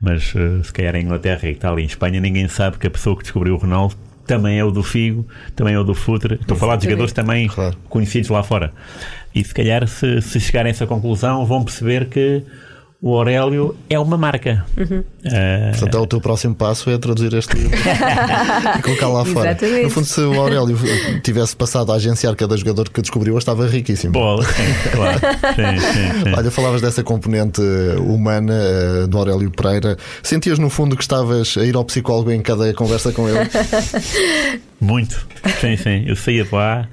Mas 0.00 0.34
uh, 0.34 0.62
se 0.62 0.72
calhar 0.72 0.96
em 0.96 1.04
Inglaterra, 1.04 1.48
Itália 1.48 1.82
e 1.82 1.86
Espanha, 1.86 2.20
ninguém 2.20 2.48
sabe 2.48 2.78
que 2.78 2.86
a 2.86 2.90
pessoa 2.90 3.16
que 3.16 3.22
descobriu 3.22 3.54
o 3.54 3.58
Ronaldo 3.58 3.94
também 4.26 4.58
é 4.58 4.64
o 4.64 4.70
do 4.70 4.82
Figo, 4.82 5.26
também 5.54 5.74
é 5.74 5.78
o 5.78 5.84
do 5.84 5.94
Futre. 5.94 6.34
Estou 6.34 6.56
a 6.56 6.60
falar 6.60 6.76
de 6.76 6.84
jogadores 6.84 7.12
também 7.12 7.46
claro. 7.46 7.76
conhecidos 7.88 8.28
lá 8.30 8.42
fora. 8.42 8.72
E 9.34 9.44
se 9.44 9.54
calhar, 9.54 9.86
se, 9.86 10.20
se 10.20 10.40
chegarem 10.40 10.70
a 10.70 10.72
essa 10.72 10.86
conclusão, 10.86 11.44
vão 11.46 11.62
perceber 11.62 12.06
que 12.06 12.42
o 13.04 13.14
Aurélio 13.18 13.76
é 13.90 13.98
uma 13.98 14.16
marca. 14.16 14.64
Uhum. 14.78 15.00
Uh... 15.00 15.70
Portanto, 15.72 15.94
é 15.94 16.00
o 16.00 16.06
teu 16.06 16.20
próximo 16.22 16.54
passo 16.54 16.88
é 16.88 16.96
traduzir 16.96 17.34
este 17.34 17.54
livro 17.54 17.76
e 18.78 18.80
colocar 18.80 19.08
lá 19.08 19.26
fora. 19.26 19.50
Exatamente. 19.50 19.82
No 19.82 19.90
fundo, 19.90 20.06
se 20.06 20.20
o 20.22 20.40
Aurélio 20.40 20.78
tivesse 21.22 21.54
passado 21.54 21.92
a 21.92 21.96
agenciar 21.96 22.34
cada 22.34 22.56
jogador 22.56 22.88
que 22.88 23.02
descobriu, 23.02 23.36
estava 23.36 23.66
riquíssimo. 23.66 24.14
Bola, 24.14 24.42
sim, 24.42 24.90
claro. 24.90 25.20
sim, 25.54 25.80
sim, 25.80 26.24
sim. 26.24 26.32
Olha, 26.34 26.50
falavas 26.50 26.80
dessa 26.80 27.02
componente 27.02 27.60
humana 28.00 28.54
uh, 28.54 29.06
do 29.06 29.18
Aurélio 29.18 29.50
Pereira. 29.50 29.98
Sentias 30.22 30.58
no 30.58 30.70
fundo 30.70 30.96
que 30.96 31.02
estavas 31.02 31.58
a 31.58 31.62
ir 31.62 31.76
ao 31.76 31.84
psicólogo 31.84 32.30
em 32.30 32.40
cada 32.40 32.72
conversa 32.72 33.12
com 33.12 33.28
ele? 33.28 33.40
Muito. 34.80 35.26
Sim, 35.60 35.76
sim. 35.76 36.04
Eu 36.06 36.16
saía 36.16 36.46
lá. 36.50 36.88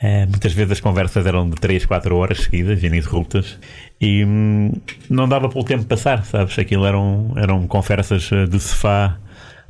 Uh, 0.00 0.28
muitas 0.28 0.52
vezes 0.52 0.72
as 0.72 0.80
conversas 0.80 1.26
eram 1.26 1.50
de 1.50 1.56
3, 1.56 1.84
4 1.84 2.16
horas 2.16 2.38
seguidas, 2.38 2.82
ininterruptas, 2.84 3.58
e 4.00 4.24
hum, 4.24 4.70
não 5.10 5.28
dava 5.28 5.48
pelo 5.48 5.64
tempo 5.64 5.84
passar, 5.86 6.24
sabes? 6.24 6.56
Aquilo 6.56 6.86
eram, 6.86 7.32
eram 7.36 7.66
conversas 7.66 8.30
eh, 8.30 8.46
de 8.46 8.60
sofá 8.60 9.18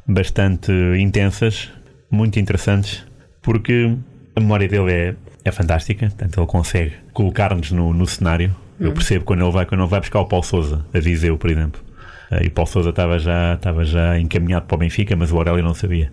bastante 0.07 0.71
intensas, 0.99 1.71
muito 2.11 2.39
interessantes, 2.39 3.07
porque 3.41 3.97
a 4.37 4.41
memória 4.41 4.69
dele 4.69 4.93
é, 4.93 5.15
é 5.47 5.51
fantástica, 5.51 6.07
portanto, 6.07 6.39
ele 6.39 6.47
consegue 6.47 6.93
colocar-nos 7.15 7.73
no, 7.73 7.95
no 7.95 8.07
cenário. 8.07 8.55
Eu 8.79 8.89
uhum. 8.89 8.95
percebo 8.95 9.25
quando 9.25 9.43
ele 9.43 9.51
vai, 9.51 9.65
quando 9.65 9.81
ele 9.81 9.91
vai 9.91 10.01
buscar 10.01 10.21
o 10.21 10.27
Paulo 10.27 10.45
Souza, 10.45 10.85
a 10.93 11.01
Viseu, 11.01 11.39
por 11.39 11.49
exemplo. 11.49 11.83
Uh, 12.31 12.45
e 12.45 12.49
o 12.49 12.51
Paulo 12.51 12.71
Souza 12.71 12.91
estava 12.91 13.19
já, 13.19 13.55
estava 13.55 13.83
já 13.83 14.19
encaminhado 14.19 14.67
para 14.67 14.75
o 14.75 14.79
Benfica, 14.79 15.17
mas 15.17 15.33
o 15.33 15.39
Aurélio 15.39 15.65
não 15.65 15.73
sabia. 15.73 16.13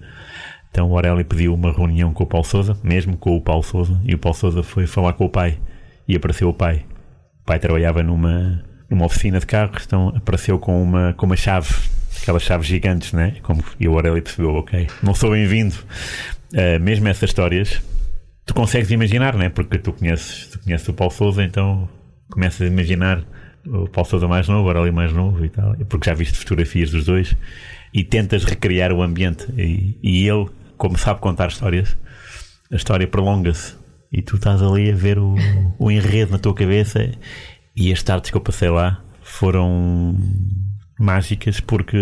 Então 0.76 0.90
o 0.90 0.94
Aurélio 0.94 1.24
pediu 1.24 1.54
uma 1.54 1.72
reunião 1.72 2.12
com 2.12 2.26
o 2.26 2.28
Paulo 2.28 2.46
Souza, 2.46 2.78
mesmo 2.84 3.16
com 3.16 3.34
o 3.34 3.40
Paulo 3.40 3.64
Souza, 3.64 3.98
e 4.04 4.14
o 4.14 4.18
Paulo 4.18 4.38
Souza 4.38 4.62
foi 4.62 4.86
falar 4.86 5.14
com 5.14 5.24
o 5.24 5.30
pai. 5.30 5.58
E 6.06 6.18
apareceu 6.18 6.50
o 6.50 6.54
pai. 6.54 6.86
O 7.42 7.46
pai 7.46 7.60
trabalhava 7.60 8.04
numa, 8.04 8.62
numa 8.90 9.06
oficina 9.06 9.40
de 9.40 9.46
carros, 9.46 9.86
então 9.88 10.10
apareceu 10.14 10.60
com 10.60 10.84
uma, 10.84 11.14
com 11.14 11.28
uma 11.28 11.38
chave, 11.38 11.74
aquelas 12.22 12.44
chaves 12.44 12.68
gigantes, 12.68 13.14
né? 13.14 13.36
Como, 13.42 13.64
e 13.80 13.88
o 13.88 13.94
Aurélio 13.94 14.22
percebeu, 14.22 14.54
ok, 14.54 14.88
não 15.02 15.16
sou 15.16 15.32
bem-vindo. 15.32 15.76
Uh, 16.52 16.78
mesmo 16.82 17.08
essas 17.08 17.30
histórias, 17.30 17.82
tu 18.46 18.54
consegues 18.54 18.92
imaginar, 18.92 19.34
né? 19.38 19.48
Porque 19.48 19.78
tu 19.78 19.94
conheces, 19.94 20.48
tu 20.48 20.60
conheces 20.60 20.90
o 20.90 20.94
Paulo 20.94 21.14
Souza, 21.14 21.42
então 21.42 21.88
começas 22.30 22.60
a 22.60 22.66
imaginar 22.66 23.24
o 23.66 23.88
Paulo 23.88 24.10
Souza 24.10 24.28
mais 24.28 24.50
novo, 24.50 24.66
o 24.66 24.68
Aurélio 24.68 24.94
mais 24.94 25.14
novo 25.14 25.46
e 25.46 25.48
tal, 25.48 25.74
porque 25.88 26.10
já 26.10 26.14
viste 26.14 26.38
fotografias 26.38 26.92
dos 26.92 27.06
dois 27.06 27.34
e 27.94 28.04
tentas 28.04 28.44
recriar 28.44 28.92
o 28.92 29.02
ambiente. 29.02 29.46
E, 29.58 29.98
e 30.04 30.28
ele 30.28 30.50
como 30.78 30.98
sabe 30.98 31.20
contar 31.20 31.48
histórias, 31.48 31.98
a 32.72 32.76
história 32.76 33.08
prolonga-se 33.08 33.76
e 34.12 34.22
tu 34.22 34.36
estás 34.36 34.62
ali 34.62 34.92
a 34.92 34.96
ver 34.96 35.20
o, 35.20 35.36
o 35.78 35.92
enredo 35.92 36.32
na 36.32 36.40
tua 36.40 36.54
cabeça 36.54 37.12
e 37.76 37.92
as 37.92 38.02
tardes 38.02 38.32
que 38.32 38.38
eu 38.38 38.42
passei 38.42 38.70
lá 38.70 39.04
foram 39.22 40.16
mágicas 41.00 41.60
porque 41.60 41.98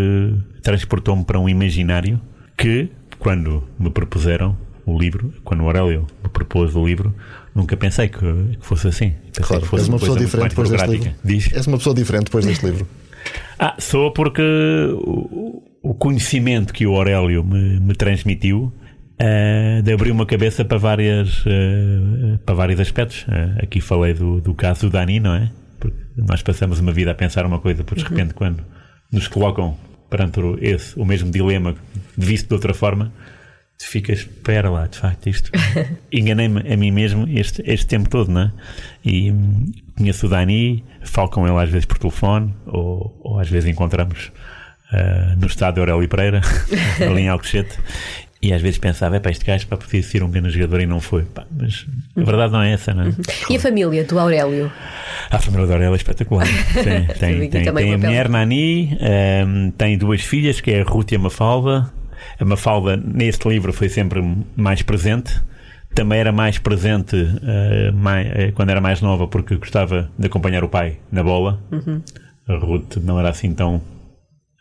transportou-me 0.62 1.24
para 1.24 1.40
um 1.40 1.50
imaginário 1.50 2.22
que, 2.58 2.90
quando 3.18 3.68
me 3.80 3.90
propuseram 3.90 4.58
o 4.86 4.98
livro, 4.98 5.34
quando 5.44 5.62
o 5.62 5.66
Aurélio 5.66 6.06
me 6.24 6.30
propôs 6.30 6.76
o 6.76 6.86
livro, 6.86 7.16
nunca 7.56 7.76
pensei 7.76 8.10
que, 8.10 8.20
que 8.20 8.58
fosse 8.66 8.88
assim. 8.88 9.14
Pensei 9.28 9.44
claro, 9.44 9.64
que 9.64 9.70
fosse 9.70 9.84
és 9.84 9.90
uma 9.90 10.00
pessoa 10.00 10.20
diferente 10.20 10.50
depois 10.50 10.70
deste 10.70 10.88
livro. 10.88 11.12
Diz? 11.24 11.54
És 11.54 11.68
uma 11.68 11.78
pessoa 11.78 11.96
diferente 11.96 12.26
depois 12.26 12.46
deste 12.46 12.66
livro. 12.66 12.88
Ah, 13.58 13.76
sou 13.80 14.12
porque 14.12 14.42
o 15.84 15.94
conhecimento 15.94 16.74
que 16.74 16.88
o 16.88 16.96
Aurélio 16.96 17.44
me, 17.44 17.78
me 17.78 17.94
transmitiu 17.94 18.74
uh, 19.20 19.82
de 19.84 19.92
abrir 19.92 20.12
uma 20.12 20.26
cabeça 20.26 20.64
para, 20.64 20.78
várias, 20.78 21.46
uh, 21.46 22.40
para 22.46 22.56
vários 22.56 22.80
aspectos. 22.80 23.24
Uh, 23.24 23.62
aqui 23.62 23.82
falei 23.82 24.14
do, 24.14 24.40
do 24.40 24.54
caso 24.54 24.88
do 24.88 24.90
Dani, 24.90 25.20
não 25.20 25.36
é? 25.36 25.52
Porque 25.78 25.98
nós 26.16 26.42
passamos 26.42 26.80
uma 26.80 26.94
vida 26.94 27.12
a 27.12 27.14
pensar 27.14 27.46
uma 27.46 27.60
coisa, 27.60 27.84
por 27.84 27.98
de 27.98 28.04
repente, 28.04 28.30
uhum. 28.30 28.38
quando 28.38 28.66
nos 29.12 29.28
colocam 29.28 29.78
perante 30.10 30.40
esse, 30.62 30.98
o 30.98 31.04
mesmo 31.04 31.30
dilema, 31.30 31.76
visto 32.18 32.48
de 32.48 32.54
outra 32.54 32.74
forma, 32.74 33.12
tu 33.78 33.86
ficas, 33.86 34.20
espera 34.20 34.70
lá, 34.70 34.88
de 34.88 34.98
facto, 34.98 35.28
isto. 35.28 35.52
Enganei-me 36.14 36.62
a 36.72 36.78
mim 36.78 36.92
mesmo 36.92 37.28
este, 37.28 37.62
este 37.66 37.88
tempo 37.88 38.10
todo, 38.10 38.32
não 38.32 38.42
é? 38.42 38.52
E 39.04 39.32
hum, 39.32 39.66
conheço 39.98 40.28
o 40.28 40.30
Dani, 40.30 40.82
falo 41.02 41.30
com 41.30 41.46
ele 41.46 41.58
às 41.62 41.70
vezes 41.70 41.86
por 41.86 41.98
telefone, 41.98 42.54
ou, 42.68 43.20
ou 43.22 43.38
às 43.38 43.50
vezes 43.50 43.70
encontramos 43.70 44.32
uh, 44.94 45.40
no 45.40 45.48
estádio 45.48 45.82
Aurélio 45.82 46.08
Pereira, 46.08 46.42
ali 47.02 47.22
em 47.22 47.30
Alcochete, 47.30 47.78
e 48.44 48.52
às 48.52 48.62
vezes 48.62 48.78
pensava, 48.78 49.16
é 49.16 49.20
para 49.22 49.32
este 49.32 49.46
gajo 49.46 49.66
para 49.68 49.78
poder 49.78 50.04
ser 50.04 50.22
um 50.22 50.30
grande 50.30 50.50
jogador 50.50 50.82
e 50.82 50.86
não 50.86 51.00
foi. 51.00 51.24
Pá, 51.24 51.46
mas 51.50 51.86
a 52.14 52.24
verdade 52.24 52.52
não 52.52 52.62
é 52.62 52.74
essa, 52.74 52.94
não 52.94 53.04
é? 53.04 53.06
Uhum. 53.06 53.16
E 53.50 53.56
a 53.56 53.60
família 53.60 54.04
do 54.04 54.20
Aurélio? 54.20 54.70
A 55.32 55.40
família 55.40 55.66
do 55.66 55.72
Aurélio 55.72 55.94
é 55.94 55.96
espetacular. 55.96 56.46
Tem, 56.84 57.06
tem, 57.06 57.50
tem, 57.50 57.74
tem 57.74 57.94
a 57.94 57.98
mulher 57.98 58.28
Nani, 58.28 58.98
um, 59.00 59.06
ehm, 59.06 59.72
tem 59.78 59.98
duas 59.98 60.22
filhas, 60.22 60.60
que 60.60 60.72
é 60.72 60.82
a 60.82 60.84
Ruth 60.84 61.14
e 61.14 61.16
a 61.16 61.20
Mafalda. 61.20 61.90
A 62.38 62.44
Mafalda, 62.44 62.98
neste 62.98 63.48
livro, 63.48 63.72
foi 63.72 63.88
sempre 63.88 64.22
mais 64.58 64.82
presente. 64.82 65.42
Também 65.96 66.20
era 66.20 66.34
mais 66.34 66.58
presente 66.58 67.16
uh, 67.16 67.94
mais, 67.94 68.28
uh, 68.28 68.52
quando 68.56 68.72
era 68.72 68.82
mais 68.82 69.00
nova, 69.00 69.26
porque 69.26 69.56
gostava 69.56 70.10
de 70.20 70.26
acompanhar 70.26 70.66
o 70.66 70.68
pai 70.68 70.98
na 71.10 71.24
bola. 71.24 71.62
Uhum. 71.72 72.02
A 72.46 72.56
Ruth 72.56 72.98
não 72.98 73.18
era 73.18 73.30
assim 73.30 73.54
tão 73.54 73.82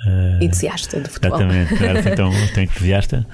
Uh, 0.06 0.42
entusiasta 0.42 1.00
de 1.00 1.08
futebol. 1.08 1.38
Exatamente, 1.38 1.84
era 1.84 2.00
assim 2.00 2.14
tão, 2.14 2.30
tão 2.52 2.62
entusiasta 2.62 3.26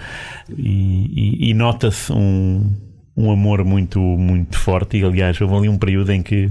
e, 0.56 1.40
e, 1.46 1.50
e 1.50 1.54
nota-se 1.54 2.12
um, 2.12 2.70
um 3.16 3.30
amor 3.30 3.64
muito, 3.64 3.98
muito 3.98 4.58
forte. 4.58 4.98
E 4.98 5.04
aliás, 5.04 5.40
houve 5.40 5.54
ali 5.54 5.68
um 5.68 5.78
período 5.78 6.12
em 6.12 6.22
que 6.22 6.50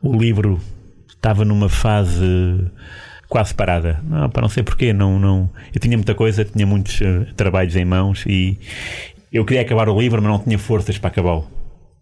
o 0.00 0.16
livro 0.16 0.60
estava 1.08 1.44
numa 1.44 1.68
fase 1.68 2.24
quase 3.28 3.54
parada. 3.54 4.00
Não, 4.04 4.28
para 4.30 4.42
não 4.42 4.48
sei 4.48 4.62
porquê, 4.62 4.92
não, 4.92 5.18
não. 5.18 5.50
Eu 5.74 5.80
tinha 5.80 5.96
muita 5.96 6.14
coisa, 6.14 6.44
tinha 6.44 6.66
muitos 6.66 7.00
uh, 7.00 7.26
trabalhos 7.36 7.76
em 7.76 7.84
mãos 7.84 8.24
e 8.26 8.58
eu 9.32 9.44
queria 9.44 9.62
acabar 9.62 9.88
o 9.88 10.00
livro, 10.00 10.20
mas 10.22 10.30
não 10.30 10.38
tinha 10.38 10.58
forças 10.58 10.98
para 10.98 11.08
acabá-lo. 11.08 11.48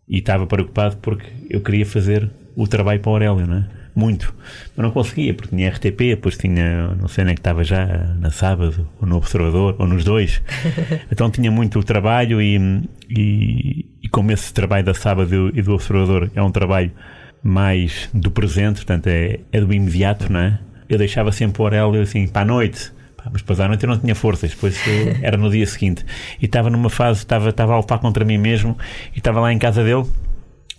E 0.09 0.19
estava 0.19 0.47
preocupado 0.47 0.97
porque 0.99 1.27
eu 1.51 1.61
queria 1.61 1.85
fazer 1.85 2.31
o 2.57 2.67
trabalho 2.67 3.01
para 3.01 3.11
o 3.11 3.13
Aurélio, 3.13 3.47
não 3.47 3.57
é? 3.59 3.78
Muito, 3.95 4.35
mas 4.77 4.85
não 4.85 4.91
conseguia, 4.91 5.35
porque 5.35 5.55
tinha 5.55 5.71
RTP, 5.71 5.99
depois 6.11 6.37
tinha, 6.37 6.95
não 6.95 7.09
sei 7.09 7.25
nem 7.25 7.35
que 7.35 7.41
estava 7.41 7.65
já 7.65 7.87
na 8.19 8.31
sábado, 8.31 8.89
ou 9.01 9.09
no 9.09 9.17
Observador, 9.17 9.77
ou 9.79 9.87
nos 9.87 10.05
dois. 10.05 10.43
Então 11.11 11.31
tinha 11.31 11.51
muito 11.51 11.83
trabalho 11.83 12.41
e, 12.41 12.57
e, 13.09 13.87
e 14.03 14.09
como 14.09 14.31
esse 14.31 14.53
trabalho 14.53 14.85
da 14.85 14.95
sábado 14.95 15.51
e 15.55 15.63
do 15.63 15.75
Observador 15.75 16.31
é 16.35 16.43
um 16.43 16.51
trabalho 16.51 16.93
mais 17.43 18.09
do 18.13 18.31
presente, 18.31 18.77
portanto 18.77 19.07
é, 19.09 19.41
é 19.51 19.61
do 19.61 19.73
imediato, 19.73 20.33
não 20.33 20.41
é? 20.41 20.59
Eu 20.89 20.99
deixava 20.99 21.33
sempre 21.33 21.61
o 21.61 21.65
Aurélio 21.65 22.01
assim 22.01 22.27
para 22.27 22.43
a 22.43 22.45
noite, 22.45 22.93
mas 23.25 23.43
depois 23.43 23.61
à 23.61 23.69
noite 23.69 23.85
eu 23.85 23.91
não 23.91 23.99
tinha 23.99 24.15
forças, 24.15 24.51
depois 24.51 24.79
era 25.23 25.37
no 25.37 25.51
dia 25.51 25.67
seguinte. 25.67 26.05
E 26.41 26.47
estava 26.47 26.71
numa 26.71 26.91
fase, 26.91 27.21
estava, 27.21 27.51
estava 27.51 27.75
a 27.75 27.77
lutar 27.77 27.99
contra 27.99 28.25
mim 28.25 28.39
mesmo, 28.39 28.77
e 29.15 29.19
estava 29.19 29.41
lá 29.41 29.53
em 29.53 29.59
casa 29.59 29.83
dele. 29.83 30.07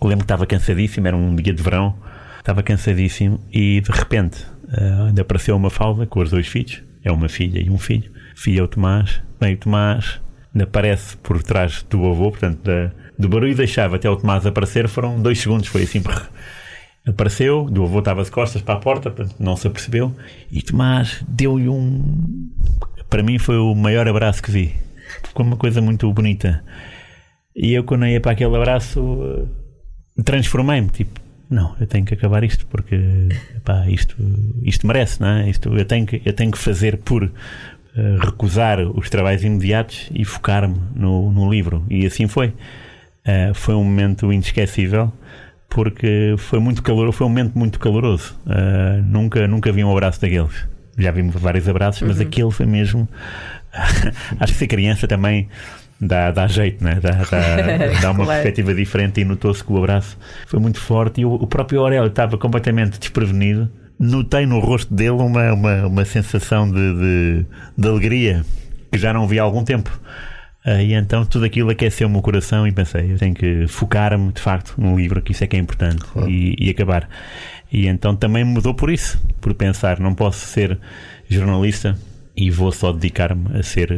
Eu 0.00 0.08
lembro 0.08 0.18
que 0.18 0.24
estava 0.24 0.46
cansadíssimo, 0.46 1.06
era 1.06 1.16
um 1.16 1.36
dia 1.36 1.52
de 1.52 1.62
verão, 1.62 1.94
estava 2.40 2.62
cansadíssimo 2.62 3.40
e 3.52 3.80
de 3.80 3.90
repente 3.92 4.44
uh, 4.64 5.06
ainda 5.06 5.22
apareceu 5.22 5.54
uma 5.56 5.70
falda 5.70 6.06
com 6.06 6.20
os 6.20 6.30
dois 6.30 6.48
filhos, 6.48 6.82
é 7.04 7.12
uma 7.12 7.28
filha 7.28 7.60
e 7.60 7.70
um 7.70 7.78
filho. 7.78 8.10
Filha 8.34 8.60
é 8.60 8.62
o 8.62 8.68
Tomás, 8.68 9.22
bem, 9.38 9.54
o 9.54 9.58
Tomás 9.58 10.20
ainda 10.52 10.64
aparece 10.64 11.16
por 11.18 11.42
trás 11.42 11.84
do 11.88 12.06
avô, 12.06 12.30
portanto, 12.30 12.62
da, 12.62 12.90
do 13.18 13.28
barulho 13.28 13.54
deixava 13.54 13.96
até 13.96 14.08
o 14.08 14.16
Tomás 14.16 14.46
aparecer 14.46 14.88
foram 14.88 15.20
dois 15.20 15.38
segundos, 15.38 15.68
foi 15.68 15.82
assim. 15.82 16.02
Apareceu, 17.06 17.64
do 17.64 17.82
avô 17.84 18.00
estava 18.00 18.22
de 18.22 18.30
costas 18.30 18.60
para 18.62 18.74
a 18.74 18.78
porta, 18.78 19.14
não 19.38 19.56
se 19.56 19.66
apercebeu, 19.66 20.14
e 20.50 20.62
Tomás 20.62 21.24
deu-lhe 21.26 21.68
um. 21.68 22.50
Para 23.08 23.22
mim 23.22 23.38
foi 23.38 23.56
o 23.56 23.74
maior 23.74 24.06
abraço 24.06 24.42
que 24.42 24.50
vi. 24.50 24.74
Ficou 25.24 25.44
uma 25.44 25.56
coisa 25.56 25.80
muito 25.80 26.10
bonita. 26.12 26.62
E 27.54 27.72
eu, 27.72 27.84
quando 27.84 28.06
ia 28.06 28.20
para 28.20 28.32
aquele 28.32 28.54
abraço, 28.54 29.00
eh, 29.22 30.22
transformei-me. 30.22 30.88
Tipo, 30.88 31.20
não, 31.50 31.74
eu 31.80 31.86
tenho 31.86 32.04
que 32.04 32.14
acabar 32.14 32.44
isto 32.44 32.64
porque 32.66 32.94
epá, 33.56 33.88
isto, 33.88 34.16
isto 34.62 34.86
merece, 34.86 35.20
não 35.20 35.28
é? 35.28 35.50
Isto, 35.50 35.76
eu, 35.76 35.84
tenho 35.84 36.06
que, 36.06 36.22
eu 36.24 36.32
tenho 36.32 36.52
que 36.52 36.58
fazer 36.58 36.98
por 36.98 37.24
uh, 37.24 37.30
recusar 38.24 38.80
os 38.80 39.10
trabalhos 39.10 39.42
imediatos 39.42 40.08
e 40.14 40.24
focar-me 40.24 40.80
no, 40.94 41.32
no 41.32 41.50
livro. 41.50 41.84
E 41.90 42.06
assim 42.06 42.28
foi. 42.28 42.48
Uh, 43.26 43.52
foi 43.52 43.74
um 43.74 43.82
momento 43.82 44.32
inesquecível 44.32 45.12
porque 45.68 46.34
foi 46.38 46.60
muito 46.60 46.82
caloroso, 46.82 47.12
foi 47.18 47.26
um 47.26 47.30
momento 47.30 47.58
muito 47.58 47.80
caloroso. 47.80 48.38
Uh, 48.46 49.02
nunca, 49.04 49.48
nunca 49.48 49.72
vi 49.72 49.82
um 49.82 49.90
abraço 49.90 50.20
daqueles. 50.20 50.68
Já 50.96 51.10
vimos 51.10 51.34
vários 51.34 51.68
abraços, 51.68 52.02
mas 52.02 52.18
uhum. 52.18 52.26
aquele 52.26 52.50
foi 52.52 52.66
mesmo. 52.66 53.08
Acho 54.38 54.52
que 54.52 54.58
ser 54.58 54.66
criança 54.68 55.08
também 55.08 55.48
dá, 56.00 56.30
dá 56.30 56.46
jeito, 56.46 56.82
né? 56.82 56.98
dá, 57.00 57.10
dá, 57.10 58.00
dá 58.00 58.10
uma 58.10 58.24
claro. 58.24 58.26
perspectiva 58.26 58.74
diferente 58.74 59.20
e 59.20 59.24
notou-se 59.24 59.62
que 59.62 59.72
o 59.72 59.76
abraço 59.76 60.16
foi 60.46 60.58
muito 60.58 60.80
forte 60.80 61.20
e 61.20 61.24
o, 61.24 61.34
o 61.34 61.46
próprio 61.46 61.80
Aurélio 61.80 62.08
estava 62.08 62.38
completamente 62.38 62.98
desprevenido. 62.98 63.70
Notei 63.98 64.46
no 64.46 64.60
rosto 64.60 64.94
dele 64.94 65.10
uma, 65.10 65.52
uma, 65.52 65.86
uma 65.86 66.04
sensação 66.06 66.66
de, 66.70 66.94
de, 66.94 67.46
de 67.76 67.88
alegria 67.88 68.44
que 68.90 68.98
já 68.98 69.12
não 69.12 69.26
vi 69.28 69.38
há 69.38 69.42
algum 69.42 69.62
tempo. 69.62 69.90
Uh, 70.64 70.80
e 70.80 70.94
então 70.94 71.24
tudo 71.24 71.44
aquilo 71.44 71.70
aqueceu-me 71.70 72.16
o 72.16 72.22
coração 72.22 72.66
e 72.66 72.72
pensei, 72.72 73.12
eu 73.12 73.18
tenho 73.18 73.34
que 73.34 73.66
focar-me 73.66 74.32
de 74.32 74.40
facto 74.40 74.74
no 74.78 74.96
livro, 74.96 75.22
que 75.22 75.32
isso 75.32 75.42
é 75.44 75.46
que 75.46 75.56
é 75.56 75.58
importante, 75.58 76.04
claro. 76.04 76.30
e, 76.30 76.54
e, 76.58 76.70
acabar. 76.70 77.08
E 77.72 77.86
então 77.86 78.14
também 78.14 78.44
mudou 78.44 78.74
por 78.74 78.90
isso, 78.90 79.18
por 79.40 79.54
pensar, 79.54 79.98
não 80.00 80.14
posso 80.14 80.46
ser 80.46 80.78
jornalista 81.28 81.96
e 82.36 82.50
vou 82.50 82.72
só 82.72 82.92
dedicar-me 82.92 83.58
a 83.58 83.62
ser 83.62 83.90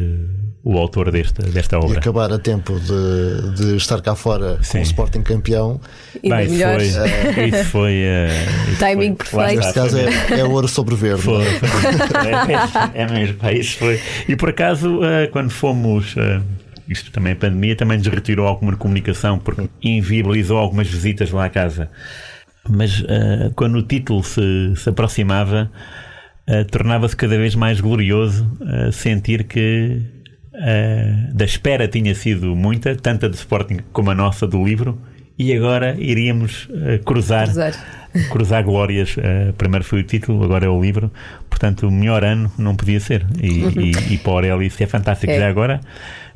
o 0.65 0.79
autor 0.79 1.11
desta, 1.11 1.43
desta 1.43 1.77
obra. 1.77 1.95
E 1.95 1.99
acabar 1.99 2.33
a 2.33 2.39
tempo 2.39 2.79
de, 2.79 3.57
de 3.57 3.77
estar 3.77 4.01
cá 4.01 4.15
fora 4.15 4.63
Sim. 4.63 4.73
com 4.73 4.79
o 4.79 4.83
Sporting 4.83 5.23
campeão. 5.23 5.81
E 6.23 6.29
Bem, 6.29 6.47
isso 6.47 6.63
foi, 6.63 7.43
uh, 7.43 7.49
isso 7.49 7.65
foi 7.71 8.03
uh, 8.05 8.79
timing 8.79 9.17
foi, 9.17 9.41
perfeito. 9.41 9.57
Neste 9.57 9.75
caso 9.75 9.99
é, 9.99 10.41
é 10.41 10.45
ouro 10.45 10.69
sobre 10.69 10.95
verde. 10.95 11.23
Foi, 11.23 11.45
é, 11.45 13.01
é, 13.01 13.03
é, 13.03 13.07
mesmo, 13.11 13.51
isso 13.51 13.79
foi. 13.79 14.01
E 14.29 14.37
por 14.37 14.51
acaso, 14.51 14.99
uh, 14.99 15.29
quando 15.33 15.51
fomos. 15.51 16.15
isto 16.89 17.11
também 17.11 17.33
a 17.33 17.37
pandemia 17.37 17.75
também 17.75 17.99
nos 17.99 18.07
retirou 18.07 18.47
alguma 18.47 18.77
comunicação 18.77 19.41
porque 19.41 19.69
inviabilizou 19.83 20.59
algumas 20.59 20.89
visitas 20.89 21.33
lá 21.33 21.47
à 21.47 21.51
casa. 21.51 21.91
Mas 22.69 23.03
quando 23.57 23.79
o 23.79 23.83
título 23.83 24.23
se, 24.23 24.73
se 24.77 24.89
aproximava, 24.89 25.69
tornava-se 26.71 27.17
cada 27.17 27.37
vez 27.37 27.57
mais 27.57 27.81
glorioso 27.81 28.49
sentir 28.93 29.43
que 29.43 30.22
uh, 30.55 31.35
da 31.35 31.45
espera 31.45 31.89
tinha 31.89 32.15
sido 32.15 32.55
muita, 32.55 32.95
tanto 32.97 33.27
a 33.27 33.29
do 33.29 33.35
Sporting 33.35 33.79
como 33.93 34.11
a 34.11 34.15
nossa 34.15 34.47
do 34.47 34.63
livro, 34.65 34.99
e 35.39 35.53
agora 35.53 35.97
iríamos 35.99 36.67
uh, 36.67 37.03
cruzar, 37.05 37.47
cruzar, 37.47 37.73
cruzar. 38.31 38.65
glórias. 38.65 39.17
Uh, 39.17 39.53
primeiro 39.55 39.85
foi 39.85 40.01
o 40.01 40.05
título, 40.05 40.45
agora 40.45 40.67
é 40.67 40.69
o 40.69 40.81
livro. 40.81 41.11
Portanto, 41.49 41.89
o 41.89 41.91
melhor 41.91 42.25
ano 42.25 42.53
não 42.59 42.77
podia 42.77 43.01
ser. 43.01 43.27
E, 43.41 43.65
uhum. 43.65 43.73
e, 43.81 44.15
e 44.15 44.19
para 44.19 44.31
o 44.31 44.35
Aurélio 44.35 44.63
isso 44.63 44.83
é 44.83 44.87
fantástico. 44.87 45.33
É. 45.33 45.39
Já 45.39 45.49
agora, 45.49 45.81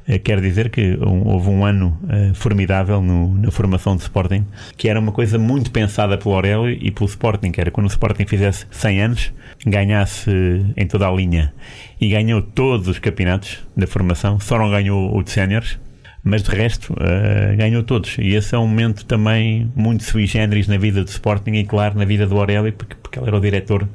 uh, 0.09 0.19
quero 0.23 0.41
dizer 0.41 0.71
que 0.71 0.99
houve 1.01 1.49
um 1.49 1.65
ano 1.65 1.99
formidável 2.35 3.01
no, 3.01 3.35
na 3.35 3.51
formação 3.51 3.97
do 3.97 4.01
Sporting, 4.01 4.45
que 4.77 4.89
era 4.89 4.99
uma 4.99 5.13
coisa 5.13 5.39
muito 5.39 5.71
pensada 5.71 6.17
pelo 6.19 6.35
Aurélio 6.35 6.71
e 6.71 6.91
pelo 6.91 7.07
Sporting, 7.07 7.51
que 7.51 7.61
era 7.61 7.71
quando 7.71 7.87
o 7.87 7.91
Sporting 7.91 8.27
fizesse 8.27 8.67
100 8.71 9.03
anos, 9.03 9.33
ganhasse 9.67 10.31
em 10.77 10.87
toda 10.87 11.09
a 11.09 11.13
linha 11.13 11.53
e 12.01 12.09
ganhou 12.09 12.43
todos 12.43 12.89
os 12.89 12.99
campeonatos 12.99 13.59
da 13.77 13.87
formação, 13.87 14.39
só 14.41 14.59
não 14.59 14.71
ganhou 14.71 15.17
o 15.17 15.23
de 15.23 15.31
séniores, 15.31 15.79
mas 16.27 16.43
de 16.43 16.51
resto 16.51 16.93
uh, 16.93 17.57
ganhou 17.57 17.85
todos. 17.85 18.17
E 18.19 18.35
esse 18.35 18.53
é 18.55 18.59
um 18.59 18.67
momento 18.67 19.05
também 19.05 19.71
muito 19.77 20.03
sui 20.03 20.27
generis 20.27 20.67
na 20.67 20.77
vida 20.77 21.05
do 21.05 21.09
Sporting 21.09 21.53
e, 21.53 21.65
claro, 21.65 21.97
na 21.97 22.05
vida 22.05 22.27
do 22.27 22.37
Aurélio, 22.37 22.73
porque, 22.73 22.97
porque 22.97 23.19
ele 23.19 23.29
era 23.29 23.37
o 23.37 23.41
diretor 23.41 23.89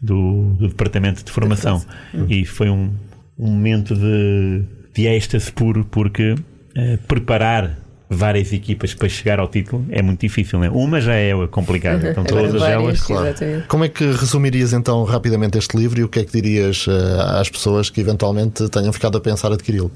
do, 0.00 0.54
do 0.54 0.68
departamento 0.68 1.22
de 1.22 1.30
formação. 1.30 1.84
E 2.26 2.46
foi 2.46 2.70
um, 2.70 2.90
um 3.38 3.50
momento 3.50 3.94
de, 3.94 4.62
de 4.94 5.06
êxtase 5.06 5.50
puro, 5.52 5.84
porque 5.84 6.32
uh, 6.32 6.98
preparar 7.08 7.78
várias 8.08 8.52
equipas 8.52 8.94
para 8.94 9.08
chegar 9.08 9.40
ao 9.40 9.48
título 9.48 9.84
é 9.90 10.00
muito 10.00 10.20
difícil, 10.20 10.58
né? 10.58 10.70
Uma 10.70 11.00
já 11.00 11.14
é 11.14 11.32
complicada, 11.48 12.10
então 12.10 12.24
todas 12.24 12.62
elas. 12.62 13.02
Claro. 13.02 13.34
Como 13.68 13.84
é 13.84 13.88
que 13.88 14.04
resumirias 14.04 14.72
então 14.72 15.04
rapidamente 15.04 15.58
este 15.58 15.76
livro 15.76 16.00
e 16.00 16.04
o 16.04 16.08
que 16.08 16.20
é 16.20 16.24
que 16.24 16.32
dirias 16.32 16.86
uh, 16.86 17.20
às 17.40 17.48
pessoas 17.48 17.90
que 17.90 18.00
eventualmente 18.00 18.68
tenham 18.68 18.92
ficado 18.92 19.18
a 19.18 19.20
pensar 19.20 19.52
adquiri-lo? 19.52 19.90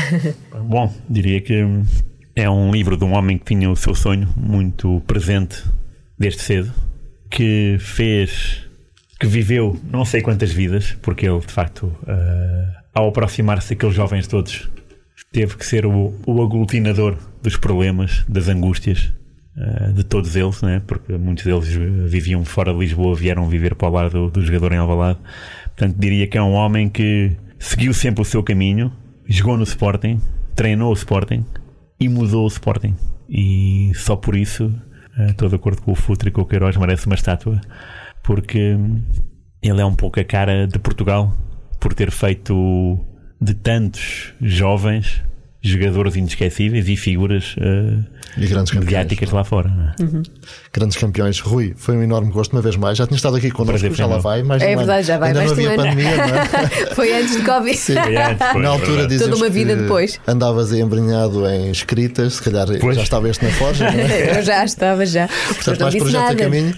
Bom, 0.64 0.92
diria 1.08 1.40
que 1.40 1.64
é 2.34 2.48
um 2.48 2.70
livro 2.70 2.96
de 2.96 3.04
um 3.04 3.12
homem 3.12 3.36
que 3.38 3.44
tinha 3.44 3.70
o 3.70 3.76
seu 3.76 3.94
sonho 3.94 4.28
muito 4.36 5.02
presente 5.06 5.62
desde 6.18 6.42
cedo, 6.42 6.72
que 7.30 7.76
fez, 7.78 8.62
que 9.18 9.26
viveu 9.26 9.78
não 9.90 10.04
sei 10.04 10.22
quantas 10.22 10.52
vidas, 10.52 10.96
porque 11.02 11.26
ele 11.26 11.40
de 11.40 11.52
facto, 11.52 11.84
uh, 11.84 12.79
ao 12.94 13.08
aproximar-se 13.08 13.74
daqueles 13.74 13.94
jovens 13.94 14.26
todos, 14.26 14.68
teve 15.32 15.56
que 15.56 15.64
ser 15.64 15.86
o, 15.86 16.14
o 16.26 16.42
aglutinador 16.42 17.16
dos 17.42 17.56
problemas, 17.56 18.24
das 18.28 18.48
angústias 18.48 19.12
uh, 19.56 19.92
de 19.92 20.04
todos 20.04 20.34
eles, 20.36 20.60
né? 20.62 20.82
porque 20.86 21.16
muitos 21.16 21.44
deles 21.44 21.68
viviam 22.10 22.44
fora 22.44 22.72
de 22.72 22.78
Lisboa, 22.78 23.14
vieram 23.14 23.48
viver 23.48 23.74
para 23.74 23.88
o 23.88 23.92
lado 23.92 24.10
do, 24.10 24.30
do 24.30 24.42
jogador 24.44 24.72
em 24.72 24.78
Alvalade. 24.78 25.18
Portanto, 25.66 25.96
diria 25.98 26.26
que 26.26 26.36
é 26.36 26.42
um 26.42 26.52
homem 26.52 26.88
que 26.88 27.36
seguiu 27.58 27.94
sempre 27.94 28.22
o 28.22 28.24
seu 28.24 28.42
caminho, 28.42 28.92
jogou 29.26 29.56
no 29.56 29.62
Sporting, 29.62 30.20
treinou 30.54 30.90
o 30.90 30.94
Sporting 30.94 31.44
e 31.98 32.08
mudou 32.08 32.44
o 32.44 32.48
Sporting. 32.48 32.94
E 33.28 33.92
só 33.94 34.16
por 34.16 34.34
isso, 34.34 34.66
uh, 35.16 35.30
estou 35.30 35.48
de 35.48 35.54
acordo 35.54 35.80
com 35.80 35.92
o 35.92 35.96
Futre 35.96 36.28
e 36.28 36.32
com 36.32 36.40
o 36.40 36.46
Queiroz, 36.46 36.76
merece 36.76 37.06
uma 37.06 37.14
estátua, 37.14 37.60
porque 38.24 38.76
ele 39.62 39.80
é 39.80 39.84
um 39.84 39.94
pouco 39.94 40.18
a 40.18 40.24
cara 40.24 40.66
de 40.66 40.78
Portugal 40.78 41.32
por 41.80 41.94
ter 41.94 42.10
feito 42.10 43.00
de 43.40 43.54
tantos 43.54 44.34
jovens 44.40 45.22
jogadores 45.62 46.16
inesquecíveis 46.16 46.88
e 46.88 46.96
figuras 46.96 47.54
uh, 47.58 48.02
e 48.36 48.46
grandes 48.46 48.72
mediáticas 48.72 49.30
lá 49.30 49.44
fora. 49.44 49.94
É? 49.98 50.02
Uhum. 50.02 50.22
Grandes 50.72 50.96
campeões. 50.96 51.40
Rui, 51.40 51.74
foi 51.76 51.96
um 51.96 52.02
enorme 52.02 52.32
gosto 52.32 52.52
uma 52.52 52.62
vez 52.62 52.76
mais. 52.76 52.96
Já 52.96 53.06
tinha 53.06 53.16
estado 53.16 53.36
aqui 53.36 53.50
connosco, 53.50 53.92
já 53.94 54.06
lá 54.06 54.18
vai. 54.18 54.42
Mais 54.42 54.62
é 54.62 54.74
verdade, 54.74 55.06
já 55.06 55.18
vai. 55.18 55.28
Ainda 55.28 55.44
não 55.44 55.52
havia 55.52 55.74
pandemia, 55.74 56.16
não 56.16 56.24
é? 56.24 56.46
foi 56.94 57.12
antes 57.12 57.36
de 57.36 57.42
Covid. 57.42 57.76
Sim. 57.76 57.94
Foi 57.94 58.16
antes, 58.16 58.46
foi, 58.52 58.62
Na 58.62 58.68
altura 58.68 59.06
dizes 59.06 59.26
Toda 59.26 59.36
uma 59.36 59.48
vida 59.48 59.76
depois. 59.76 60.18
andavas 60.26 60.72
aí 60.72 60.80
embrenhado 60.80 61.46
em 61.48 61.70
escritas, 61.70 62.34
se 62.34 62.42
calhar 62.42 62.66
pois. 62.80 62.96
já 62.96 63.02
estava 63.02 63.28
este 63.28 63.44
na 63.44 63.50
forja, 63.50 63.90
não 63.90 63.98
é? 63.98 64.38
Eu 64.38 64.42
já 64.42 64.64
estava, 64.64 65.04
já. 65.04 65.28
Portanto, 65.28 65.80
mais 65.80 65.94
projetos 65.96 66.12
nada. 66.12 66.32
a 66.32 66.36
caminho. 66.36 66.74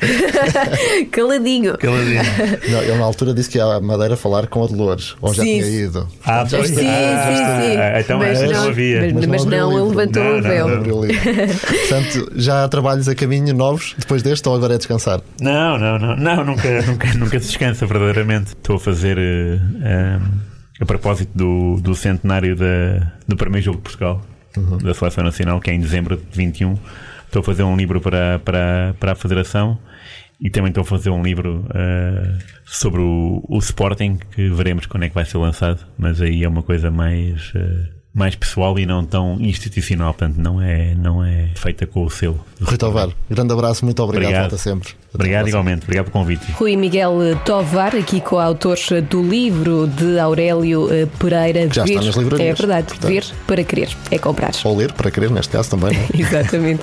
Caladinho. 1.13 1.79
Caladinho. 1.79 2.23
Não, 2.69 2.83
ele 2.83 2.95
na 2.97 3.05
altura 3.05 3.35
disse 3.35 3.51
que 3.51 3.59
ia 3.59 3.65
à 3.65 3.81
Madeira 3.81 4.17
falar 4.17 4.47
com 4.47 4.65
a 4.65 4.67
Dolores, 4.67 5.15
ou 5.21 5.33
já 5.35 5.43
tinha 5.43 5.67
ido. 5.67 6.09
Ah, 6.25 6.47
sim, 6.49 6.65
sim, 6.65 6.75
sim. 6.75 6.87
Ah, 6.89 8.01
então 8.01 8.19
mas 8.19 8.41
não, 8.41 8.72
havia. 8.73 9.01
Mas, 9.01 9.13
mas, 9.13 9.27
mas 9.27 9.45
não, 9.45 9.73
ele 9.73 9.89
levantou 9.89 10.23
não, 10.23 10.39
o 10.39 10.43
véu. 10.43 10.67
Portanto, 11.09 12.33
já 12.37 12.65
há 12.65 12.69
trabalhos 12.69 13.09
a 13.09 13.15
caminho 13.15 13.55
novos 13.55 13.95
depois 13.99 14.23
deste 14.23 14.49
ou 14.49 14.55
agora 14.55 14.75
é 14.75 14.79
descansar? 14.79 15.21
Não, 15.41 15.79
não, 15.79 15.99
não, 15.99 16.17
não 16.17 16.45
nunca, 16.45 16.83
nunca, 16.83 17.15
nunca 17.15 17.41
se 17.41 17.47
descansa 17.47 17.87
verdadeiramente. 17.87 18.49
Estou 18.49 18.77
a 18.77 18.81
fazer 18.81 19.19
uh, 19.19 20.23
a 20.81 20.85
propósito 20.85 21.31
do, 21.35 21.81
do 21.81 21.95
centenário 21.95 22.57
da, 22.57 23.13
do 23.27 23.37
primeiro 23.37 23.65
jogo 23.65 23.79
de 23.79 23.85
Portugal, 23.85 24.21
uhum. 24.57 24.79
da 24.79 24.93
Seleção 24.93 25.23
Nacional, 25.25 25.61
que 25.61 25.71
é 25.71 25.75
em 25.75 25.81
dezembro 25.81 26.17
de 26.17 26.37
21. 26.37 26.77
Estou 27.27 27.41
a 27.41 27.43
fazer 27.43 27.63
um 27.63 27.77
livro 27.77 28.01
para, 28.01 28.41
para, 28.41 28.95
para 28.99 29.13
a 29.13 29.15
Federação 29.15 29.79
e 30.43 30.51
também 30.51 30.71
estou 30.71 30.83
a 30.83 30.85
fazer 30.85 31.11
um 31.11 31.23
livro 31.23 31.65
uh, 31.69 32.39
sobre 32.67 33.01
o, 33.01 33.45
o 33.49 33.59
Sporting, 33.59 34.19
que 34.35 34.49
veremos 34.49 34.87
quando 34.87 35.05
é 35.05 35.09
que 35.09 35.15
vai 35.15 35.25
ser 35.25 35.39
lançado, 35.39 35.87
mas 35.97 36.21
aí 36.21 36.43
é 36.43 36.49
uma 36.49 36.65
coisa 36.65 36.91
mais. 36.91 37.51
Uh, 37.55 38.02
mais 38.15 38.35
pessoal 38.35 38.79
e 38.79 38.85
não 38.85 39.05
tão 39.05 39.39
institucional, 39.41 40.13
portanto 40.13 40.37
não 40.37 40.61
é, 40.61 40.95
não 40.95 41.25
é 41.25 41.49
feita 41.55 41.87
com 41.87 42.05
o 42.05 42.11
selo. 42.11 42.45
Rui 42.61 42.77
Tovar, 42.77 43.09
grande 43.31 43.53
abraço, 43.53 43.85
muito 43.85 44.03
obrigado, 44.03 44.29
obrigado. 44.29 44.51
volta 44.51 44.63
sempre. 44.63 44.91
Até 44.91 45.15
obrigado 45.15 45.49
igualmente, 45.49 45.83
obrigado 45.85 46.11
pelo 46.11 46.13
convite. 46.13 46.53
Rui 46.53 46.77
Miguel 46.77 47.15
Tovar, 47.45 47.97
aqui 47.97 48.21
com 48.21 48.39
a 48.39 48.45
autor 48.45 48.79
do 49.09 49.23
livro 49.23 49.87
de 49.87 50.19
Aurélio 50.19 50.93
eh, 50.93 51.07
Pereira. 51.19 51.69
Já 51.73 51.85
ver, 51.85 51.95
está 51.95 52.05
nas 52.05 52.17
livrarias. 52.17 52.49
É 52.49 52.55
verdade, 52.55 52.87
portanto. 52.89 53.11
ver 53.11 53.25
para 53.47 53.65
querer, 53.65 53.97
é 54.11 54.19
comprar. 54.19 54.53
Ou 54.65 54.77
ler 54.77 54.93
para 54.93 55.11
querer, 55.11 55.31
neste 55.31 55.53
caso 55.53 55.71
também. 55.71 55.97
É? 55.97 56.09
Exatamente. 56.19 56.83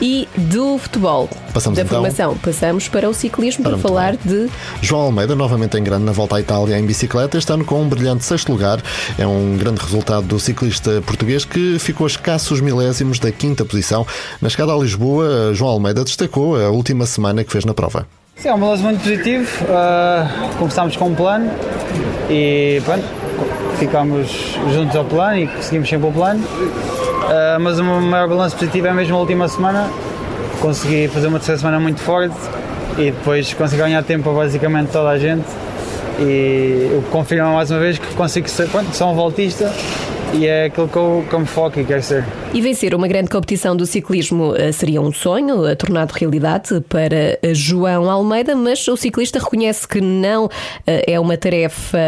E 0.00 0.28
do 0.36 0.78
futebol, 0.78 1.28
Passamos 1.52 1.76
da 1.76 1.82
então 1.82 1.98
formação, 1.98 2.36
passamos 2.36 2.88
para 2.88 3.08
o 3.08 3.14
ciclismo 3.14 3.64
para, 3.64 3.72
para 3.72 3.80
falar 3.80 4.16
bem. 4.16 4.46
de. 4.46 4.50
João 4.80 5.02
Almeida, 5.02 5.34
novamente 5.34 5.76
em 5.76 5.82
grande 5.82 6.04
na 6.04 6.12
volta 6.12 6.36
à 6.36 6.40
Itália 6.40 6.78
em 6.78 6.86
bicicleta, 6.86 7.36
este 7.36 7.52
ano 7.52 7.64
com 7.64 7.82
um 7.82 7.88
brilhante 7.88 8.24
sexto 8.24 8.52
lugar. 8.52 8.80
É 9.18 9.26
um 9.26 9.56
grande 9.56 9.80
resultado 9.80 10.26
do 10.26 10.38
ciclista 10.38 11.02
português 11.04 11.44
que 11.44 11.78
ficou 11.80 12.04
a 12.04 12.08
escassos 12.08 12.60
milésimos 12.60 13.18
da 13.18 13.32
quinta 13.32 13.64
posição. 13.64 14.06
Na 14.40 14.48
chegada 14.48 14.72
a 14.72 14.76
Lisboa, 14.76 15.52
João 15.52 15.72
Almeida 15.72 16.04
destacou 16.04 16.54
a 16.56 16.70
última 16.70 17.04
semana 17.04 17.42
que 17.42 17.50
fez 17.50 17.64
na 17.64 17.74
prova. 17.74 18.06
Sim, 18.36 18.50
é 18.50 18.54
um 18.54 18.60
balanço 18.60 18.84
muito 18.84 19.02
positivo. 19.02 19.48
Uh, 19.64 20.56
começámos 20.58 20.96
com 20.96 21.08
um 21.08 21.14
plano 21.14 21.50
e 22.30 22.80
pronto, 22.84 23.04
ficámos 23.80 24.30
juntos 24.72 24.94
ao 24.94 25.04
plano 25.04 25.38
e 25.38 25.50
seguimos 25.60 25.88
sempre 25.88 26.08
o 26.08 26.12
plano. 26.12 26.44
Uh, 27.28 27.60
mas 27.60 27.78
o 27.78 27.84
maior 27.84 28.26
balanço 28.26 28.56
positivo 28.56 28.86
é 28.86 28.92
mesmo 28.94 29.14
a 29.16 29.20
última 29.20 29.46
semana, 29.48 29.90
consegui 30.60 31.08
fazer 31.08 31.26
uma 31.26 31.38
terceira 31.38 31.58
semana 31.58 31.78
muito 31.78 32.00
forte 32.00 32.34
e 32.96 33.10
depois 33.10 33.52
consegui 33.52 33.82
ganhar 33.82 34.02
tempo 34.02 34.30
a 34.30 34.32
basicamente 34.32 34.90
toda 34.90 35.10
a 35.10 35.18
gente. 35.18 35.46
E 36.18 36.90
o 36.96 37.02
que 37.02 37.10
confirma 37.10 37.52
mais 37.52 37.70
uma 37.70 37.78
vez 37.78 37.98
que 37.98 38.14
consigo 38.14 38.48
ser, 38.48 38.68
pronto, 38.68 38.94
sou 38.96 39.12
um 39.12 39.14
voltista 39.14 39.72
e 40.34 40.46
é 40.46 40.66
aquilo 40.66 40.88
que 40.88 40.96
eu, 40.96 41.24
que 41.28 41.34
eu 41.34 41.40
me 41.40 41.46
foco 41.46 41.80
e 41.80 41.84
quero 41.84 42.02
ser. 42.02 42.24
E 42.52 42.60
vencer 42.60 42.94
uma 42.94 43.08
grande 43.08 43.28
competição 43.28 43.76
do 43.76 43.86
ciclismo 43.86 44.54
eh, 44.56 44.72
seria 44.72 45.00
um 45.00 45.12
sonho 45.12 45.66
eh, 45.66 45.74
tornado 45.74 46.12
realidade 46.12 46.80
para 46.88 47.38
eh, 47.42 47.52
João 47.52 48.10
Almeida, 48.10 48.54
mas 48.54 48.86
o 48.88 48.96
ciclista 48.96 49.38
reconhece 49.38 49.86
que 49.86 50.00
não 50.00 50.48
é 50.86 51.18
uma 51.20 51.36
tarefa 51.36 51.98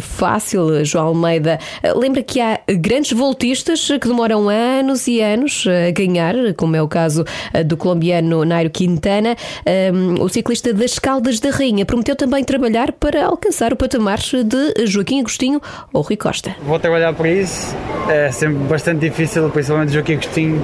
fácil. 0.00 0.84
João 0.84 1.08
Almeida 1.08 1.58
lembra 1.96 2.22
que 2.22 2.40
há 2.40 2.60
grandes 2.78 3.12
voltistas 3.12 3.88
que 3.88 4.08
demoram 4.08 4.48
anos 4.48 5.06
e 5.06 5.20
anos 5.20 5.64
a 5.66 5.90
ganhar, 5.90 6.34
como 6.56 6.76
é 6.76 6.82
o 6.82 6.88
caso 6.88 7.24
do 7.64 7.76
colombiano 7.76 8.44
Nairo 8.44 8.70
Quintana. 8.70 9.36
Ehm, 9.64 10.20
o 10.20 10.28
ciclista 10.28 10.72
das 10.72 10.98
Caldas 10.98 11.40
da 11.40 11.50
Rainha 11.50 11.86
prometeu 11.86 12.16
também 12.16 12.44
trabalhar 12.44 12.92
para 12.92 13.26
alcançar 13.26 13.72
o 13.72 13.76
patamar 13.76 14.18
de 14.18 14.86
Joaquim 14.86 15.20
Agostinho 15.20 15.60
ou 15.92 16.02
Rui 16.02 16.16
Costa. 16.16 16.54
Vou 16.62 16.78
trabalhar 16.78 17.14
por 17.14 17.26
isso 17.26 17.65
é 18.08 18.30
sempre 18.30 18.58
bastante 18.64 19.00
difícil, 19.00 19.48
principalmente 19.50 19.90
o 19.90 19.92
Joaquim 19.92 20.14
Agostinho, 20.14 20.62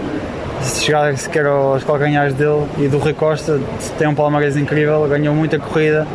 chegar 0.62 1.16
sequer 1.16 1.46
aos 1.46 1.82
calcanhares 1.84 2.34
dele 2.34 2.66
e 2.78 2.88
do 2.88 2.98
Rui 2.98 3.12
Costa, 3.12 3.60
tem 3.98 4.06
um 4.06 4.14
palmarés 4.14 4.56
incrível, 4.56 5.06
ganhou 5.08 5.34
muita 5.34 5.58
corrida 5.58 6.06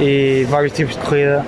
e 0.00 0.46
vários 0.48 0.72
tipos 0.72 0.96
de 0.96 1.02
corrida, 1.02 1.44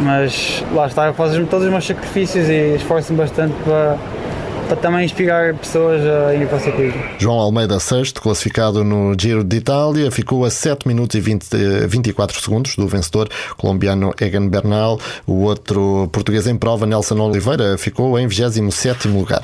mas 0.00 0.64
lá 0.72 0.86
está, 0.86 1.06
eu 1.06 1.14
faço 1.14 1.44
todos 1.46 1.66
os 1.66 1.70
meus 1.70 1.86
sacrifícios 1.86 2.48
e 2.48 2.74
esforço-me 2.74 3.18
bastante 3.18 3.54
para 3.64 3.96
para 4.70 4.76
também 4.76 5.04
inspirar 5.04 5.52
pessoas 5.54 6.00
a 6.06 6.32
irem 6.32 6.46
para 6.46 6.58
o 6.58 6.60
ciclismo. 6.60 7.02
João 7.18 7.38
Almeida, 7.38 7.80
sexto, 7.80 8.22
classificado 8.22 8.84
no 8.84 9.16
Giro 9.18 9.42
de 9.42 9.56
Itália, 9.56 10.12
ficou 10.12 10.44
a 10.44 10.50
7 10.50 10.86
minutos 10.86 11.16
e 11.16 11.20
20, 11.20 11.48
24 11.88 12.40
segundos 12.40 12.76
do 12.76 12.86
vencedor 12.86 13.28
colombiano 13.56 14.14
Egan 14.20 14.46
Bernal. 14.46 15.00
O 15.26 15.42
outro 15.42 16.08
português 16.12 16.46
em 16.46 16.56
prova, 16.56 16.86
Nelson 16.86 17.18
Oliveira, 17.18 17.76
ficou 17.76 18.16
em 18.16 18.28
27 18.28 19.08
lugar. 19.08 19.42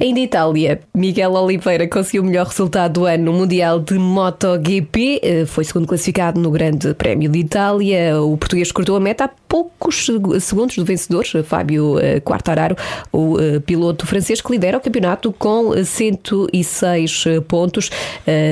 Ainda 0.00 0.20
Itália, 0.20 0.80
Miguel 0.94 1.32
Oliveira 1.32 1.88
conseguiu 1.88 2.22
o 2.22 2.26
melhor 2.26 2.46
resultado 2.46 3.00
do 3.00 3.04
ano 3.04 3.24
no 3.24 3.32
Mundial 3.32 3.80
de 3.80 3.94
MotoGP, 3.94 5.20
eh, 5.22 5.44
foi 5.44 5.64
segundo 5.64 5.88
classificado 5.88 6.40
no 6.40 6.52
Grande 6.52 6.94
Prémio 6.94 7.28
de 7.28 7.40
Itália. 7.40 8.20
O 8.22 8.36
português 8.36 8.70
cortou 8.70 8.94
a 8.96 9.00
meta 9.00 9.24
há 9.24 9.30
poucos 9.48 10.06
segundos 10.40 10.76
do 10.76 10.84
vencedor, 10.84 11.24
Fábio 11.44 11.98
eh, 11.98 12.20
Quartararo, 12.20 12.76
o 13.12 13.40
eh, 13.40 13.58
piloto 13.58 14.06
francês 14.06 14.40
que 14.40 14.52
lidera 14.52 14.78
o 14.78 14.80
campeonato 14.80 15.32
com 15.32 15.72
106 15.84 17.24
pontos. 17.48 17.90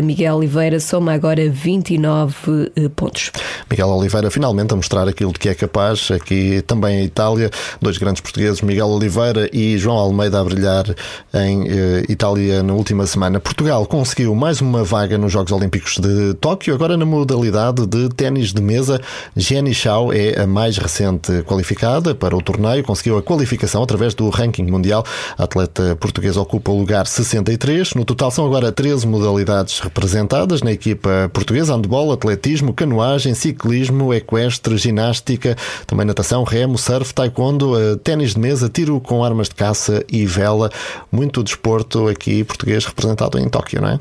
Miguel 0.02 0.36
Oliveira 0.36 0.80
soma 0.80 1.12
agora 1.12 1.48
29 1.48 2.70
pontos. 2.96 3.30
Miguel 3.70 3.88
Oliveira 3.88 4.30
finalmente 4.30 4.72
a 4.72 4.76
mostrar 4.76 5.06
aquilo 5.06 5.32
de 5.32 5.38
que 5.38 5.48
é 5.48 5.54
capaz. 5.54 6.10
Aqui 6.10 6.62
também 6.66 7.00
em 7.00 7.04
Itália, 7.04 7.50
dois 7.80 7.98
grandes 7.98 8.20
portugueses, 8.20 8.60
Miguel 8.62 8.88
Oliveira 8.88 9.48
e 9.52 9.78
João 9.78 9.96
Almeida 9.96 10.40
a 10.40 10.44
brilhar 10.44 10.84
em 11.34 11.68
eh, 11.68 12.04
Itália 12.08 12.62
na 12.62 12.72
última 12.72 13.06
semana. 13.06 13.40
Portugal 13.40 13.84
conseguiu 13.86 14.34
mais 14.34 14.60
uma 14.60 14.84
vaga 14.84 15.18
nos 15.18 15.32
Jogos 15.32 15.52
Olímpicos 15.52 15.98
de 15.98 16.34
Tóquio, 16.34 16.74
agora 16.74 16.96
na 16.96 17.04
modalidade 17.04 17.86
de 17.86 18.08
ténis 18.10 18.52
de 18.52 18.62
mesa. 18.62 19.00
Jenny 19.36 19.74
Chao 19.74 20.12
é 20.12 20.40
a 20.40 20.46
mais 20.46 20.78
recente 20.78 21.42
qualificada 21.44 22.14
para 22.14 22.36
o 22.36 22.42
torneio, 22.42 22.82
conseguiu 22.84 23.18
a 23.18 23.22
qualificação 23.22 23.82
através 23.82 24.14
do 24.14 24.28
ranking 24.28 24.64
mundial. 24.64 25.04
A 25.38 25.44
atleta 25.44 25.96
portuguesa 25.96 26.40
ocupa 26.40 26.70
o 26.70 26.78
lugar 26.78 27.06
63. 27.06 27.94
No 27.94 28.04
total 28.04 28.30
são 28.30 28.46
agora 28.46 28.72
13 28.72 29.06
modalidades 29.06 29.80
representadas 29.80 30.62
na 30.62 30.72
equipa 30.72 31.30
portuguesa: 31.32 31.74
handball, 31.74 32.12
atletismo, 32.12 32.72
canoagem, 32.72 33.34
ciclismo, 33.34 34.12
equestre, 34.12 34.76
ginástica, 34.76 35.56
também 35.86 36.06
natação, 36.06 36.44
remo, 36.44 36.78
surf, 36.78 37.12
taekwondo, 37.14 37.78
eh, 37.78 37.96
ténis 37.96 38.34
de 38.34 38.40
mesa, 38.40 38.68
tiro 38.68 39.00
com 39.00 39.24
armas 39.24 39.48
de 39.48 39.54
caça 39.54 40.04
e 40.10 40.26
vela 40.26 40.70
muito 41.10 41.42
desporto 41.42 42.08
aqui 42.08 42.44
português 42.44 42.84
representado 42.84 43.38
em 43.38 43.48
Tóquio, 43.48 43.80
não 43.80 43.88
é? 43.88 44.00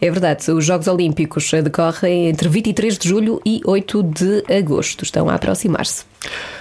É 0.00 0.10
verdade. 0.10 0.50
Os 0.50 0.64
Jogos 0.64 0.86
Olímpicos 0.86 1.50
decorrem 1.50 2.28
entre 2.28 2.48
23 2.48 2.98
de 2.98 3.08
julho 3.08 3.40
e 3.44 3.60
8 3.64 4.02
de 4.02 4.44
agosto. 4.52 5.04
Estão 5.04 5.28
a 5.28 5.34
aproximar-se. 5.34 6.09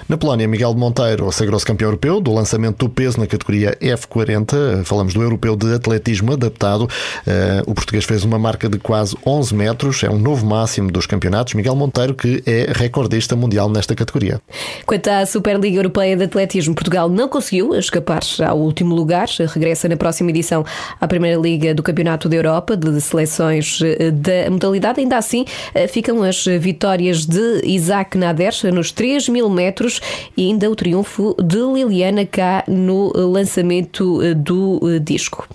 Na 0.07 0.17
Polónia, 0.17 0.47
Miguel 0.47 0.73
de 0.73 0.79
Monteiro 0.79 1.31
sagrou-se 1.31 1.63
campeão 1.63 1.89
europeu 1.89 2.19
do 2.19 2.33
lançamento 2.33 2.77
do 2.77 2.89
peso 2.89 3.19
na 3.19 3.27
categoria 3.27 3.77
F40. 3.79 4.83
Falamos 4.83 5.13
do 5.13 5.21
europeu 5.21 5.55
de 5.55 5.71
atletismo 5.73 6.33
adaptado. 6.33 6.89
Eh, 7.27 7.61
o 7.67 7.75
português 7.75 8.05
fez 8.05 8.23
uma 8.23 8.39
marca 8.39 8.67
de 8.67 8.79
quase 8.79 9.15
11 9.23 9.53
metros, 9.53 10.03
é 10.03 10.09
um 10.09 10.17
novo 10.17 10.47
máximo 10.47 10.91
dos 10.91 11.05
campeonatos. 11.05 11.53
Miguel 11.53 11.75
Monteiro, 11.75 12.15
que 12.15 12.41
é 12.47 12.71
recordista 12.73 13.35
mundial 13.35 13.69
nesta 13.69 13.93
categoria. 13.93 14.41
Quanto 14.83 15.07
à 15.09 15.25
Superliga 15.27 15.77
Europeia 15.77 16.17
de 16.17 16.23
Atletismo, 16.23 16.73
Portugal 16.73 17.07
não 17.07 17.27
conseguiu 17.27 17.75
escapar 17.75 18.21
ao 18.47 18.57
último 18.57 18.95
lugar. 18.95 19.27
Regressa 19.53 19.87
na 19.87 19.95
próxima 19.95 20.31
edição 20.31 20.65
à 20.99 21.07
Primeira 21.07 21.39
Liga 21.39 21.75
do 21.75 21.83
Campeonato 21.83 22.27
da 22.27 22.35
Europa 22.35 22.75
de 22.75 22.99
seleções 22.99 23.79
eh, 23.83 24.09
da 24.09 24.49
modalidade. 24.49 25.01
Ainda 25.01 25.17
assim, 25.17 25.45
eh, 25.75 25.87
ficam 25.87 26.23
as 26.23 26.45
vitórias 26.45 27.27
de 27.27 27.61
Isaac 27.63 28.17
Nader 28.17 28.53
nos 28.73 28.91
3 28.91 29.29
mil 29.29 29.48
metros 29.49 30.01
e 30.35 30.47
ainda 30.47 30.69
o 30.69 30.75
triunfo 30.75 31.35
de 31.41 31.57
Liliana 31.57 32.25
K 32.25 32.63
no 32.67 33.11
lançamento 33.15 34.21
eh, 34.21 34.33
do 34.33 34.79
eh, 34.83 34.99
disco. 34.99 35.47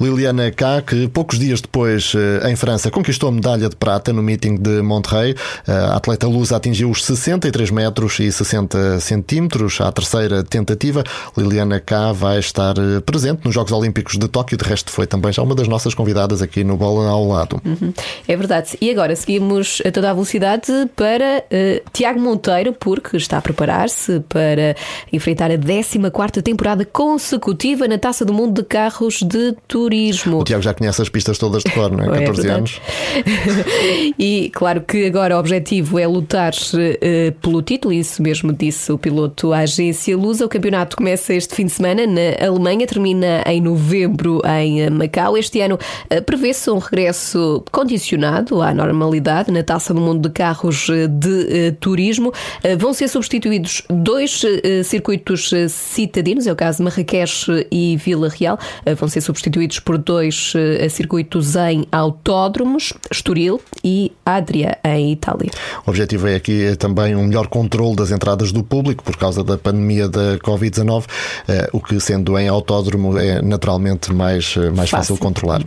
Liliana 0.00 0.50
K, 0.50 0.82
que 0.82 1.08
poucos 1.08 1.38
dias 1.38 1.60
depois 1.60 2.12
eh, 2.14 2.50
em 2.50 2.56
França 2.56 2.90
conquistou 2.90 3.28
a 3.28 3.32
medalha 3.32 3.68
de 3.68 3.76
prata 3.76 4.12
no 4.12 4.22
meeting 4.22 4.56
de 4.56 4.82
Monterrey. 4.82 5.34
A 5.66 5.96
atleta 5.96 6.26
lusa 6.26 6.56
atingiu 6.56 6.90
os 6.90 7.04
63 7.04 7.70
metros 7.70 8.18
e 8.20 8.30
60 8.30 9.00
centímetros 9.00 9.80
à 9.80 9.90
terceira 9.90 10.42
tentativa. 10.42 11.04
Liliana 11.36 11.80
K 11.80 12.12
vai 12.12 12.38
estar 12.38 12.74
presente 13.04 13.44
nos 13.44 13.54
Jogos 13.54 13.72
Olímpicos 13.72 14.16
de 14.18 14.28
Tóquio. 14.28 14.56
De 14.56 14.64
resto, 14.64 14.90
foi 14.90 15.06
também 15.06 15.32
já 15.32 15.42
uma 15.42 15.54
das 15.54 15.68
nossas 15.68 15.94
convidadas 15.94 16.42
aqui 16.42 16.64
no 16.64 16.76
Bola 16.76 17.08
ao 17.08 17.26
Lado. 17.26 17.60
Uhum. 17.64 17.92
É 18.26 18.36
verdade. 18.36 18.76
E 18.80 18.90
agora 18.90 19.14
seguimos 19.16 19.82
a 19.84 19.90
toda 19.90 20.10
a 20.10 20.12
velocidade 20.12 20.72
para 20.96 21.44
uh, 21.44 21.90
Tiago 21.92 22.20
Monteiro, 22.20 22.72
porque 22.72 23.16
está 23.24 23.40
preparado 23.40 23.64
preparar-se 23.64 24.20
para 24.28 24.76
enfrentar 25.12 25.50
a 25.50 25.56
14 25.56 26.42
temporada 26.42 26.84
consecutiva 26.84 27.88
na 27.88 27.98
Taça 27.98 28.24
do 28.24 28.32
Mundo 28.32 28.60
de 28.60 28.68
Carros 28.68 29.22
de 29.22 29.54
Turismo. 29.66 30.40
O 30.40 30.44
Tiago 30.44 30.62
já 30.62 30.74
conhece 30.74 31.00
as 31.00 31.08
pistas 31.08 31.38
todas 31.38 31.62
de 31.62 31.72
cor, 31.72 31.90
não 31.90 32.14
é? 32.14 32.18
14 32.20 32.48
é 32.48 32.50
anos. 32.50 32.80
e 34.18 34.50
claro 34.52 34.82
que 34.82 35.06
agora 35.06 35.36
o 35.36 35.40
objetivo 35.40 35.98
é 35.98 36.06
lutar 36.06 36.52
uh, 36.52 37.32
pelo 37.40 37.62
título, 37.62 37.92
isso 37.92 38.22
mesmo 38.22 38.52
disse 38.52 38.92
o 38.92 38.98
piloto 38.98 39.52
à 39.52 39.58
agência 39.58 40.16
Lusa. 40.16 40.44
O 40.44 40.48
campeonato 40.48 40.96
começa 40.96 41.32
este 41.32 41.54
fim 41.54 41.66
de 41.66 41.72
semana 41.72 42.06
na 42.06 42.46
Alemanha, 42.46 42.86
termina 42.86 43.42
em 43.46 43.60
novembro 43.60 44.42
em 44.60 44.90
Macau. 44.90 45.38
Este 45.38 45.60
ano 45.60 45.76
uh, 45.76 46.22
prevê-se 46.22 46.70
um 46.70 46.78
regresso 46.78 47.64
condicionado 47.72 48.60
à 48.60 48.74
normalidade 48.74 49.50
na 49.50 49.62
Taça 49.62 49.94
do 49.94 50.00
Mundo 50.00 50.28
de 50.28 50.34
Carros 50.34 50.86
de 51.08 51.70
uh, 51.70 51.72
Turismo. 51.80 52.32
vão 52.78 52.92
ser 52.92 53.08
substituídos 53.14 53.82
dois 53.88 54.42
uh, 54.42 54.82
circuitos 54.82 55.52
uh, 55.52 55.68
citadinos, 55.68 56.48
é 56.48 56.52
o 56.52 56.56
caso 56.56 56.78
de 56.78 56.84
Marrakech 56.84 57.46
e 57.70 57.96
Vila 57.96 58.28
Real, 58.28 58.58
uh, 58.58 58.96
vão 58.96 59.08
ser 59.08 59.20
substituídos 59.20 59.78
por 59.78 59.96
dois 59.96 60.52
circuitos 60.90 61.54
em 61.54 61.86
autódromos, 61.92 62.92
Estoril 63.10 63.60
e 63.82 64.12
Adria, 64.26 64.78
em 64.84 65.12
Itália. 65.12 65.50
O 65.86 65.90
objetivo 65.90 66.26
é 66.26 66.34
aqui 66.34 66.76
também 66.76 67.14
um 67.14 67.24
melhor 67.24 67.46
controle 67.46 67.94
das 67.94 68.10
entradas 68.10 68.50
do 68.50 68.64
público 68.64 69.04
por 69.04 69.16
causa 69.16 69.44
da 69.44 69.56
pandemia 69.56 70.08
da 70.08 70.38
Covid-19, 70.38 71.04
o 71.72 71.80
que 71.80 72.00
sendo 72.00 72.36
em 72.38 72.48
autódromo 72.48 73.16
é 73.16 73.40
naturalmente 73.40 74.12
mais, 74.12 74.56
mais 74.56 74.90
fácil, 74.90 75.14
fácil 75.14 75.18
controlar. 75.18 75.62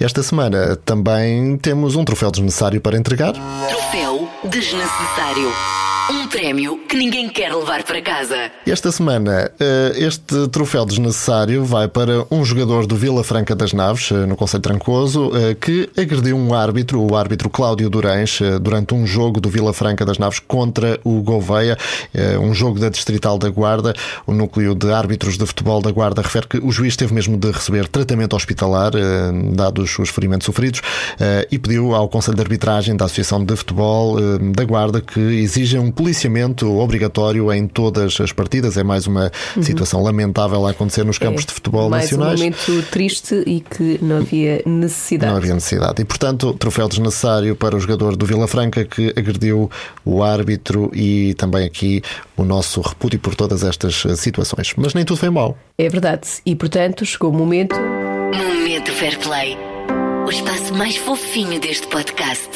Esta 0.00 0.22
semana 0.22 0.76
também 0.76 1.56
temos 1.58 1.96
um 1.96 2.04
troféu 2.04 2.30
desnecessário 2.30 2.80
para 2.80 2.96
entregar. 2.96 3.32
Troféu 3.68 4.28
desnecessário. 4.44 5.89
Um 6.10 6.26
prémio 6.26 6.76
que 6.88 6.96
ninguém 6.96 7.28
quer 7.28 7.54
levar 7.54 7.84
para 7.84 8.02
casa. 8.02 8.50
Esta 8.66 8.90
semana, 8.90 9.48
eh, 9.60 9.92
este 9.96 10.48
troféu 10.48 10.84
desnecessário 10.84 11.64
vai 11.64 11.86
para 11.86 12.26
um 12.28 12.44
jogador 12.44 12.84
do 12.84 12.96
Vila 12.96 13.22
Franca 13.22 13.54
das 13.54 13.72
Naves, 13.72 14.10
eh, 14.10 14.26
no 14.26 14.34
Conselho 14.34 14.60
Trancoso, 14.60 15.30
eh, 15.32 15.54
que 15.54 15.88
agrediu 15.96 16.36
um 16.36 16.52
árbitro, 16.52 17.00
o 17.00 17.14
árbitro 17.14 17.48
Cláudio 17.48 17.88
Durães, 17.88 18.40
durante 18.60 18.92
um 18.92 19.06
jogo 19.06 19.40
do 19.40 19.48
Vila 19.48 19.72
Franca 19.72 20.04
das 20.04 20.18
Naves 20.18 20.40
contra 20.40 20.98
o 21.04 21.22
Gouveia, 21.22 21.78
um 22.42 22.52
jogo 22.52 22.80
da 22.80 22.88
Distrital 22.88 23.38
da 23.38 23.48
Guarda. 23.48 23.94
O 24.26 24.32
núcleo 24.32 24.74
de 24.74 24.92
árbitros 24.92 25.38
de 25.38 25.46
futebol 25.46 25.80
da 25.80 25.92
Guarda 25.92 26.22
refere 26.22 26.48
que 26.48 26.58
o 26.58 26.72
juiz 26.72 26.96
teve 26.96 27.14
mesmo 27.14 27.36
de 27.36 27.52
receber 27.52 27.86
tratamento 27.86 28.34
hospitalar, 28.34 28.92
dados 29.52 29.96
os 29.96 30.08
ferimentos 30.08 30.46
sofridos, 30.46 30.82
e 31.50 31.58
pediu 31.58 31.94
ao 31.94 32.08
Conselho 32.08 32.36
de 32.36 32.42
Arbitragem 32.42 32.96
da 32.96 33.04
Associação 33.04 33.44
de 33.44 33.54
Futebol 33.54 34.16
da 34.52 34.64
Guarda 34.64 35.00
que 35.00 35.20
exija 35.20 35.80
um 35.80 35.90
policial 36.00 36.20
aliciamento 36.20 36.78
obrigatório 36.78 37.52
em 37.52 37.66
todas 37.66 38.20
as 38.20 38.30
partidas. 38.32 38.76
É 38.76 38.82
mais 38.82 39.06
uma 39.06 39.30
situação 39.62 40.02
lamentável 40.02 40.66
a 40.66 40.70
acontecer 40.70 41.04
nos 41.04 41.18
campos 41.18 41.44
É, 41.44 41.46
de 41.46 41.52
futebol 41.54 41.88
mais 41.88 42.04
nacionais. 42.04 42.40
um 42.40 42.44
momento 42.44 42.90
triste 42.90 43.42
e 43.46 43.60
que 43.60 43.98
não 44.02 44.18
havia 44.18 44.62
necessidade. 44.66 45.30
Não 45.30 45.38
havia 45.38 45.54
necessidade. 45.54 46.02
E, 46.02 46.04
portanto, 46.04 46.52
troféu 46.54 46.88
desnecessário 46.88 47.56
para 47.56 47.74
o 47.76 47.80
jogador 47.80 48.16
do 48.16 48.26
Vila 48.26 48.46
Franca 48.46 48.84
que 48.84 49.14
agrediu 49.16 49.70
o 50.04 50.22
árbitro 50.22 50.90
e 50.94 51.32
também 51.34 51.64
aqui 51.64 52.02
o 52.36 52.44
nosso 52.44 52.80
repúdio 52.80 53.18
por 53.18 53.34
todas 53.34 53.62
estas 53.64 54.02
situações. 54.16 54.72
Mas 54.76 54.92
nem 54.92 55.04
tudo 55.04 55.18
foi 55.18 55.30
mau. 55.30 55.56
É 55.78 55.88
verdade. 55.88 56.28
E 56.44 56.54
portanto 56.54 57.04
chegou 57.06 57.30
o 57.30 57.32
momento. 57.34 57.76
Momento 57.76 58.92
Fair 58.92 59.18
Play. 59.20 59.56
O 60.26 60.30
espaço 60.30 60.74
mais 60.74 60.96
fofinho 60.96 61.58
deste 61.60 61.86
podcast. 61.86 62.48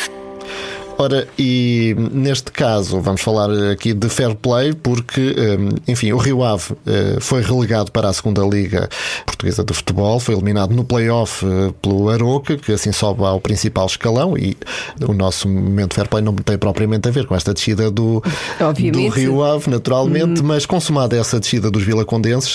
Ora, 0.96 1.26
e 1.38 1.96
neste 2.12 2.52
caso 2.52 3.00
vamos 3.00 3.20
falar 3.20 3.50
aqui 3.70 3.92
de 3.92 4.08
fair 4.08 4.34
play 4.34 4.72
porque, 4.72 5.34
eh, 5.36 5.90
enfim, 5.90 6.12
o 6.12 6.18
Rio 6.18 6.44
Ave 6.44 6.72
eh, 6.86 7.18
foi 7.20 7.42
relegado 7.42 7.90
para 7.90 8.08
a 8.08 8.12
segunda 8.12 8.42
Liga 8.42 8.88
Portuguesa 9.26 9.64
de 9.64 9.74
Futebol, 9.74 10.20
foi 10.20 10.34
eliminado 10.34 10.72
no 10.72 10.84
play-off 10.84 11.44
eh, 11.44 11.72
pelo 11.82 12.08
Aroca, 12.08 12.56
que 12.56 12.72
assim 12.72 12.92
sobe 12.92 13.24
ao 13.24 13.40
principal 13.40 13.86
escalão 13.86 14.38
e 14.38 14.56
o 15.06 15.12
nosso 15.12 15.48
momento 15.48 15.94
fair 15.94 16.08
play 16.08 16.22
não 16.22 16.34
tem 16.34 16.56
propriamente 16.56 17.08
a 17.08 17.10
ver 17.10 17.26
com 17.26 17.34
esta 17.34 17.52
descida 17.52 17.90
do, 17.90 18.22
do. 18.92 19.08
Rio 19.08 19.42
Ave, 19.42 19.68
naturalmente, 19.70 20.42
mas 20.42 20.64
consumada 20.64 21.16
essa 21.16 21.40
descida 21.40 21.70
dos 21.70 21.82
vilacondenses, 21.82 22.54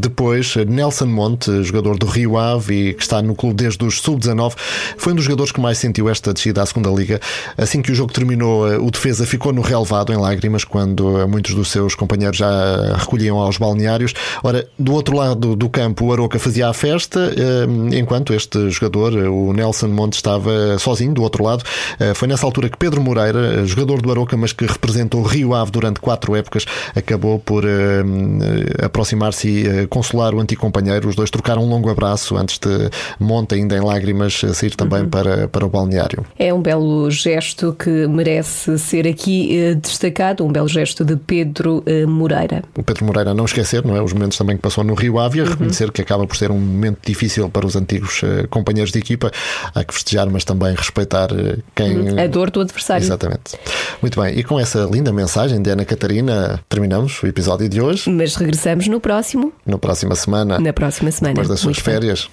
depois 0.00 0.56
Nelson 0.56 1.06
Monte, 1.06 1.62
jogador 1.62 1.98
do 1.98 2.06
Rio 2.06 2.38
Ave 2.38 2.74
e 2.74 2.94
que 2.94 3.02
está 3.02 3.20
no 3.20 3.34
clube 3.34 3.54
desde 3.56 3.84
os 3.84 4.00
sub-19, 4.00 4.54
foi 4.96 5.12
um 5.12 5.16
dos 5.16 5.24
jogadores 5.24 5.52
que 5.52 5.60
mais 5.60 5.78
sentiu 5.78 6.08
esta 6.08 6.32
descida 6.32 6.62
à 6.62 6.66
segunda 6.66 6.90
Liga. 6.90 7.20
Assim 7.56 7.73
que 7.82 7.92
o 7.92 7.94
jogo 7.94 8.12
terminou, 8.12 8.70
eh, 8.72 8.78
o 8.78 8.90
defesa 8.90 9.24
ficou 9.26 9.52
no 9.52 9.62
relevado 9.62 10.12
em 10.12 10.16
lágrimas 10.16 10.64
quando 10.64 11.20
eh, 11.20 11.26
muitos 11.26 11.54
dos 11.54 11.70
seus 11.70 11.94
companheiros 11.94 12.36
já 12.36 12.94
recolhiam 12.96 13.38
aos 13.38 13.56
balneários. 13.58 14.14
Ora, 14.42 14.66
do 14.78 14.92
outro 14.92 15.16
lado 15.16 15.56
do 15.56 15.68
campo, 15.68 16.06
o 16.06 16.12
Aroca 16.12 16.38
fazia 16.38 16.68
a 16.68 16.72
festa, 16.72 17.32
eh, 17.36 17.96
enquanto 17.98 18.32
este 18.34 18.70
jogador, 18.70 19.12
eh, 19.16 19.28
o 19.28 19.52
Nelson 19.52 19.88
Monte, 19.88 20.14
estava 20.14 20.78
sozinho 20.78 21.14
do 21.14 21.22
outro 21.22 21.42
lado. 21.44 21.62
Eh, 22.00 22.12
Foi 22.14 22.28
nessa 22.28 22.46
altura 22.46 22.68
que 22.68 22.76
Pedro 22.76 23.00
Moreira, 23.02 23.62
eh, 23.62 23.66
jogador 23.66 24.00
do 24.02 24.10
Aroca, 24.10 24.36
mas 24.36 24.52
que 24.52 24.64
representou 24.66 25.22
Rio 25.22 25.54
Ave 25.54 25.70
durante 25.70 26.00
quatro 26.00 26.34
épocas, 26.36 26.64
acabou 26.94 27.38
por 27.38 27.64
eh, 27.64 27.68
eh, 27.70 28.84
aproximar-se 28.86 29.48
e 29.48 29.66
eh, 29.66 29.86
consolar 29.86 30.34
o 30.34 30.40
antigo 30.40 30.60
companheiro. 30.60 31.08
Os 31.08 31.16
dois 31.16 31.30
trocaram 31.30 31.62
um 31.64 31.68
longo 31.68 31.88
abraço 31.90 32.36
antes 32.36 32.58
de 32.58 32.90
Monte, 33.18 33.54
ainda 33.54 33.76
em 33.76 33.80
lágrimas, 33.80 34.42
eh, 34.44 34.52
sair 34.52 34.74
também 34.74 35.06
para, 35.06 35.48
para 35.48 35.64
o 35.64 35.68
balneário. 35.68 36.24
É 36.38 36.52
um 36.52 36.60
belo 36.60 37.10
gesto 37.10 37.63
que 37.72 38.06
merece 38.06 38.78
ser 38.78 39.06
aqui 39.06 39.56
eh, 39.56 39.74
destacado, 39.74 40.44
um 40.44 40.52
belo 40.52 40.68
gesto 40.68 41.04
de 41.04 41.16
Pedro 41.16 41.82
eh, 41.86 42.04
Moreira. 42.06 42.62
o 42.76 42.82
Pedro 42.82 43.04
Moreira 43.04 43.32
não 43.34 43.44
esquecer, 43.44 43.84
não 43.84 43.96
é? 43.96 44.02
Os 44.02 44.12
momentos 44.12 44.36
também 44.36 44.56
que 44.56 44.62
passou 44.62 44.84
no 44.84 44.94
Rio 44.94 45.18
Ave, 45.18 45.38
e 45.38 45.42
a 45.42 45.44
reconhecer 45.44 45.90
que 45.92 46.02
acaba 46.02 46.26
por 46.26 46.36
ser 46.36 46.50
um 46.50 46.58
momento 46.58 46.98
difícil 47.06 47.48
para 47.48 47.66
os 47.66 47.76
antigos 47.76 48.20
eh, 48.22 48.46
companheiros 48.48 48.92
de 48.92 48.98
equipa. 48.98 49.30
Há 49.74 49.84
que 49.84 49.94
festejar, 49.94 50.28
mas 50.30 50.44
também 50.44 50.74
respeitar 50.74 51.28
quem. 51.74 52.18
A 52.18 52.26
dor 52.26 52.50
do 52.50 52.60
adversário. 52.60 53.04
Exatamente. 53.04 53.56
Muito 54.02 54.20
bem, 54.20 54.38
e 54.38 54.42
com 54.44 54.58
essa 54.58 54.88
linda 54.90 55.12
mensagem 55.12 55.62
de 55.62 55.70
Ana 55.70 55.84
Catarina, 55.84 56.60
terminamos 56.68 57.22
o 57.22 57.26
episódio 57.26 57.68
de 57.68 57.80
hoje. 57.80 58.10
Mas 58.10 58.34
regressamos 58.36 58.88
no 58.88 59.00
próximo, 59.00 59.52
Na 59.64 59.78
próxima 59.78 60.14
semana, 60.14 60.58
na 60.58 60.72
próxima 60.72 61.10
semana. 61.10 61.34
depois 61.34 61.48
das 61.48 61.60
suas 61.60 61.76
Muito 61.76 61.84
férias. 61.84 62.28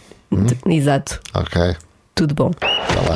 Exato. 0.65 1.19
Ok. 1.34 1.75
Tudo 2.16 2.36
bom. 2.36 2.51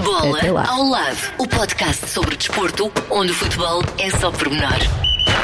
Bola 0.03 0.37
Até 0.37 0.51
lá. 0.51 0.67
ao 0.67 0.83
lado. 0.83 1.17
O 1.37 1.47
podcast 1.47 2.07
sobre 2.07 2.35
desporto, 2.35 2.91
onde 3.11 3.31
o 3.31 3.35
futebol 3.35 3.83
é 3.97 4.09
só 4.09 4.31
pormenor. 4.31 4.79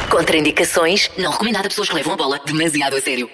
Contraindicações, 0.09 1.09
não 1.17 1.31
recomendado 1.31 1.65
a 1.65 1.69
pessoas 1.69 1.89
que 1.89 1.95
levam 1.95 2.13
a 2.13 2.17
bola 2.17 2.39
demasiado 2.45 2.95
a 2.95 3.01
sério. 3.01 3.29